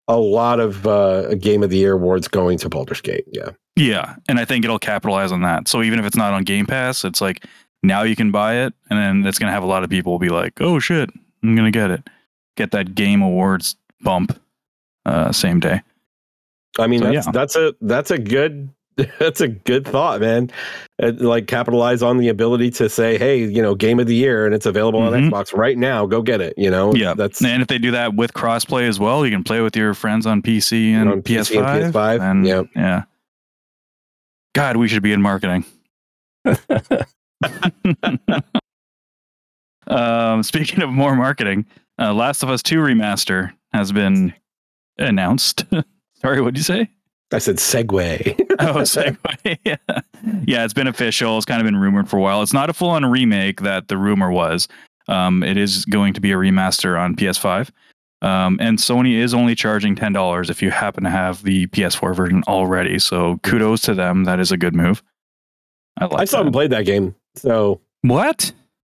a 0.08 0.16
lot 0.18 0.60
of 0.60 0.86
uh, 0.86 1.34
Game 1.36 1.62
of 1.62 1.70
the 1.70 1.76
Year 1.78 1.92
awards 1.94 2.28
going 2.28 2.58
to 2.58 2.68
Baldur's 2.68 3.00
Gate. 3.00 3.24
Yeah, 3.32 3.50
Yeah, 3.76 4.16
and 4.28 4.38
I 4.38 4.44
think 4.44 4.64
it'll 4.64 4.78
capitalize 4.78 5.32
on 5.32 5.40
that. 5.42 5.68
So 5.68 5.82
even 5.82 5.98
if 5.98 6.04
it's 6.04 6.16
not 6.16 6.32
on 6.34 6.42
Game 6.44 6.66
Pass, 6.66 7.04
it's 7.04 7.20
like 7.20 7.44
now 7.82 8.02
you 8.02 8.16
can 8.16 8.30
buy 8.30 8.56
it, 8.64 8.74
and 8.90 8.98
then 8.98 9.26
it's 9.26 9.38
gonna 9.38 9.52
have 9.52 9.62
a 9.62 9.66
lot 9.66 9.84
of 9.84 9.90
people 9.90 10.18
be 10.18 10.28
like, 10.28 10.60
"Oh 10.60 10.78
shit, 10.78 11.10
I'm 11.42 11.54
gonna 11.56 11.70
get 11.70 11.90
it." 11.90 12.08
Get 12.56 12.72
that 12.72 12.94
Game 12.94 13.22
Awards 13.22 13.76
bump 14.02 14.38
uh, 15.06 15.32
same 15.32 15.60
day. 15.60 15.82
I 16.78 16.86
mean 16.86 17.00
So, 17.00 17.10
that's 17.12 17.26
yeah. 17.26 17.32
that's 17.32 17.56
a 17.56 17.74
that's 17.80 18.10
a 18.10 18.18
good 18.18 18.68
that's 19.18 19.40
a 19.40 19.48
good 19.48 19.86
thought, 19.86 20.20
man. 20.20 20.50
Uh, 21.02 21.12
like 21.16 21.46
capitalize 21.46 22.02
on 22.02 22.18
the 22.18 22.28
ability 22.28 22.70
to 22.72 22.88
say, 22.90 23.16
hey, 23.16 23.38
you 23.44 23.62
know, 23.62 23.74
Game 23.74 23.98
of 23.98 24.06
the 24.06 24.14
Year, 24.14 24.44
and 24.44 24.54
it's 24.54 24.66
available 24.66 25.00
Mhm. 25.00 25.12
on 25.12 25.30
Xbox 25.30 25.54
right 25.56 25.78
now. 25.78 26.04
Go 26.06 26.20
get 26.20 26.40
it. 26.42 26.52
You 26.58 26.70
know, 26.70 26.94
Yeah, 26.94 27.14
that's 27.14 27.42
and 27.42 27.62
if 27.62 27.68
they 27.68 27.78
do 27.78 27.92
that 27.92 28.14
with 28.14 28.34
crossplay 28.34 28.86
as 28.88 29.00
well, 29.00 29.24
you 29.24 29.30
can 29.32 29.42
play 29.44 29.62
with 29.62 29.74
your 29.74 29.94
friends 29.94 30.26
on 30.26 30.42
PC 30.42 30.92
and 30.92 31.08
On 31.08 31.22
PS5. 31.22 31.82
and 31.84 31.94
PS5, 31.94 32.20
and- 32.20 32.46
yeah. 32.46 32.62
yeah. 32.76 33.02
God, 34.54 34.76
we 34.76 34.88
should 34.88 35.02
be 35.02 35.12
in 35.12 35.22
marketing. 35.22 35.64
Um, 39.90 40.44
speaking 40.44 40.82
of 40.82 40.90
more 40.90 41.16
marketing, 41.16 41.66
uh, 41.98 42.14
Last 42.14 42.42
of 42.42 42.48
Us 42.48 42.62
2 42.62 42.78
remaster 42.78 43.52
has 43.72 43.90
been 43.92 44.32
announced. 44.98 45.64
Sorry, 46.14 46.40
what 46.40 46.54
did 46.54 46.58
you 46.58 46.64
say? 46.64 46.88
I 47.32 47.38
said 47.38 47.56
segue. 47.56 48.46
oh, 48.60 48.74
segue. 48.82 49.58
yeah. 49.64 49.76
yeah, 50.46 50.64
it's 50.64 50.74
been 50.74 50.86
official. 50.86 51.36
It's 51.36 51.46
kind 51.46 51.60
of 51.60 51.64
been 51.64 51.76
rumored 51.76 52.08
for 52.08 52.18
a 52.18 52.20
while. 52.20 52.42
It's 52.42 52.52
not 52.52 52.70
a 52.70 52.72
full 52.72 52.90
on 52.90 53.04
remake 53.04 53.60
that 53.62 53.88
the 53.88 53.96
rumor 53.96 54.30
was. 54.30 54.68
Um, 55.08 55.42
it 55.42 55.56
is 55.56 55.84
going 55.86 56.14
to 56.14 56.20
be 56.20 56.32
a 56.32 56.36
remaster 56.36 57.00
on 57.00 57.16
PS5. 57.16 57.70
Um, 58.22 58.58
and 58.60 58.78
Sony 58.78 59.14
is 59.14 59.32
only 59.32 59.54
charging 59.54 59.96
ten 59.96 60.12
dollars 60.12 60.50
if 60.50 60.60
you 60.60 60.70
happen 60.70 61.04
to 61.04 61.10
have 61.10 61.42
the 61.42 61.66
PS4 61.68 62.14
version 62.14 62.42
already. 62.46 62.98
So 62.98 63.38
kudos 63.42 63.80
to 63.82 63.94
them. 63.94 64.24
That 64.24 64.40
is 64.40 64.52
a 64.52 64.58
good 64.58 64.74
move. 64.74 65.02
I 65.96 66.04
like. 66.04 66.20
I 66.20 66.24
still 66.26 66.38
that. 66.38 66.40
haven't 66.40 66.52
played 66.52 66.70
that 66.72 66.84
game, 66.84 67.14
so 67.36 67.80
What? 68.02 68.52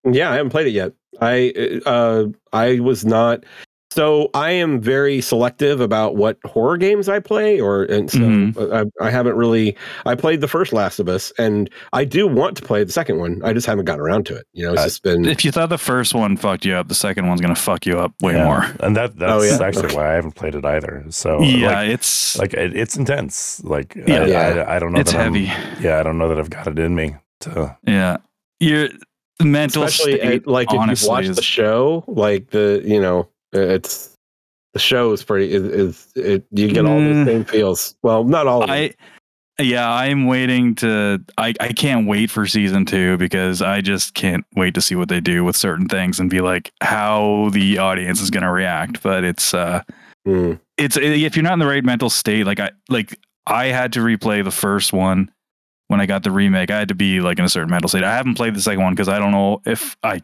yeah, 0.10 0.32
I 0.32 0.36
haven't 0.36 0.52
played 0.52 0.68
it 0.68 0.72
yet. 0.72 0.94
I 1.22 1.82
uh, 1.86 2.26
I 2.54 2.80
was 2.80 3.06
not. 3.06 3.44
So 3.92 4.30
I 4.34 4.52
am 4.52 4.82
very 4.82 5.22
selective 5.22 5.80
about 5.80 6.18
what 6.18 6.38
horror 6.44 6.76
games 6.76 7.08
I 7.08 7.22
play, 7.22 7.62
or 7.62 7.84
and 7.86 8.12
so 8.12 8.20
Mhm. 8.20 8.74
I, 9.00 9.06
I 9.06 9.10
haven't 9.10 9.38
really. 9.38 9.78
I 10.06 10.16
played 10.16 10.42
the 10.42 10.50
first 10.50 10.74
Last 10.74 11.00
of 11.00 11.08
Us, 11.08 11.32
and 11.40 11.70
I 11.94 12.04
do 12.04 12.28
want 12.28 12.58
to 12.58 12.62
play 12.64 12.84
the 12.84 12.92
second 12.92 13.20
one. 13.20 13.40
I 13.46 13.54
just 13.54 13.66
haven't 13.66 13.86
gotten 13.86 14.02
around 14.02 14.26
to 14.26 14.36
it. 14.36 14.46
You 14.52 14.66
know, 14.66 14.74
it's 14.74 14.82
Uh, 14.82 14.86
just 14.88 15.04
been. 15.04 15.24
If 15.24 15.46
you 15.46 15.52
thought 15.54 15.70
the 15.70 15.78
first 15.78 16.14
one 16.14 16.36
fucked 16.36 16.66
you 16.66 16.74
up, 16.74 16.90
the 16.90 16.96
second 16.96 17.28
one's 17.30 17.40
gonna 17.40 17.56
fuck 17.56 17.86
you 17.86 17.98
up 17.98 18.12
way 18.22 18.34
Yeah. 18.34 18.44
more. 18.44 18.66
And 18.82 18.98
that 18.98 19.18
that's 19.18 19.32
Oh, 19.32 19.42
yeah? 19.42 19.66
actually 19.66 19.86
Okay. 19.86 19.96
why 19.96 20.12
I 20.12 20.16
haven't 20.16 20.36
played 20.36 20.56
it 20.56 20.66
either. 20.66 21.06
So 21.12 21.42
yeah, 21.42 21.68
like, 21.80 21.90
it's 21.92 22.38
like 22.38 22.54
it, 22.54 22.76
it's 22.76 22.98
intense. 22.98 23.64
Like 23.64 23.96
Yeah. 23.96 24.24
I, 24.24 24.26
Yeah. 24.26 24.40
I, 24.68 24.76
I 24.76 24.80
don't 24.80 24.92
know. 24.92 25.00
it's 25.00 25.14
that 25.14 25.22
I'm- 25.22 25.34
heavy. 25.36 25.54
yeah, 25.82 26.00
I 26.00 26.04
don't 26.04 26.18
know 26.18 26.28
that 26.28 26.38
I've 26.38 26.50
got 26.50 26.68
it 26.68 26.78
in 26.80 26.96
me 26.96 27.16
to. 27.46 27.78
Yeah, 27.88 28.18
your 28.60 28.89
mental 29.41 29.84
especially 29.84 30.18
state. 30.20 30.34
at, 30.43 30.48
like 30.48 30.72
if 30.74 30.80
honestly, 30.80 31.06
you've 31.06 31.10
watched 31.12 31.30
is- 31.30 31.36
the 31.38 31.41
show, 31.41 32.04
like 32.08 32.50
the 32.52 32.82
you 32.86 33.00
know, 33.02 33.28
it's 33.54 34.12
the 34.74 34.80
show 34.80 35.12
is 35.14 35.24
pretty. 35.24 35.54
Is, 35.54 35.64
is 35.64 36.08
it? 36.16 36.46
You 36.52 36.68
get 36.70 36.86
all 36.86 37.00
the 37.00 37.06
Mm. 37.06 37.26
same 37.26 37.46
feels. 37.46 37.96
Well, 38.04 38.24
not 38.24 38.46
all. 38.48 38.64
Of 38.64 38.70
I 38.70 38.78
it. 38.78 38.96
yeah, 39.60 39.89
I'm 39.89 40.26
waiting 40.26 40.76
to 40.76 41.24
I, 41.38 41.54
I 41.62 41.72
can't 41.72 42.08
wait 42.08 42.30
for 42.30 42.46
season 42.46 42.86
two 42.86 43.18
because 43.18 43.62
I 43.62 43.80
just 43.82 44.14
can't 44.16 44.43
wait 44.56 44.74
to 44.74 44.82
see 44.82 44.96
what 44.96 45.08
they 45.08 45.22
do 45.22 45.43
with 45.46 45.56
certain 45.56 45.88
things 45.88 46.20
and 46.20 46.30
be 46.30 46.41
like 46.41 46.74
how 46.82 47.50
the 47.54 47.78
audience 47.78 48.20
is 48.22 48.30
gonna 48.30 48.52
react. 48.52 49.02
But 49.02 49.24
it's 49.24 49.54
uh 49.54 49.82
Mm. 50.28 50.60
it's 50.78 50.98
if 50.98 51.36
you're 51.38 51.43
not 51.43 51.54
in 51.54 51.60
the 51.60 51.68
right 51.68 51.86
mental 51.86 52.10
state, 52.10 52.46
like 52.48 52.60
I 52.60 52.72
like 52.89 53.18
I 53.48 53.68
had 53.68 53.93
to 53.93 54.00
replay 54.00 54.43
the 54.43 54.50
first 54.52 54.91
one 54.91 55.30
when 55.88 56.02
I 56.02 56.06
got 56.06 56.24
the 56.24 56.32
remake. 56.32 56.72
I 56.72 56.80
had 56.80 56.88
to 56.90 56.96
be 56.96 57.22
like 57.22 57.40
in 57.40 57.46
a 57.46 57.50
certain 57.50 57.70
mental 57.70 57.88
state. 57.90 58.04
I 58.04 58.16
haven't 58.16 58.36
played 58.36 58.56
the 58.56 58.62
second 58.62 58.84
one 58.84 58.94
because 58.94 59.10
I 59.10 59.20
don't 59.20 59.32
know 59.32 59.62
if 59.66 59.96
I 60.04 60.22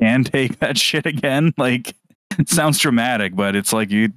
can 0.00 0.24
take 0.24 0.58
that 0.60 0.78
shit 0.78 1.06
again. 1.06 1.52
Like 1.58 1.94
it 2.38 2.48
sounds 2.48 2.78
dramatic, 2.78 3.34
but 3.36 3.54
it's 3.56 3.72
like 3.72 3.90
you 3.90 4.10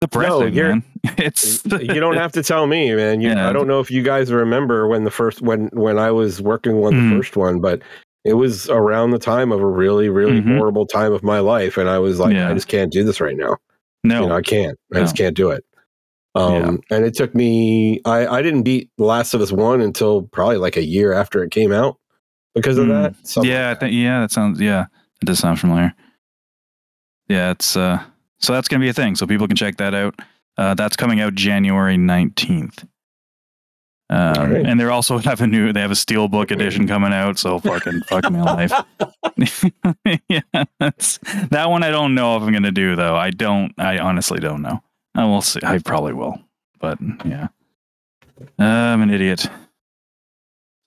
depressing, 0.00 0.54
you're- 0.54 0.68
man. 0.70 0.82
It's 1.18 1.64
you 1.66 2.00
don't 2.00 2.16
have 2.16 2.32
to 2.32 2.42
tell 2.42 2.66
me, 2.66 2.94
man. 2.94 3.20
You, 3.20 3.28
Yeah. 3.30 3.48
I 3.48 3.52
don't 3.52 3.68
know 3.68 3.80
if 3.80 3.90
you 3.90 4.02
guys 4.02 4.32
remember 4.32 4.86
when 4.88 5.04
the 5.04 5.10
first 5.10 5.42
when 5.42 5.68
when 5.72 5.98
I 5.98 6.10
was 6.10 6.40
working 6.40 6.72
on 6.84 6.92
Mhm. 6.94 7.10
the 7.10 7.16
first 7.16 7.36
one, 7.36 7.60
but 7.60 7.82
it 8.24 8.34
was 8.34 8.68
around 8.70 9.10
the 9.10 9.18
time 9.18 9.52
of 9.52 9.60
a 9.60 9.66
really 9.66 10.08
really 10.08 10.40
Mhm. 10.40 10.56
horrible 10.56 10.86
time 10.86 11.12
of 11.12 11.22
my 11.22 11.40
life, 11.40 11.76
and 11.76 11.88
I 11.90 11.98
was 11.98 12.18
like, 12.18 12.34
Yeah. 12.34 12.48
I 12.50 12.54
just 12.54 12.68
can't 12.68 12.90
do 12.90 13.04
this 13.04 13.20
right 13.20 13.36
now. 13.36 13.56
no. 14.02 14.22
You 14.22 14.28
know, 14.28 14.34
I 14.36 14.42
can't. 14.42 14.78
I 14.94 15.00
just 15.00 15.16
can't 15.16 15.36
do 15.36 15.50
it. 15.50 15.64
Um, 16.36 16.52
Yeah. 16.90 16.96
and 16.96 17.04
it 17.04 17.14
took 17.14 17.34
me. 17.34 18.00
I 18.04 18.26
I 18.26 18.42
didn't 18.42 18.62
beat 18.64 18.90
The 18.98 19.04
Last 19.04 19.34
of 19.34 19.40
Us 19.40 19.52
one 19.52 19.80
until 19.80 20.22
probably 20.22 20.56
like 20.56 20.76
a 20.76 20.84
year 20.84 21.12
after 21.12 21.42
it 21.44 21.50
came 21.50 21.72
out 21.72 21.96
because 22.54 22.76
of 22.78 22.86
Mm. 22.86 22.90
that. 23.14 23.26
Something 23.26 23.50
yeah, 23.52 23.66
I 23.66 23.74
that. 23.74 23.80
think 23.80 23.92
yeah, 23.94 24.20
that 24.20 24.32
sounds 24.32 24.60
yeah, 24.60 24.86
it 25.22 25.26
does 25.26 25.38
sound 25.38 25.60
familiar. 25.60 25.92
Yeah, 27.28 27.50
it's 27.52 27.76
uh 27.76 28.02
so 28.40 28.52
that's 28.52 28.68
gonna 28.68 28.80
be 28.80 28.88
a 28.88 28.92
thing. 28.94 29.14
So 29.14 29.26
people 29.26 29.46
can 29.46 29.56
check 29.56 29.76
that 29.78 29.94
out. 29.94 30.14
Uh 30.56 30.74
that's 30.74 30.96
coming 30.96 31.20
out 31.20 31.34
January 31.34 31.96
nineteenth. 31.96 32.84
Um, 34.10 34.18
Alright. 34.36 34.66
and 34.66 34.78
they're 34.78 34.90
also 34.90 35.16
have 35.18 35.40
a 35.40 35.46
new 35.46 35.72
they 35.72 35.80
have 35.80 35.90
a 35.90 35.94
steelbook 35.94 36.50
edition 36.50 36.86
coming 36.86 37.12
out, 37.14 37.38
so 37.38 37.58
fucking 37.58 38.02
fuck 38.02 38.30
me 38.30 38.40
life. 38.42 38.72
yeah, 40.28 40.40
that 41.50 41.66
one 41.70 41.82
I 41.82 41.90
don't 41.90 42.14
know 42.14 42.36
if 42.36 42.42
I'm 42.42 42.52
gonna 42.52 42.70
do 42.70 42.96
though. 42.96 43.16
I 43.16 43.30
don't 43.30 43.72
I 43.78 43.98
honestly 43.98 44.40
don't 44.40 44.60
know. 44.62 44.82
I 45.14 45.24
will 45.24 45.42
see. 45.42 45.60
I 45.62 45.78
probably 45.78 46.12
will. 46.12 46.38
But 46.80 46.98
yeah. 47.24 47.48
I'm 48.58 49.00
an 49.02 49.10
idiot. 49.10 49.40
So 49.40 49.50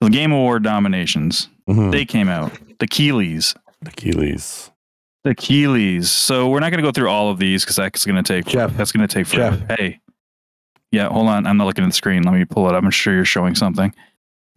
the 0.01 0.09
Game 0.09 0.31
Award 0.31 0.63
nominations 0.63 1.49
Mhm. 1.69 1.91
they 1.91 2.05
came 2.05 2.27
out. 2.29 2.51
The 2.79 2.87
Keighleys. 2.87 3.55
Achilles. 3.85 4.69
The 5.23 5.33
Keighleys. 5.35 6.05
So 6.05 6.49
we're 6.49 6.59
not 6.59 6.69
going 6.71 6.81
to 6.83 6.87
go 6.87 6.91
through 6.91 7.09
all 7.09 7.29
of 7.29 7.39
these 7.39 7.63
because 7.63 7.75
that's 7.77 8.05
going 8.05 8.21
to 8.21 8.23
take 8.23 8.45
Geoff. 8.45 8.75
that's 8.77 8.91
going 8.91 9.07
to 9.07 9.13
take 9.13 9.27
forever. 9.27 9.65
Hey, 9.69 9.99
yeah, 10.91 11.07
hold 11.09 11.27
on. 11.27 11.45
I'm 11.47 11.57
not 11.57 11.65
looking 11.65 11.83
at 11.83 11.87
the 11.87 11.93
screen. 11.93 12.23
Let 12.23 12.33
me 12.33 12.45
pull 12.45 12.67
it 12.69 12.75
up. 12.75 12.83
I'm 12.83 12.91
sure 12.91 13.13
you're 13.13 13.25
showing 13.25 13.55
something. 13.55 13.93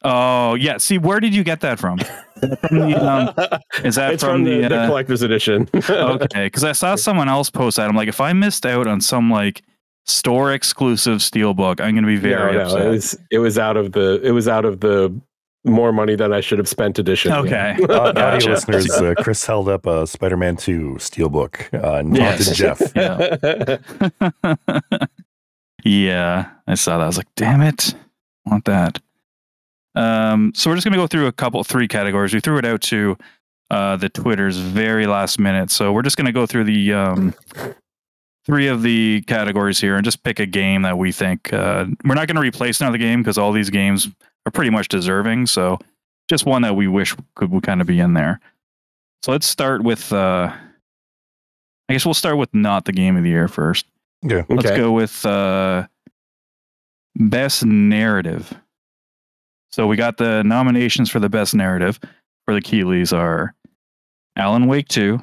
Oh 0.03 0.55
yeah. 0.55 0.79
See, 0.79 0.99
where 0.99 1.21
did 1.21 1.35
you 1.35 1.45
get 1.45 1.61
that 1.61 1.79
from? 1.79 1.99
From 2.41 2.79
the, 2.79 2.97
um, 2.97 3.29
is 3.85 3.97
that 3.97 4.15
it's 4.15 4.25
from, 4.25 4.37
from, 4.37 4.45
the, 4.45 4.63
the, 4.63 4.69
the 4.71 4.77
uh, 4.81 4.87
collector's 4.87 5.21
edition. 5.21 5.69
okay, 5.91 6.47
because 6.47 6.65
I 6.65 6.73
saw 6.73 6.95
someone 6.95 7.29
else 7.29 7.51
post 7.51 7.77
that. 7.77 7.87
I'm 7.87 7.95
like, 7.95 8.09
if 8.09 8.19
I 8.19 8.33
missed 8.33 8.65
out 8.65 8.87
on 8.87 9.03
some 9.03 9.31
like 9.31 9.61
store 10.07 10.51
exclusive 10.55 11.19
steelbook, 11.19 11.83
I'm 11.83 11.93
going 11.93 12.05
to 12.05 12.07
be 12.07 12.17
very 12.17 12.55
no, 12.55 12.67
no, 12.67 12.77
it 12.79 12.89
was 12.89 13.19
it 13.31 13.39
was 13.41 13.59
out 13.59 13.77
of 13.77 13.93
the 13.93 14.23
it 14.23 14.31
was 14.31 14.49
out 14.49 14.65
of 14.65 14.81
the 14.81 15.15
more 15.67 15.93
money 15.93 16.17
than 16.17 16.33
I 16.33 16.41
should 16.41 16.57
have 16.57 16.69
spent 16.69 16.99
edition. 16.99 17.31
Okay. 17.33 17.77
Yeah. 17.79 17.87
Uh, 17.87 18.09
audio 18.09 18.13
Gotcha. 18.15 18.51
listeners, 18.51 18.91
uh, 18.91 19.15
Chris 19.19 19.45
held 19.45 19.69
up 19.69 19.85
a 19.87 20.07
Spider-Man 20.07 20.57
2 20.57 20.95
steelbook 20.99 21.75
uh, 21.75 21.99
and 21.99 22.17
Yes. 22.17 22.57
Geoff. 22.57 22.81
Yeah. 22.97 23.77
yeah, 25.85 26.51
I 26.67 26.75
saw 26.75 26.97
that. 26.97 27.05
I 27.05 27.07
was 27.07 27.19
like, 27.19 27.29
damn 27.37 27.61
it, 27.61 27.95
I 28.47 28.51
want 28.51 28.65
that. 28.65 28.99
Um, 29.95 30.53
so 30.55 30.71
we're 30.71 30.77
just 30.77 30.85
gonna 30.85 30.97
go 30.97 31.07
through 31.07 31.27
a 31.27 31.33
couple, 31.33 31.63
three 31.65 31.89
categories. 31.89 32.33
We 32.33 32.41
threw 32.41 32.59
it 32.59 32.65
out 32.65 32.81
to 32.83 33.17
uh, 33.71 33.97
the 33.97 34.09
Twitter's 34.09 34.57
very 34.59 35.07
last 35.07 35.39
minute, 35.39 35.71
so 35.71 35.93
we're 35.93 36.03
just 36.03 36.17
gonna 36.17 36.33
go 36.33 36.47
through 36.47 36.65
the 36.65 36.93
um, 36.93 37.35
three 38.47 38.69
of 38.69 38.83
the 38.83 39.23
categories 39.27 39.81
here 39.81 39.97
and 39.97 40.05
just 40.05 40.23
pick 40.23 40.39
a 40.39 40.47
game 40.47 40.83
that 40.83 40.99
we 40.99 41.13
think. 41.13 41.53
Uh, 41.53 41.87
we're 42.05 42.15
not 42.15 42.29
gonna 42.29 42.41
replace 42.41 42.81
another 42.81 42.99
game 42.99 43.21
because 43.21 43.39
all 43.39 43.53
these 43.53 43.71
games 43.71 44.09
are 44.47 44.53
pretty 44.53 44.71
much 44.71 44.89
deserving. 44.89 45.47
So 45.47 45.79
just 46.29 46.47
one 46.47 46.63
that 46.63 46.77
we 46.77 46.87
wish 46.89 47.15
could 47.35 47.51
would 47.51 47.65
kind 47.65 47.81
of 47.81 47.87
be 47.87 47.99
in 48.01 48.15
there. 48.15 48.41
So 49.23 49.33
let's 49.33 49.47
start 49.47 49.83
with. 49.83 50.13
Uh, 50.13 50.53
I 51.89 51.93
guess 51.93 52.05
we'll 52.05 52.15
start 52.15 52.37
with 52.37 52.55
not 52.55 52.85
the 52.85 52.93
game 52.93 53.17
of 53.17 53.25
the 53.25 53.31
year 53.31 53.49
first. 53.49 53.85
Yeah. 54.23 54.45
Let's 54.49 54.71
go 54.71 54.93
with 54.93 55.27
uh, 55.27 55.89
best 57.17 57.65
narrative. 57.65 58.55
So 59.73 59.87
we 59.87 59.97
got 59.97 60.17
the 60.17 60.43
nominations 60.43 61.11
for 61.11 61.21
the 61.21 61.29
best 61.29 61.55
narrative 61.55 61.99
for 62.45 62.55
the 62.55 62.61
Keighleys 62.61 63.17
are 63.17 63.55
Alan 64.37 64.67
Wake 64.67 64.89
2, 64.89 65.21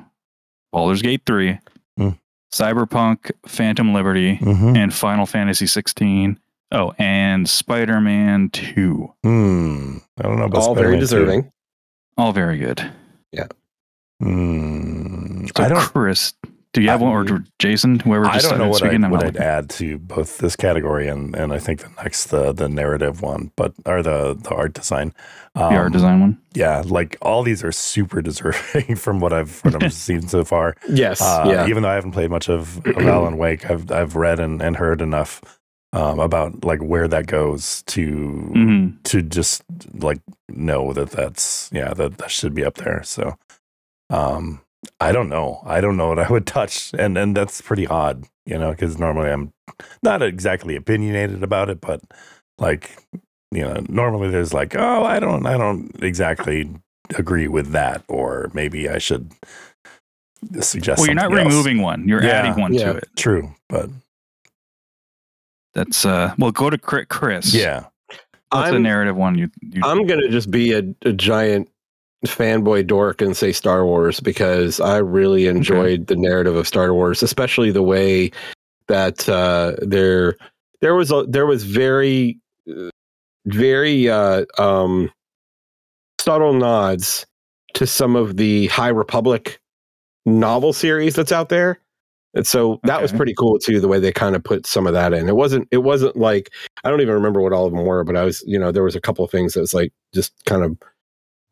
Baldur's 0.71 1.01
Gate 1.01 1.21
3, 1.25 1.59
Hmm. 1.97 2.09
Cyberpunk, 2.53 3.31
Phantom 3.45 3.93
Liberty, 3.93 4.35
hmm 4.37 4.75
and 4.75 4.93
Final 4.93 5.25
Fantasy 5.25 5.67
16. 5.67 6.39
Oh, 6.71 6.93
and 6.97 7.47
Spider-Man 7.49 8.49
2. 8.49 9.13
Hmm. 9.23 9.97
I 10.19 10.23
don't 10.23 10.37
know 10.37 10.45
about 10.45 10.61
All 10.63 10.75
very 10.75 10.87
Spider-Man 10.87 10.95
2. 10.95 10.99
deserving. 10.99 11.51
All 12.17 12.31
very 12.33 12.57
good. 12.57 12.91
Hmm. 14.21 15.45
So 15.55 15.63
I 15.63 15.67
don't. 15.69 15.79
Chris, 15.79 16.33
do 16.73 16.81
you 16.81 16.89
have 16.89 17.01
I- 17.01 17.05
one 17.05 17.29
or 17.31 17.43
Jason, 17.59 17.99
whoever 17.99 18.25
I 18.25 18.33
just 18.35 18.49
don't 18.49 18.59
know 18.59 18.67
what, 18.67 18.83
I, 18.83 18.87
speaking? 18.87 19.03
I'm 19.03 19.11
what 19.11 19.23
I'd 19.23 19.37
add 19.37 19.69
to 19.71 19.97
both 19.97 20.37
this 20.37 20.55
category 20.55 21.07
and, 21.07 21.35
and 21.35 21.51
I 21.53 21.59
think 21.59 21.81
the 21.81 21.89
next 22.03 22.25
the 22.25 22.51
the 22.53 22.69
narrative 22.69 23.21
one, 23.21 23.51
but 23.55 23.73
or 23.85 24.03
the 24.03 24.35
the 24.35 24.49
art 24.51 24.73
design. 24.73 25.13
Um, 25.55 25.73
the 25.73 25.79
art 25.79 25.93
design 25.93 26.21
one. 26.21 26.37
Yeah, 26.53 26.83
like 26.85 27.17
all 27.21 27.41
these 27.43 27.63
are 27.63 27.71
super 27.71 28.21
deserving 28.21 28.95
from 29.05 29.19
what 29.19 29.33
I've 29.33 29.59
what 29.65 29.81
I've 29.81 29.93
seen 30.07 30.27
so 30.27 30.43
far. 30.43 30.75
Yes. 30.89 31.21
Uh, 31.21 31.45
yeah. 31.47 31.67
Even 31.67 31.83
though 31.83 31.89
I 31.89 31.95
haven't 31.95 32.11
played 32.11 32.29
much 32.29 32.47
of, 32.49 32.77
of 32.85 33.07
Alan 33.07 33.37
Wake, 33.39 33.69
I've 33.69 33.91
I've 33.91 34.15
read 34.15 34.39
and, 34.39 34.61
and 34.61 34.75
heard 34.75 35.01
enough 35.01 35.41
um, 35.93 36.19
about 36.19 36.63
like 36.63 36.81
where 36.83 37.07
that 37.07 37.25
goes 37.27 37.81
to 37.87 38.05
hmm 38.05 38.87
to 39.05 39.21
just 39.23 39.63
like 39.93 40.19
know 40.49 40.93
that 40.93 41.09
that's 41.11 41.69
yeah 41.73 41.93
that 41.93 42.17
that 42.19 42.29
should 42.29 42.53
be 42.53 42.63
up 42.65 42.75
there. 42.75 43.01
So, 43.03 43.37
um, 44.09 44.61
I 44.99 45.11
don't 45.11 45.29
know. 45.29 45.61
I 45.65 45.81
don't 45.81 45.97
know 45.97 46.09
what 46.09 46.19
I 46.19 46.27
would 46.29 46.45
touch, 46.47 46.91
and 46.97 47.17
and 47.17 47.35
that's 47.35 47.61
pretty 47.61 47.87
odd, 47.87 48.25
you 48.45 48.57
know, 48.57 48.71
because 48.71 48.97
normally 48.99 49.29
I'm 49.29 49.53
not 50.03 50.21
exactly 50.21 50.75
opinionated 50.75 51.43
about 51.43 51.69
it, 51.69 51.81
but 51.81 52.01
like 52.57 52.97
you 53.51 53.61
know, 53.61 53.83
normally 53.89 54.29
there's 54.29 54.53
like, 54.53 54.75
oh, 54.75 55.03
I 55.05 55.19
don't, 55.19 55.45
I 55.45 55.57
don't 55.57 55.91
exactly 56.03 56.69
agree 57.17 57.47
with 57.47 57.71
that, 57.71 58.03
or 58.09 58.51
maybe 58.53 58.89
I 58.89 58.97
should 58.97 59.31
suggest. 60.61 60.99
Well, 60.99 61.07
you're 61.07 61.15
not 61.15 61.31
else. 61.33 61.45
removing 61.45 61.81
one. 61.81 62.07
You're 62.07 62.23
Yeah, 62.23 62.31
adding 62.31 62.61
one 62.61 62.73
yeah. 62.73 62.93
to 62.93 62.97
it. 62.97 63.09
True, 63.15 63.53
but 63.69 63.89
That's 65.73 66.05
uh. 66.05 66.33
Well, 66.37 66.51
go 66.51 66.69
to 66.69 66.77
Chris. 66.77 67.53
yeah, 67.53 67.85
What's 68.51 68.69
the 68.69 68.75
I'm, 68.77 68.83
narrative 68.83 69.15
one? 69.15 69.37
You. 69.37 69.49
you 69.61 69.81
I'm 69.83 70.05
gonna 70.05 70.29
just 70.29 70.51
be 70.51 70.73
a, 70.73 70.83
a 71.03 71.13
giant 71.13 71.69
fanboy 72.25 72.87
dork 72.87 73.21
and 73.21 73.37
say 73.37 73.51
Star 73.51 73.85
Wars 73.85 74.19
because 74.19 74.79
I 74.79 74.97
really 74.97 75.47
enjoyed 75.47 76.07
the 76.07 76.15
narrative 76.15 76.55
of 76.55 76.67
Star 76.67 76.93
Wars, 76.93 77.21
especially 77.21 77.71
the 77.71 77.83
way 77.83 78.31
that 78.87 79.27
uh, 79.29 79.75
there 79.81 80.35
there 80.81 80.95
was 80.95 81.11
a 81.11 81.25
there 81.27 81.45
was 81.45 81.63
very 81.63 82.39
very 83.45 84.09
uh, 84.09 84.45
um, 84.57 85.11
subtle 86.19 86.53
nods 86.53 87.25
to 87.73 87.87
some 87.87 88.15
of 88.15 88.37
the 88.37 88.67
High 88.67 88.89
Republic 88.89 89.59
novel 90.25 90.73
series 90.73 91.15
that's 91.15 91.31
out 91.31 91.49
there. 91.49 91.79
And 92.33 92.45
so 92.45 92.79
that 92.83 93.01
was 93.01 93.11
pretty 93.11 93.33
cool 93.33 93.57
too, 93.57 93.79
the 93.79 93.87
way 93.87 93.99
they 93.99 94.11
kind 94.11 94.35
of 94.35 94.43
put 94.43 94.67
some 94.67 94.85
of 94.85 94.93
that 94.93 95.13
in. 95.13 95.27
It 95.27 95.35
wasn't 95.35 95.67
it 95.71 95.79
wasn't 95.79 96.15
like 96.15 96.51
I 96.83 96.89
don't 96.89 97.01
even 97.01 97.13
remember 97.13 97.41
what 97.41 97.53
all 97.53 97.65
of 97.65 97.73
them 97.73 97.85
were, 97.85 98.03
but 98.03 98.15
I 98.15 98.23
was, 98.23 98.43
you 98.45 98.59
know, 98.59 98.71
there 98.71 98.83
was 98.83 98.95
a 98.95 99.01
couple 99.01 99.25
of 99.25 99.31
things 99.31 99.53
that 99.53 99.61
was 99.61 99.73
like 99.73 99.91
just 100.13 100.33
kind 100.45 100.63
of 100.63 100.77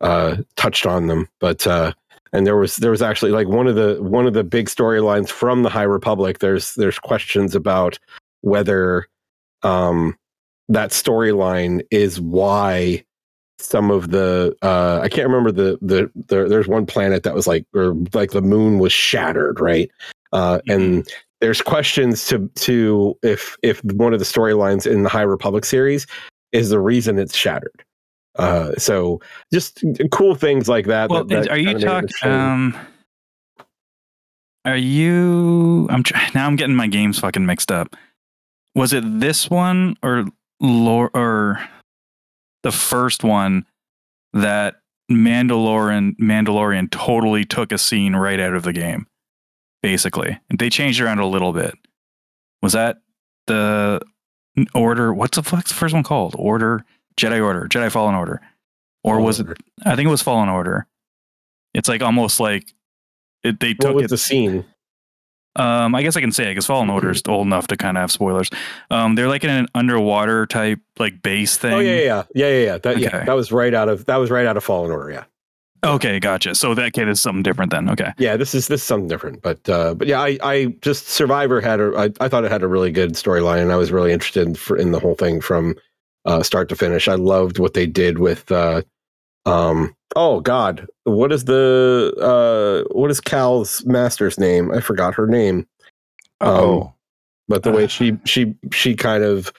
uh 0.00 0.36
touched 0.56 0.86
on 0.86 1.06
them. 1.06 1.28
But 1.40 1.66
uh 1.66 1.92
and 2.32 2.46
there 2.46 2.56
was 2.56 2.76
there 2.76 2.90
was 2.90 3.02
actually 3.02 3.30
like 3.30 3.48
one 3.48 3.66
of 3.66 3.76
the 3.76 3.96
one 4.02 4.26
of 4.26 4.34
the 4.34 4.44
big 4.44 4.66
storylines 4.66 5.30
from 5.30 5.62
the 5.62 5.70
High 5.70 5.82
Republic, 5.84 6.40
there's 6.40 6.74
there's 6.74 6.98
questions 6.98 7.54
about 7.54 7.98
whether 8.42 9.06
um 9.62 10.16
that 10.68 10.90
storyline 10.90 11.82
is 11.90 12.20
why 12.20 13.02
some 13.58 13.90
of 13.90 14.10
the 14.10 14.54
uh 14.62 15.00
I 15.02 15.08
can't 15.08 15.28
remember 15.28 15.50
the 15.50 15.78
the, 15.80 16.10
the 16.14 16.46
there's 16.48 16.68
one 16.68 16.84
planet 16.84 17.22
that 17.22 17.34
was 17.34 17.46
like 17.46 17.64
or 17.74 17.94
like 18.12 18.32
the 18.32 18.42
moon 18.42 18.78
was 18.78 18.92
shattered, 18.92 19.60
right? 19.60 19.90
Uh 20.32 20.60
and 20.68 21.08
there's 21.40 21.62
questions 21.62 22.26
to 22.26 22.50
to 22.56 23.16
if 23.22 23.56
if 23.62 23.82
one 23.84 24.12
of 24.12 24.18
the 24.18 24.24
storylines 24.26 24.90
in 24.90 25.04
the 25.04 25.08
High 25.08 25.22
Republic 25.22 25.64
series 25.64 26.06
is 26.52 26.70
the 26.70 26.80
reason 26.80 27.18
it's 27.18 27.36
shattered. 27.36 27.84
Uh 28.38 28.74
so 28.76 29.20
just 29.52 29.82
cool 30.10 30.34
things 30.34 30.68
like 30.68 30.86
that. 30.86 31.10
Well, 31.10 31.24
that, 31.24 31.44
that 31.44 31.50
are 31.50 31.58
you 31.58 31.78
talking? 31.78 32.08
Um, 32.22 32.76
are 34.66 34.76
you? 34.76 35.86
I'm 35.90 36.02
try- 36.02 36.28
now. 36.34 36.46
I'm 36.46 36.56
getting 36.56 36.74
my 36.74 36.88
games 36.88 37.20
fucking 37.20 37.46
mixed 37.46 37.70
up. 37.70 37.94
Was 38.74 38.92
it 38.92 39.04
this 39.20 39.48
one 39.48 39.96
or 40.02 40.26
lore 40.60 41.10
or 41.14 41.66
the 42.64 42.72
first 42.72 43.22
one 43.22 43.64
that 44.32 44.80
Mandalorian 45.10 46.16
Mandalorian 46.16 46.90
totally 46.90 47.44
took 47.44 47.70
a 47.70 47.78
scene 47.78 48.16
right 48.16 48.40
out 48.40 48.54
of 48.54 48.64
the 48.64 48.72
game? 48.72 49.06
Basically, 49.82 50.36
they 50.58 50.68
changed 50.68 51.00
around 51.00 51.20
a 51.20 51.26
little 51.26 51.52
bit. 51.52 51.74
Was 52.60 52.72
that 52.72 52.98
the 53.46 54.00
order? 54.74 55.14
What's 55.14 55.36
the 55.36 55.44
fuck's 55.44 55.70
the 55.70 55.76
first 55.76 55.94
one 55.94 56.02
called? 56.02 56.34
Order 56.36 56.84
Jedi 57.16 57.42
Order 57.42 57.66
Jedi 57.68 57.90
Fallen 57.90 58.14
Order, 58.14 58.40
or 59.04 59.20
was 59.20 59.40
it? 59.40 59.46
I 59.84 59.96
think 59.96 60.06
it 60.06 60.10
was 60.10 60.22
Fallen 60.22 60.48
Order. 60.48 60.86
It's 61.74 61.88
like 61.88 62.02
almost 62.02 62.40
like 62.40 62.72
it, 63.42 63.60
they 63.60 63.70
what 63.70 63.80
took 63.80 63.94
was 63.94 64.04
it. 64.04 64.10
the 64.10 64.18
scene? 64.18 64.64
Um, 65.56 65.94
I 65.94 66.02
guess 66.02 66.16
I 66.16 66.20
can 66.20 66.32
say 66.32 66.44
it 66.44 66.50
because 66.50 66.66
Fallen 66.66 66.90
Order 66.90 67.10
is 67.10 67.22
old 67.26 67.46
enough 67.46 67.66
to 67.68 67.76
kind 67.78 67.96
of 67.96 68.02
have 68.02 68.12
spoilers. 68.12 68.50
Um, 68.90 69.14
they're 69.14 69.28
like 69.28 69.42
in 69.42 69.50
an 69.50 69.68
underwater 69.74 70.46
type 70.46 70.80
like 70.98 71.22
base 71.22 71.56
thing. 71.56 71.72
Oh 71.72 71.78
yeah, 71.78 71.96
yeah, 71.96 72.22
yeah, 72.34 72.48
yeah, 72.48 72.64
yeah. 72.64 72.78
That 72.78 72.98
yeah, 72.98 73.24
that 73.24 73.32
was 73.32 73.50
right 73.52 73.72
out 73.72 73.88
of 73.88 74.04
that 74.06 74.16
was 74.16 74.30
right 74.30 74.46
out 74.46 74.56
of 74.56 74.64
Fallen 74.64 74.90
Order. 74.90 75.12
Yeah, 75.12 75.24
Okay, 75.84 76.18
gotcha. 76.18 76.54
So 76.54 76.74
that 76.74 76.92
kid 76.92 77.08
is 77.08 77.20
something 77.20 77.42
different 77.42 77.70
then. 77.70 77.88
Okay. 77.90 78.12
yeah. 78.18 78.36
This 78.36 78.54
is 78.54 78.68
this 78.68 78.80
is 78.80 78.86
something 78.86 79.08
different, 79.08 79.42
but 79.42 79.68
uh, 79.68 79.94
but 79.94 80.08
yeah, 80.08 80.20
I 80.20 80.38
I 80.42 80.66
just 80.80 81.08
Survivor 81.08 81.60
had 81.60 81.80
a 81.80 81.92
I, 81.96 82.24
I 82.24 82.28
thought 82.28 82.44
it 82.44 82.50
had 82.50 82.62
a 82.62 82.68
really 82.68 82.90
good 82.90 83.12
storyline, 83.12 83.62
and 83.62 83.72
I 83.72 83.76
was 83.76 83.92
really 83.92 84.12
interested 84.12 84.46
in, 84.46 84.54
for, 84.54 84.76
in 84.76 84.92
the 84.92 84.98
whole 84.98 85.14
thing 85.14 85.40
from 85.40 85.76
uh, 86.26 86.42
start 86.42 86.68
to 86.68 86.76
finish. 86.76 87.08
I 87.08 87.14
loved 87.14 87.58
what 87.58 87.74
they 87.74 87.86
did 87.86 88.18
with 88.18 88.50
uh, 88.52 88.82
um. 89.46 89.94
Oh 90.14 90.40
God, 90.40 90.86
what 91.04 91.32
is 91.32 91.44
the 91.44 92.14
uh 92.20 92.88
what 92.94 93.10
is 93.10 93.20
Cal's 93.20 93.84
master's 93.86 94.38
name? 94.38 94.70
I 94.72 94.80
forgot 94.80 95.14
her 95.14 95.26
name. 95.26 95.66
Oh, 96.40 96.92
but 97.48 97.62
the 97.62 97.72
way 97.72 97.86
she 97.86 98.16
she 98.24 98.54
she 98.72 98.94
kind 98.94 99.24
of 99.24 99.52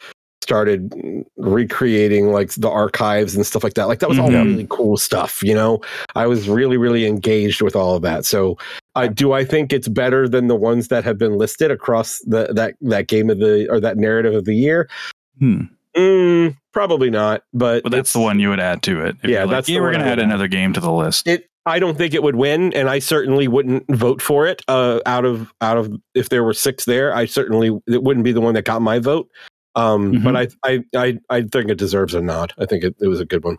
started 0.44 0.94
recreating 1.36 2.32
like 2.32 2.52
the 2.54 2.70
archives 2.70 3.36
and 3.36 3.46
stuff 3.46 3.64
like 3.66 3.74
that 3.74 3.88
like 3.90 4.00
that 4.00 4.08
was 4.08 4.18
all 4.18 4.30
Mhm. 4.30 4.46
really 4.46 4.68
cool 4.70 4.96
stuff 4.96 5.44
you 5.44 5.54
know 5.54 5.82
i 6.16 6.26
was 6.26 6.48
really 6.48 6.78
really 6.78 7.06
engaged 7.06 7.62
with 7.62 7.76
all 7.76 7.98
of 7.98 8.02
that 8.04 8.24
so 8.24 8.58
i 8.96 9.10
do 9.10 9.34
i 9.34 9.44
think 9.44 9.74
it's 9.74 9.90
better 9.90 10.26
than 10.30 10.48
the 10.48 10.56
ones 10.56 10.88
that 10.88 11.04
have 11.04 11.18
been 11.18 11.38
listed 11.38 11.70
across 11.70 12.20
the 12.28 12.48
that 12.54 12.76
that 12.80 13.08
game 13.08 13.30
of 13.30 13.40
the 13.40 13.68
or 13.70 13.82
that 13.82 13.98
narrative 13.98 14.34
of 14.34 14.46
the 14.46 14.56
year 14.56 14.88
Hmm. 15.40 15.64
Mm, 15.98 16.56
probably 16.74 17.10
not 17.10 17.44
but 17.54 17.84
But 17.84 17.92
that's 17.92 18.14
the 18.14 18.20
one 18.20 18.40
you 18.40 18.50
would 18.50 18.60
add 18.60 18.84
to 18.84 19.04
it. 19.06 19.16
If 19.24 19.30
Yeah, 19.30 19.42
like, 19.42 19.50
that's 19.52 19.70
yeah, 19.70 19.80
we're 19.80 19.92
gonna 19.92 20.04
add 20.06 20.20
add. 20.20 20.26
another 20.26 20.48
game 20.48 20.74
to 20.74 20.80
the 20.80 20.92
list. 20.92 21.28
it 21.28 21.50
i 21.66 21.80
don't 21.80 21.98
think 21.98 22.14
it 22.14 22.24
would 22.24 22.36
win 22.36 22.72
and 22.74 22.90
i 22.90 22.98
certainly 23.00 23.48
wouldn't 23.50 23.84
vote 23.94 24.22
for 24.22 24.48
it 24.48 24.62
uh 24.70 25.00
out 25.06 25.26
of 25.26 25.52
out 25.60 25.78
of 25.78 25.92
if 26.16 26.30
there 26.30 26.44
were 26.44 26.54
six 26.54 26.86
there 26.86 27.14
i 27.14 27.26
certainly 27.26 27.68
it 27.88 28.02
wouldn't 28.04 28.24
be 28.24 28.32
the 28.32 28.40
one 28.40 28.54
that 28.54 28.64
got 28.64 28.82
my 28.82 29.00
vote 29.00 29.28
um 29.76 30.14
Mhm. 30.14 30.24
but 30.24 30.36
I, 30.38 30.48
I 30.64 30.84
i 30.96 31.20
i 31.30 31.42
think 31.42 31.70
it 31.70 31.78
deserves 31.78 32.14
a 32.14 32.22
nod 32.22 32.54
i 32.58 32.66
think 32.66 32.84
it, 32.86 32.96
it 33.02 33.08
was 33.08 33.20
a 33.20 33.26
good 33.26 33.44
one 33.44 33.58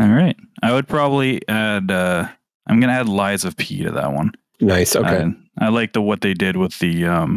All 0.00 0.08
right. 0.08 0.36
I 0.64 0.72
would 0.72 0.88
probably 0.88 1.46
add. 1.48 1.90
uh 1.92 2.26
I'm 2.66 2.80
gonna 2.80 2.92
add 2.92 3.08
Lies 3.08 3.44
of 3.44 3.56
P 3.56 3.82
to 3.84 3.90
that 3.92 4.12
one. 4.12 4.32
nice 4.60 4.96
okay 4.96 5.22
I, 5.26 5.34
I 5.58 5.68
like 5.68 5.92
the 5.92 6.02
what 6.02 6.20
they 6.22 6.34
did 6.34 6.56
with 6.56 6.78
the 6.78 7.04
um 7.06 7.36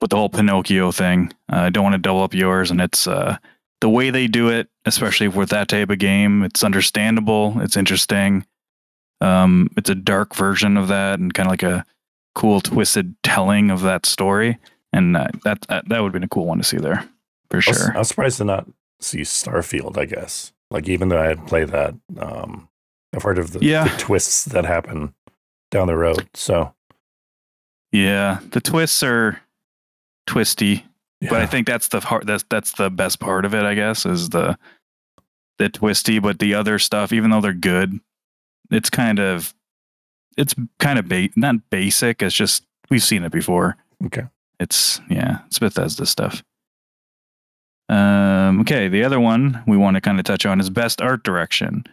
with 0.00 0.10
the 0.10 0.16
whole 0.16 0.28
Pinocchio 0.28 0.92
thing. 0.92 1.32
Uh, 1.52 1.56
I 1.56 1.70
don't 1.70 1.84
want 1.84 1.94
to 1.94 1.98
double 1.98 2.22
up 2.22 2.34
yours, 2.34 2.70
and 2.70 2.80
it's 2.80 3.06
uh 3.06 3.36
the 3.80 3.88
way 3.88 4.10
they 4.10 4.26
do 4.26 4.48
it, 4.48 4.68
especially 4.84 5.28
with 5.28 5.48
that 5.50 5.68
type 5.68 5.88
of 5.90 5.98
game. 5.98 6.42
It's 6.42 6.62
understandable. 6.62 7.56
It's 7.60 7.76
interesting. 7.78 8.44
Um, 9.22 9.68
it's 9.76 9.90
a 9.90 9.94
dark 9.94 10.34
version 10.34 10.76
of 10.76 10.88
that, 10.88 11.18
and 11.18 11.32
kind 11.32 11.46
of 11.46 11.50
like 11.50 11.62
a 11.62 11.84
cool 12.34 12.60
twisted 12.60 13.14
telling 13.22 13.70
of 13.70 13.82
that 13.82 14.06
story. 14.06 14.58
And 14.92 15.16
uh, 15.16 15.28
that 15.44 15.62
that, 15.68 15.88
that 15.88 16.00
would 16.00 16.08
have 16.08 16.12
been 16.12 16.24
a 16.24 16.28
cool 16.28 16.46
one 16.46 16.58
to 16.58 16.64
see 16.64 16.76
there 16.78 17.04
for 17.50 17.56
I 17.56 17.58
was, 17.58 17.64
sure. 17.64 17.92
I 17.94 17.98
was 17.98 18.08
surprised 18.08 18.38
to 18.38 18.44
not 18.44 18.66
see 19.00 19.20
Starfield. 19.20 19.96
I 19.98 20.04
guess, 20.04 20.52
like 20.70 20.88
even 20.88 21.08
though 21.08 21.20
I 21.22 21.26
had 21.28 21.46
played 21.46 21.68
that, 21.68 21.94
um, 22.18 22.68
I've 23.14 23.22
heard 23.22 23.38
of 23.38 23.52
the, 23.52 23.60
Yeah. 23.64 23.84
the 23.84 23.96
twists 23.98 24.44
that 24.46 24.64
happen 24.64 25.14
down 25.70 25.86
the 25.86 25.96
road. 25.96 26.28
So, 26.34 26.74
Yeah, 27.92 28.40
the 28.50 28.60
twists 28.60 29.02
are 29.02 29.40
twisty. 30.26 30.84
but 31.20 31.40
I 31.40 31.46
think 31.46 31.66
that's 31.66 31.88
the 31.88 32.00
part 32.00 32.26
that's 32.26 32.44
that's 32.48 32.72
the 32.72 32.90
best 32.90 33.20
part 33.20 33.44
of 33.44 33.54
it, 33.54 33.64
I 33.64 33.74
guess, 33.74 34.06
is 34.06 34.30
the 34.30 34.56
the 35.58 35.68
twisty. 35.68 36.18
But 36.18 36.38
the 36.38 36.54
other 36.54 36.78
stuff, 36.78 37.12
even 37.12 37.30
though 37.30 37.40
they're 37.40 37.52
good, 37.52 37.98
it's 38.70 38.90
kind 38.90 39.18
of 39.18 39.54
it's 40.36 40.54
kind 40.78 40.98
of 40.98 41.08
ba- 41.08 41.28
not 41.36 41.56
basic. 41.70 42.22
It's 42.22 42.34
just 42.34 42.64
we've 42.90 43.02
seen 43.02 43.24
it 43.24 43.32
before. 43.32 43.76
Okay. 44.06 44.22
It's 44.58 45.00
yeah, 45.10 45.40
it's 45.46 45.58
Bethesda 45.58 46.06
stuff. 46.06 46.42
Um, 47.88 48.60
okay, 48.60 48.88
the 48.88 49.02
other 49.02 49.18
one 49.18 49.62
we 49.66 49.76
want 49.76 49.96
to 49.96 50.00
kind 50.00 50.18
of 50.20 50.24
touch 50.24 50.46
on 50.46 50.60
is 50.60 50.70
best 50.70 51.02
art 51.02 51.24
direction. 51.24 51.84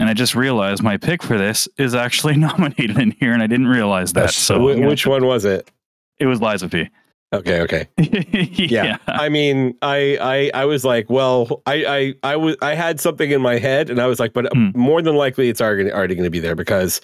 And 0.00 0.08
I 0.08 0.14
just 0.14 0.34
realized 0.36 0.82
my 0.82 0.96
pick 0.96 1.22
for 1.22 1.36
this 1.38 1.68
is 1.76 1.94
actually 1.94 2.36
nominated 2.48 2.98
in 2.98 3.10
here, 3.18 3.32
and 3.32 3.42
I 3.42 3.46
didn't 3.46 3.66
realize 3.68 4.12
that. 4.14 4.30
So 4.30 4.58
Wh- 4.60 4.80
which 4.86 5.06
one 5.06 5.24
was 5.26 5.44
it 5.44 5.70
it 6.18 6.26
was 6.26 6.40
Lies 6.40 6.62
of 6.62 6.70
P. 6.70 6.88
okay 7.34 7.60
okay 7.60 7.86
yeah. 7.98 8.96
i 9.06 9.28
mean 9.28 9.76
i 9.82 10.16
i 10.54 10.62
i 10.62 10.64
was 10.64 10.82
like 10.82 11.10
well 11.10 11.60
i 11.66 11.74
i 11.84 12.14
i 12.32 12.36
was 12.36 12.56
i 12.62 12.74
had 12.74 12.98
something 12.98 13.30
in 13.30 13.42
my 13.42 13.58
head 13.58 13.90
and 13.90 14.00
i 14.00 14.06
was 14.06 14.18
like 14.18 14.32
but 14.32 14.50
Hmm. 14.54 14.70
more 14.74 15.02
than 15.02 15.14
likely 15.14 15.50
it's 15.50 15.60
already 15.60 15.92
already 15.92 16.14
going 16.14 16.24
to 16.24 16.30
be 16.30 16.40
there 16.40 16.54
because 16.56 17.02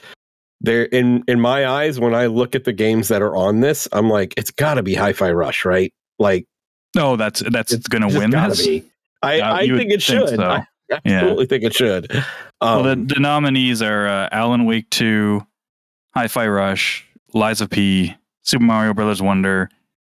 there 0.63 0.85
in 0.85 1.23
in 1.29 1.41
my 1.41 1.67
eyes 1.67 2.01
when 2.01 2.15
i 2.15 2.25
look 2.25 2.55
at 2.55 2.65
the 2.65 2.73
games 2.73 3.09
that 3.09 3.21
are 3.21 3.37
on 3.37 3.61
this 3.61 3.87
i'm 3.93 4.09
like 4.09 4.33
it's 4.39 4.51
got 4.51 4.75
to 4.75 4.83
be 4.83 4.95
hi-fi 4.95 5.31
rush 5.31 5.67
right 5.67 5.93
like 6.19 6.47
No, 6.97 7.17
that's 7.17 7.41
that's 7.51 7.73
It's 7.73 7.87
going 7.89 8.09
to 8.09 8.19
win 8.19 8.31
this. 8.31 8.67
be. 8.67 8.83
I, 9.23 9.41
Uh, 9.41 9.55
I 9.57 9.67
think 9.67 9.73
it 9.73 9.89
think 9.89 10.01
should. 10.01 10.29
so. 10.37 10.43
I 10.43 10.67
absolutely 10.91 11.47
think 11.47 11.65
it 11.65 11.75
should. 11.75 12.15
Um, 12.15 12.25
well, 12.61 12.83
the, 12.83 13.15
the 13.15 13.21
nominees 13.21 13.83
are 13.83 14.07
uh, 14.07 14.29
Alan 14.33 14.65
Wake 14.65 14.89
2, 14.91 15.45
Hi-Fi 16.15 16.47
Rush, 16.47 17.07
Lies 17.33 17.61
of 17.61 17.71
P, 17.71 18.15
Super 18.43 18.65
Mario 18.65 18.95
Brothers 18.95 19.21
Wonder, 19.23 19.69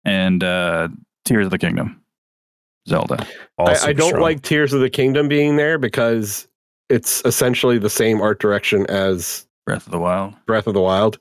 and 0.04 0.42
uh, 0.44 0.88
Tears 1.24 1.46
of 1.46 1.50
the 1.50 1.58
Kingdom, 1.58 2.00
Zelda. 2.88 3.26
I, 3.58 3.76
I 3.86 3.92
don't 3.92 4.08
strong. 4.08 4.22
like 4.22 4.42
Tears 4.42 4.72
of 4.72 4.80
the 4.80 4.90
Kingdom 4.90 5.28
being 5.28 5.56
there 5.56 5.78
because 5.78 6.46
it's 6.88 7.22
essentially 7.24 7.78
the 7.78 7.90
same 7.90 8.20
art 8.20 8.38
direction 8.40 8.86
as 8.88 9.46
Breath 9.64 9.86
of 9.86 9.92
the 9.92 9.98
Wild. 9.98 10.34
Breath 10.46 10.66
of 10.68 10.74
the 10.74 10.80
Wild. 10.80 11.18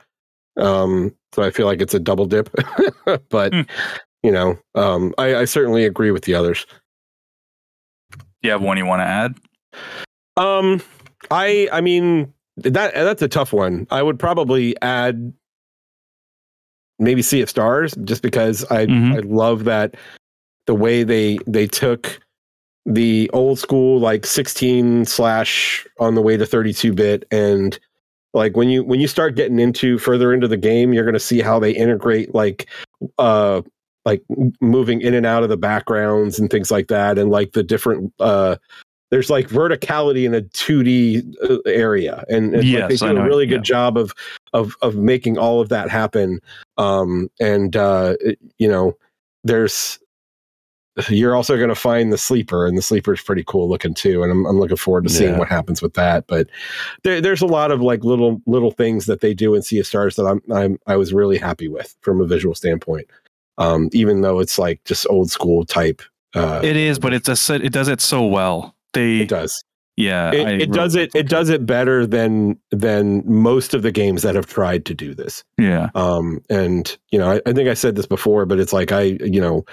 Um, 0.58 1.16
so 1.34 1.42
I 1.44 1.50
feel 1.52 1.66
like 1.66 1.82
it's 1.82 1.94
a 1.94 2.00
double 2.00 2.26
dip. 2.26 2.50
but 3.30 3.54
Hmm. 3.54 3.62
you 4.24 4.32
know, 4.32 4.58
um, 4.76 5.14
I, 5.18 5.36
I 5.38 5.46
certainly 5.46 5.86
agree 5.86 6.12
with 6.12 6.24
the 6.26 6.36
others. 6.36 6.66
Do 8.46 8.48
you 8.48 8.52
have 8.52 8.62
one 8.62 8.78
you 8.78 8.86
want 8.86 9.00
to 9.00 9.08
add? 9.08 9.36
Um, 10.38 10.80
I 11.32 11.68
I 11.72 11.82
mean 11.82 12.32
that 12.58 12.94
that's 12.94 13.24
a 13.24 13.28
tough 13.28 13.52
one. 13.52 13.88
I 13.90 14.04
would 14.04 14.20
probably 14.20 14.80
add 14.84 15.34
maybe 17.00 17.24
Sea 17.24 17.42
of 17.42 17.50
Stars 17.50 17.96
just 18.04 18.22
because 18.22 18.64
I 18.70 18.86
Mhm. 18.86 19.16
I 19.16 19.20
love 19.22 19.64
that 19.64 19.96
the 20.68 20.76
way 20.76 21.02
they 21.02 21.40
they 21.48 21.66
took 21.66 22.20
the 22.86 23.32
old 23.34 23.58
school 23.58 24.00
like 24.00 24.28
16 24.28 25.06
slash 25.06 25.88
on 26.00 26.14
the 26.14 26.22
way 26.22 26.38
to 26.38 26.46
32 26.46 26.94
bit 26.94 27.26
and 27.32 27.80
like 28.36 28.56
when 28.56 28.70
you 28.70 28.84
when 28.84 29.00
you 29.00 29.08
start 29.08 29.36
getting 29.36 29.60
into 29.60 29.98
further 29.98 30.32
into 30.32 30.48
the 30.48 30.56
game 30.56 30.94
you're 30.94 31.04
going 31.04 31.16
to 31.16 31.20
see 31.20 31.42
how 31.42 31.58
they 31.58 31.72
integrate 31.72 32.36
like 32.36 32.68
uh 33.18 33.64
like 34.06 34.24
moving 34.62 35.02
in 35.02 35.14
and 35.14 35.26
out 35.26 35.44
of 35.44 35.50
the 35.50 35.58
backgrounds 35.58 36.40
and 36.40 36.50
things 36.50 36.72
like 36.72 36.88
that 36.88 37.18
and 37.18 37.32
like 37.32 37.54
the 37.54 37.64
different 37.64 38.14
uh 38.20 38.56
there's 39.12 39.30
like 39.30 39.48
verticality 39.50 40.26
in 40.26 40.34
a 40.34 40.42
2D 40.42 41.36
uh, 41.44 41.58
area 41.70 42.24
and, 42.30 42.56
and 42.56 42.72
like, 42.72 42.90
they 42.90 42.96
do 42.98 43.18
a 43.18 43.24
really 43.24 43.46
good 43.46 43.58
yeah. 43.58 43.74
job 43.74 43.98
of 43.98 44.14
of 44.54 44.76
of 44.82 44.96
making 44.96 45.38
all 45.38 45.60
of 45.60 45.70
that 45.70 45.90
happen 45.90 46.40
um 46.78 47.30
and 47.40 47.76
uh 47.76 48.16
it- 48.22 48.40
you 48.58 48.68
know 48.68 48.96
there's 49.44 50.00
you're 51.10 51.36
also 51.36 51.58
going 51.58 51.68
to 51.70 51.76
find 51.76 52.14
the 52.14 52.18
sleeper 52.18 52.66
and 52.66 52.78
the 52.78 52.82
sleeper 52.82 53.14
is 53.14 53.22
pretty 53.22 53.44
cool 53.46 53.68
looking 53.68 53.94
too 53.94 54.24
and 54.24 54.32
i'm, 54.32 54.46
I'm 54.46 54.60
looking 54.60 54.78
forward 54.78 55.04
to 55.04 55.10
seeing 55.10 55.34
Yeah. 55.34 55.40
what 55.40 55.50
happens 55.50 55.82
with 55.82 55.94
that 55.96 56.26
but 56.28 56.48
there, 57.04 57.20
there's 57.20 57.42
a 57.42 57.48
lot 57.48 57.72
of 57.72 57.82
like 57.82 58.04
little 58.04 58.42
little 58.46 58.72
things 58.72 59.06
that 59.08 59.20
they 59.22 59.34
do 59.34 59.56
in 59.56 59.62
sea 59.62 59.80
of 59.80 59.88
stars 59.88 60.16
that 60.16 60.26
i'm 60.26 60.42
i'm 60.54 60.80
i 60.88 60.96
was 60.96 61.14
really 61.14 61.38
happy 61.38 61.68
with 61.68 61.96
from 62.02 62.22
a 62.22 62.26
visual 62.26 62.56
standpoint 62.56 63.08
um 63.58 63.90
even 63.94 64.22
though 64.22 64.40
it's 64.40 64.58
like 64.60 64.84
just 64.86 65.06
old 65.10 65.32
school 65.32 65.66
type 65.66 66.02
uh 66.34 66.62
It 66.64 66.76
is, 66.76 67.00
but 67.00 67.14
it's 67.14 67.50
a 67.50 67.56
it 67.56 67.72
does 67.72 67.88
it 67.88 68.02
so 68.02 68.26
well. 68.26 68.76
They 68.94 69.22
it 69.22 69.30
does 69.30 69.64
yeah, 69.98 70.32
it, 70.34 70.36
it 70.42 70.44
really 70.46 70.66
does 70.68 70.96
it 70.96 71.12
it 71.16 71.30
does 71.30 71.48
it 71.50 71.66
better 71.66 72.06
than 72.06 72.60
than 72.72 73.24
most 73.26 73.74
of 73.74 73.82
the 73.82 73.92
games 73.94 74.24
that 74.24 74.36
have 74.36 74.46
tried 74.46 74.86
to 74.86 74.94
do 74.94 75.14
this 75.16 75.42
Yeah, 75.58 75.90
um 75.96 76.42
and 76.50 76.98
you 77.12 77.20
know 77.20 77.32
I, 77.32 77.42
I 77.46 77.54
think 77.54 77.70
i 77.70 77.74
said 77.74 77.96
this 77.96 78.06
before 78.06 78.46
but 78.46 78.60
it's 78.60 78.74
like 78.74 78.92
i 78.92 79.04
you 79.04 79.40
know 79.40 79.64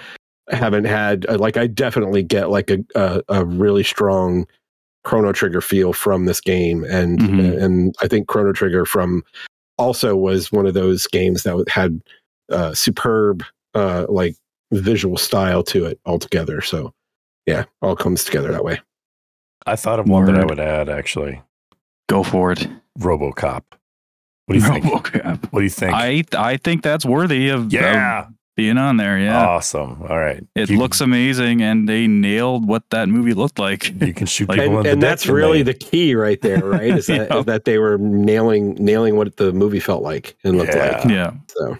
haven't 0.49 0.85
had 0.85 1.25
uh, 1.27 1.37
like 1.37 1.57
i 1.57 1.67
definitely 1.67 2.23
get 2.23 2.49
like 2.49 2.71
a 2.71 2.77
a, 2.95 3.21
a 3.27 3.45
really 3.45 3.83
strong 3.83 4.45
chrono 5.03 5.33
trigger 5.33 5.59
feel 5.59 5.91
from 5.91 6.25
this 6.25 6.39
game 6.39 6.85
and 6.85 7.19
Mhm. 7.19 7.61
and 7.61 7.95
i 8.01 8.07
think 8.07 8.27
chrono 8.29 8.53
trigger 8.53 8.85
from 8.85 9.23
also 9.77 10.15
was 10.15 10.53
one 10.53 10.65
of 10.65 10.73
those 10.73 11.05
games 11.07 11.43
that 11.43 11.65
had 11.67 12.01
uh 12.49 12.73
superb 12.73 13.43
uh 13.73 14.05
like 14.09 14.35
visual 14.71 15.17
style 15.17 15.63
to 15.63 15.85
it 15.85 15.99
altogether 16.05 16.61
so 16.61 16.93
yeah 17.45 17.63
all 17.81 17.95
comes 17.95 18.23
together 18.23 18.51
that 18.51 18.63
way 18.63 18.79
I 19.65 19.75
thought 19.77 19.99
of 19.99 20.09
one 20.09 20.25
that 20.25 20.35
I 20.35 20.43
would 20.45 20.59
add 20.59 20.89
actually. 20.89 21.41
go 22.09 22.21
for 22.21 22.51
it. 22.51 22.67
RoboCop. 22.99 23.61
What 24.45 24.49
do 24.49 24.55
you 24.55 24.61
think? 24.61 24.83
What 25.53 25.59
do 25.59 25.63
you 25.63 25.69
think? 25.69 25.93
I 25.93 26.23
I 26.37 26.57
think 26.57 26.83
that's 26.83 27.05
worthy 27.05 27.47
of, 27.47 27.71
yeah. 27.71 28.23
of 28.27 28.33
being 28.57 28.77
on 28.77 28.97
there. 28.97 29.17
Yeah, 29.17 29.47
Awesome. 29.47 30.01
All 30.09 30.17
right. 30.19 30.43
it 30.53 30.69
You- 30.69 30.77
looks 30.77 30.99
amazing, 30.99 31.61
and 31.61 31.87
they 31.87 32.07
nailed 32.07 32.67
what 32.67 32.83
that 32.89 33.07
movie 33.07 33.33
looked 33.33 33.57
like. 33.57 33.89
You 34.01 34.13
can 34.13 34.27
shoot 34.27 34.49
Like- 34.49 34.59
people 34.59 34.79
and, 34.79 34.85
in 34.85 34.93
and 34.93 35.01
the 35.01 35.05
that's 35.07 35.27
really 35.27 35.63
they- 35.63 35.71
the 35.71 35.79
key 35.79 36.13
right 36.13 36.41
there 36.41 36.59
right 36.65 36.97
is 36.97 37.07
that, 37.07 37.29
Yeah. 37.31 37.37
is 37.39 37.45
that 37.45 37.63
they 37.63 37.77
were 37.77 37.97
nailing 37.97 38.73
nailing 38.75 39.15
what 39.15 39.37
the 39.37 39.53
movie 39.53 39.79
felt 39.79 40.03
like 40.03 40.35
and 40.43 40.57
looked 40.57 40.75
Yeah. 40.75 40.97
like 40.97 41.09
yeah, 41.09 41.31
so 41.47 41.77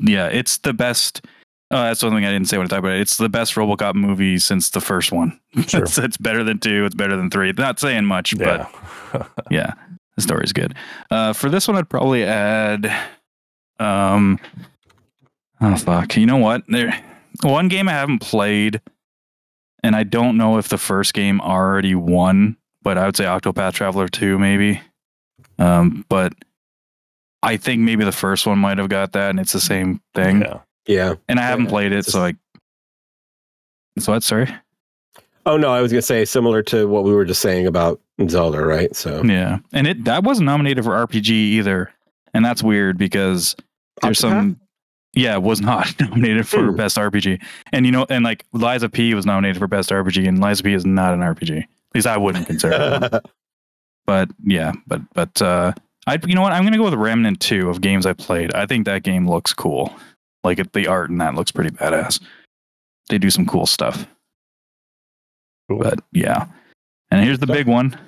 yeah, 0.00 0.26
it's 0.26 0.58
the 0.58 0.72
best. 0.72 1.24
Oh, 1.70 1.82
that's 1.82 2.02
one 2.02 2.12
thing 2.12 2.24
I 2.24 2.30
didn't 2.30 2.48
say 2.48 2.58
when 2.58 2.66
I 2.66 2.68
talked 2.68 2.80
about 2.80 2.92
it. 2.92 3.00
It's 3.00 3.16
the 3.16 3.28
best 3.28 3.54
RoboCop 3.54 3.94
movie 3.94 4.38
since 4.38 4.70
the 4.70 4.80
first 4.80 5.12
one. 5.12 5.38
Sure. 5.66 5.84
it's, 5.84 5.98
it's 5.98 6.16
better 6.18 6.44
than 6.44 6.58
two. 6.58 6.84
It's 6.84 6.94
better 6.94 7.16
than 7.16 7.30
three. 7.30 7.50
Not 7.52 7.80
saying 7.80 8.04
much, 8.04 8.36
but 8.38 8.70
yeah. 9.14 9.26
yeah, 9.50 9.72
the 10.14 10.22
story's 10.22 10.52
good. 10.52 10.74
Uh, 11.10 11.32
for 11.32 11.48
this 11.48 11.66
one, 11.66 11.76
I'd 11.76 11.88
probably 11.88 12.24
add. 12.24 12.92
Um, 13.80 14.38
oh 15.60 15.76
fuck! 15.76 16.16
You 16.16 16.26
know 16.26 16.36
what? 16.36 16.62
There, 16.68 16.94
one 17.42 17.68
game 17.68 17.88
I 17.88 17.92
haven't 17.92 18.20
played, 18.20 18.80
and 19.82 19.96
I 19.96 20.02
don't 20.02 20.36
know 20.36 20.58
if 20.58 20.68
the 20.68 20.78
first 20.78 21.14
game 21.14 21.40
already 21.40 21.94
won, 21.94 22.56
but 22.82 22.98
I 22.98 23.06
would 23.06 23.16
say 23.16 23.24
Octopath 23.24 23.72
Traveler 23.72 24.08
two, 24.08 24.38
maybe. 24.38 24.80
Um, 25.58 26.04
but 26.08 26.34
I 27.46 27.56
think 27.56 27.80
maybe 27.80 28.04
the 28.04 28.12
first 28.12 28.46
one 28.46 28.58
might 28.58 28.78
have 28.78 28.88
got 28.88 29.12
that, 29.12 29.30
and 29.30 29.40
it's 29.40 29.52
the 29.52 29.60
same 29.60 30.00
thing. 30.14 30.42
yeah. 30.42 30.58
yeah 30.86 31.14
And 31.28 31.38
I 31.38 31.42
haven't 31.44 31.66
Yeah, 31.66 31.70
played 31.70 31.92
it, 31.92 31.98
it's 32.00 32.12
so 32.12 32.20
like. 32.20 32.36
So 33.98 34.12
what? 34.12 34.22
Sorry. 34.22 34.48
oh 35.46 35.56
no 35.56 35.70
i 35.72 35.80
was 35.80 35.90
gonna 35.92 36.02
say 36.02 36.24
similar 36.24 36.62
to 36.62 36.86
what 36.88 37.04
we 37.04 37.14
were 37.14 37.24
just 37.24 37.40
saying 37.40 37.66
about 37.66 38.00
zelda 38.28 38.60
right 38.64 38.94
so 38.96 39.22
Yeah, 39.24 39.58
and 39.72 39.86
it 39.86 40.04
that 40.04 40.22
wasn't 40.24 40.46
nominated 40.46 40.84
for 40.84 40.90
RPG 41.06 41.30
either, 41.30 41.90
and 42.34 42.44
that's 42.44 42.62
weird 42.62 42.98
because 42.98 43.54
there's 44.02 44.18
Octopath? 44.18 44.20
some. 44.20 44.60
Yeah, 45.14 45.38
was 45.38 45.60
not 45.72 45.98
nominated 46.00 46.46
for 46.46 46.70
Hmm. 46.70 46.76
best 46.76 46.96
RPG, 46.98 47.40
and 47.72 47.86
you 47.86 47.92
know, 47.92 48.06
and 48.10 48.22
like 48.24 48.44
Lies 48.52 48.82
of 48.82 48.92
P 48.92 49.14
was 49.14 49.24
nominated 49.24 49.58
for 49.58 49.66
best 49.66 49.88
RPG, 49.90 50.26
and 50.28 50.40
Lies 50.40 50.58
of 50.60 50.64
P 50.66 50.74
is 50.74 50.84
not 50.84 51.14
an 51.14 51.20
RPG. 51.20 51.58
At 51.62 51.68
least 51.94 52.06
I 52.06 52.16
wouldn't 52.18 52.46
consider 52.46 53.00
it. 53.14 53.22
But 54.06 54.30
yeah, 54.44 54.72
but 54.86 55.00
but 55.14 55.40
uh, 55.42 55.72
I 56.06 56.18
you 56.26 56.34
know 56.34 56.42
what? 56.42 56.52
I'm 56.52 56.64
gonna 56.64 56.78
go 56.78 56.84
with 56.84 56.94
Remnant 56.94 57.40
Two 57.40 57.68
of 57.68 57.80
games 57.80 58.06
I 58.06 58.12
played. 58.12 58.54
I 58.54 58.66
think 58.66 58.84
that 58.84 59.02
game 59.02 59.28
looks 59.28 59.52
cool. 59.52 59.94
Like 60.44 60.58
it, 60.58 60.72
the 60.72 60.86
art 60.86 61.10
in 61.10 61.18
that 61.18 61.34
looks 61.34 61.50
pretty 61.50 61.70
badass. 61.70 62.20
They 63.08 63.18
do 63.18 63.30
some 63.30 63.46
cool 63.46 63.66
stuff. 63.66 64.06
Cool. 65.68 65.78
But 65.78 66.00
yeah. 66.12 66.46
And 67.10 67.24
here's 67.24 67.38
the 67.38 67.46
big 67.46 67.66
one 67.66 67.98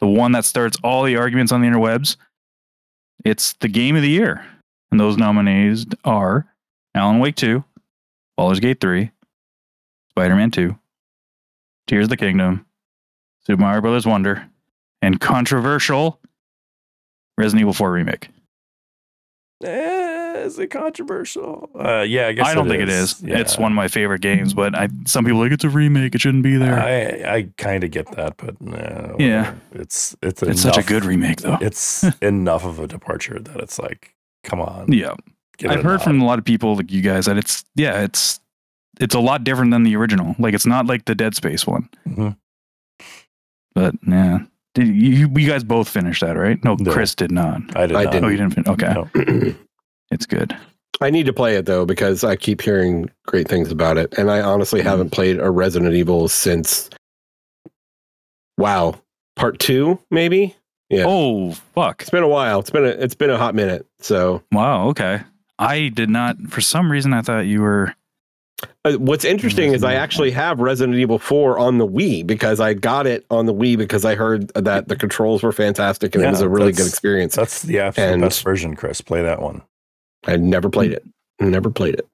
the 0.00 0.08
one 0.08 0.32
that 0.32 0.44
starts 0.44 0.76
all 0.82 1.04
the 1.04 1.16
arguments 1.16 1.52
on 1.52 1.60
the 1.60 1.68
interwebs. 1.68 2.16
It's 3.24 3.52
the 3.54 3.68
game 3.68 3.94
of 3.94 4.02
the 4.02 4.10
year. 4.10 4.44
And 4.90 4.98
those 4.98 5.16
nominees 5.16 5.86
are 6.04 6.46
Alan 6.94 7.20
Wake 7.20 7.36
2, 7.36 7.62
Baldur's 8.36 8.60
Gate 8.60 8.80
3, 8.80 9.10
Spider 10.10 10.34
Man 10.34 10.50
2, 10.50 10.76
Tears 11.86 12.06
of 12.06 12.10
the 12.10 12.16
Kingdom, 12.16 12.66
Super 13.46 13.62
Mario 13.62 13.80
Brothers 13.80 14.06
Wonder, 14.06 14.46
and 15.00 15.20
controversial 15.20 16.18
Resident 17.42 17.60
Evil 17.62 17.72
4 17.72 17.90
Remake. 17.92 18.28
Eh, 19.64 20.38
is 20.44 20.58
it 20.58 20.68
controversial? 20.68 21.70
Uh, 21.78 22.00
yeah, 22.00 22.26
I 22.28 22.32
guess 22.32 22.46
I 22.48 22.54
don't 22.54 22.68
think 22.68 22.82
it 22.82 22.88
is. 22.88 23.22
Yeah. 23.22 23.38
It's 23.38 23.56
one 23.58 23.70
of 23.72 23.76
my 23.76 23.86
favorite 23.88 24.20
games, 24.20 24.54
but 24.54 24.74
I 24.74 24.88
some 25.06 25.24
people 25.24 25.40
are 25.40 25.44
like 25.44 25.52
it's 25.52 25.62
a 25.64 25.68
remake. 25.68 26.14
It 26.16 26.20
shouldn't 26.20 26.42
be 26.42 26.56
there. 26.56 26.78
I 26.80 27.34
I 27.36 27.48
kind 27.58 27.84
of 27.84 27.90
get 27.92 28.10
that, 28.12 28.36
but 28.38 28.60
no. 28.60 29.16
Yeah. 29.20 29.54
it's 29.72 30.16
it's 30.22 30.42
it's 30.42 30.62
such 30.62 30.78
a 30.78 30.82
good 30.82 31.04
remake, 31.04 31.42
though. 31.42 31.58
It's 31.60 32.02
enough 32.22 32.64
of 32.64 32.80
a 32.80 32.88
departure 32.88 33.38
that 33.38 33.56
it's 33.60 33.78
like, 33.78 34.14
come 34.42 34.60
on. 34.60 34.92
yeah. 34.92 35.14
I've 35.68 35.84
heard 35.84 36.02
from 36.02 36.20
a 36.20 36.24
lot 36.24 36.40
of 36.40 36.44
people 36.44 36.74
like 36.74 36.90
you 36.90 37.02
guys 37.02 37.26
that 37.26 37.36
it's 37.38 37.64
yeah, 37.76 38.02
it's 38.02 38.40
it's 39.00 39.14
a 39.14 39.20
lot 39.20 39.44
different 39.44 39.70
than 39.70 39.84
the 39.84 39.94
original. 39.94 40.34
Like 40.40 40.54
it's 40.54 40.66
not 40.66 40.86
like 40.86 41.04
the 41.04 41.14
Dead 41.14 41.36
Space 41.36 41.66
one. 41.68 41.88
Mhm. 42.08 42.36
But 43.74 43.94
yeah. 44.06 44.38
Did 44.74 44.88
you, 44.88 44.92
you 44.94 45.28
you 45.36 45.48
guys 45.48 45.64
both 45.64 45.88
finish 45.88 46.20
that, 46.20 46.36
right? 46.36 46.62
No, 46.64 46.76
No. 46.80 46.92
Chris 46.92 47.14
did 47.14 47.30
not. 47.30 47.60
I 47.76 47.86
did 47.86 47.96
I 47.96 48.04
not. 48.04 48.12
didn't. 48.12 48.24
Oh, 48.24 48.28
you 48.28 48.36
didn't 48.38 48.54
finish. 48.54 48.68
okay. 48.68 48.92
No. 48.94 49.54
It's 50.10 50.26
good. 50.26 50.54
I 51.00 51.08
need 51.08 51.24
to 51.24 51.32
play 51.32 51.56
it 51.56 51.64
though 51.64 51.86
because 51.86 52.22
I 52.22 52.36
keep 52.36 52.60
hearing 52.60 53.08
great 53.26 53.48
things 53.48 53.70
about 53.72 53.96
it, 53.96 54.12
and 54.18 54.30
I 54.30 54.40
honestly 54.42 54.80
Mm-hmm. 54.80 54.88
haven't 54.90 55.10
played 55.10 55.38
a 55.40 55.50
Resident 55.50 55.94
Evil 55.94 56.28
since. 56.28 56.90
Wow, 58.58 59.00
part 59.36 59.58
two 59.58 59.98
maybe. 60.10 60.54
Yeah. 60.90 61.04
Oh 61.06 61.52
fuck. 61.74 62.02
It's 62.02 62.10
been 62.10 62.22
a 62.22 62.28
while. 62.28 62.60
It's 62.60 62.70
been 62.70 62.84
a 62.84 62.88
it's 62.88 63.14
been 63.14 63.30
a 63.30 63.38
hot 63.38 63.54
minute. 63.54 63.86
So 64.00 64.42
Wow, 64.52 64.88
okay. 64.88 65.22
I 65.58 65.88
did 65.88 66.10
not 66.10 66.38
for 66.48 66.60
some 66.60 66.92
reason 66.92 67.12
I 67.14 67.22
thought 67.22 67.46
you 67.46 67.62
were 67.62 67.94
uh, 68.84 68.92
what's 68.94 69.24
interesting 69.24 69.72
is 69.72 69.82
I 69.84 69.94
actually 69.94 70.30
have 70.32 70.60
Resident 70.60 70.98
Evil 70.98 71.18
Four 71.18 71.58
on 71.58 71.78
the 71.78 71.86
Wii 71.86 72.26
because 72.26 72.60
I 72.60 72.74
got 72.74 73.06
it 73.06 73.24
on 73.30 73.46
the 73.46 73.54
Wii 73.54 73.76
because 73.78 74.04
I 74.04 74.14
heard 74.14 74.48
that 74.54 74.88
the 74.88 74.96
controls 74.96 75.42
were 75.42 75.52
fantastic 75.52 76.14
and 76.14 76.24
it 76.24 76.30
was 76.30 76.40
a 76.40 76.48
really 76.48 76.72
good 76.72 76.86
experience. 76.86 77.34
That's 77.36 77.62
the 77.62 77.80
absolute 77.80 78.12
And- 78.12 78.22
best 78.22 78.42
version, 78.42 78.74
Chris. 78.76 79.00
Play 79.00 79.22
that 79.22 79.40
one. 79.42 79.62
I 80.26 80.36
never 80.36 80.68
played 80.70 80.92
it. 80.92 81.04
Never 81.40 81.70
played 81.70 81.94
it. 81.94 82.06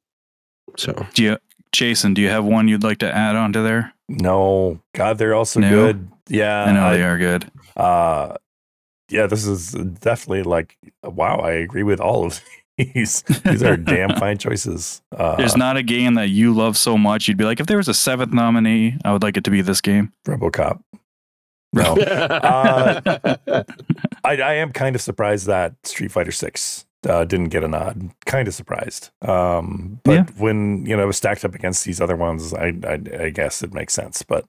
So 0.76 1.06
do 1.14 1.22
you 1.22 1.36
Jason, 1.72 2.14
do 2.14 2.22
you 2.22 2.30
have 2.30 2.44
one 2.44 2.66
you'd 2.68 2.82
like 2.82 2.98
to 2.98 3.14
add 3.14 3.36
on 3.36 3.52
to 3.52 3.60
there? 3.60 3.92
No, 4.08 4.80
God, 4.94 5.18
they're 5.18 5.34
also 5.34 5.60
No? 5.60 5.68
good. 5.68 6.08
Yeah, 6.28 6.64
I 6.64 6.72
know 6.72 6.86
I- 6.86 6.96
they 6.96 7.02
are 7.02 7.18
good. 7.18 7.50
Uh, 7.76 8.34
yeah, 9.10 9.26
this 9.26 9.46
is 9.46 9.72
definitely 9.72 10.42
like 10.44 10.76
wow. 11.02 11.36
I 11.38 11.52
agree 11.52 11.82
with 11.82 12.00
all 12.00 12.24
of 12.24 12.40
these. 12.78 13.22
These 13.44 13.62
are 13.62 13.76
damn 13.76 14.10
fine 14.16 14.38
choices. 14.38 15.02
Uh, 15.16 15.36
There's 15.36 15.56
not 15.56 15.76
a 15.76 15.82
game 15.82 16.14
that 16.14 16.28
you 16.30 16.54
love 16.54 16.76
so 16.76 16.96
much 16.96 17.28
you'd 17.28 17.36
be 17.36 17.44
like, 17.44 17.60
if 17.60 17.66
there 17.66 17.76
was 17.76 17.88
a 17.88 17.94
seventh 17.94 18.32
nominee, 18.32 18.96
I 19.04 19.12
would 19.12 19.22
like 19.22 19.36
it 19.36 19.44
to 19.44 19.50
be 19.50 19.60
this 19.60 19.80
game. 19.80 20.12
RoboCop. 20.26 20.80
No, 21.74 21.96
Uh, 21.98 23.00
I, 24.24 24.36
I 24.36 24.54
am 24.54 24.72
kind 24.72 24.96
of 24.96 25.02
surprised 25.02 25.46
that 25.48 25.74
Street 25.84 26.10
Fighter 26.10 26.32
Six 26.32 26.86
uh, 27.06 27.24
didn't 27.24 27.48
get 27.50 27.62
a 27.62 27.68
nod. 27.68 28.10
Kind 28.26 28.48
of 28.48 28.54
surprised. 28.54 29.10
Um, 29.22 30.00
but 30.04 30.12
Yeah. 30.12 30.24
when 30.38 30.86
you 30.86 30.96
know 30.96 31.02
it 31.02 31.06
was 31.06 31.18
stacked 31.18 31.44
up 31.44 31.54
against 31.54 31.84
these 31.84 32.00
other 32.00 32.16
ones, 32.16 32.54
I 32.54 32.72
I, 32.84 33.24
I 33.24 33.30
guess 33.30 33.62
it 33.62 33.74
makes 33.74 33.92
sense. 33.94 34.22
But 34.22 34.46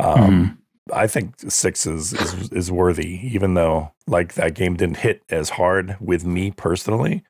Mm-hmm. 0.00 0.22
um, 0.22 0.58
I 0.92 1.06
think 1.06 1.34
six 1.48 1.86
is, 1.86 2.12
is 2.12 2.48
is 2.52 2.72
worthy, 2.72 3.20
even 3.32 3.54
though 3.54 3.92
like 4.06 4.34
that 4.34 4.54
game 4.54 4.74
didn't 4.76 4.96
hit 4.98 5.22
as 5.30 5.50
hard 5.50 5.96
with 6.00 6.24
me 6.24 6.50
personally. 6.52 7.22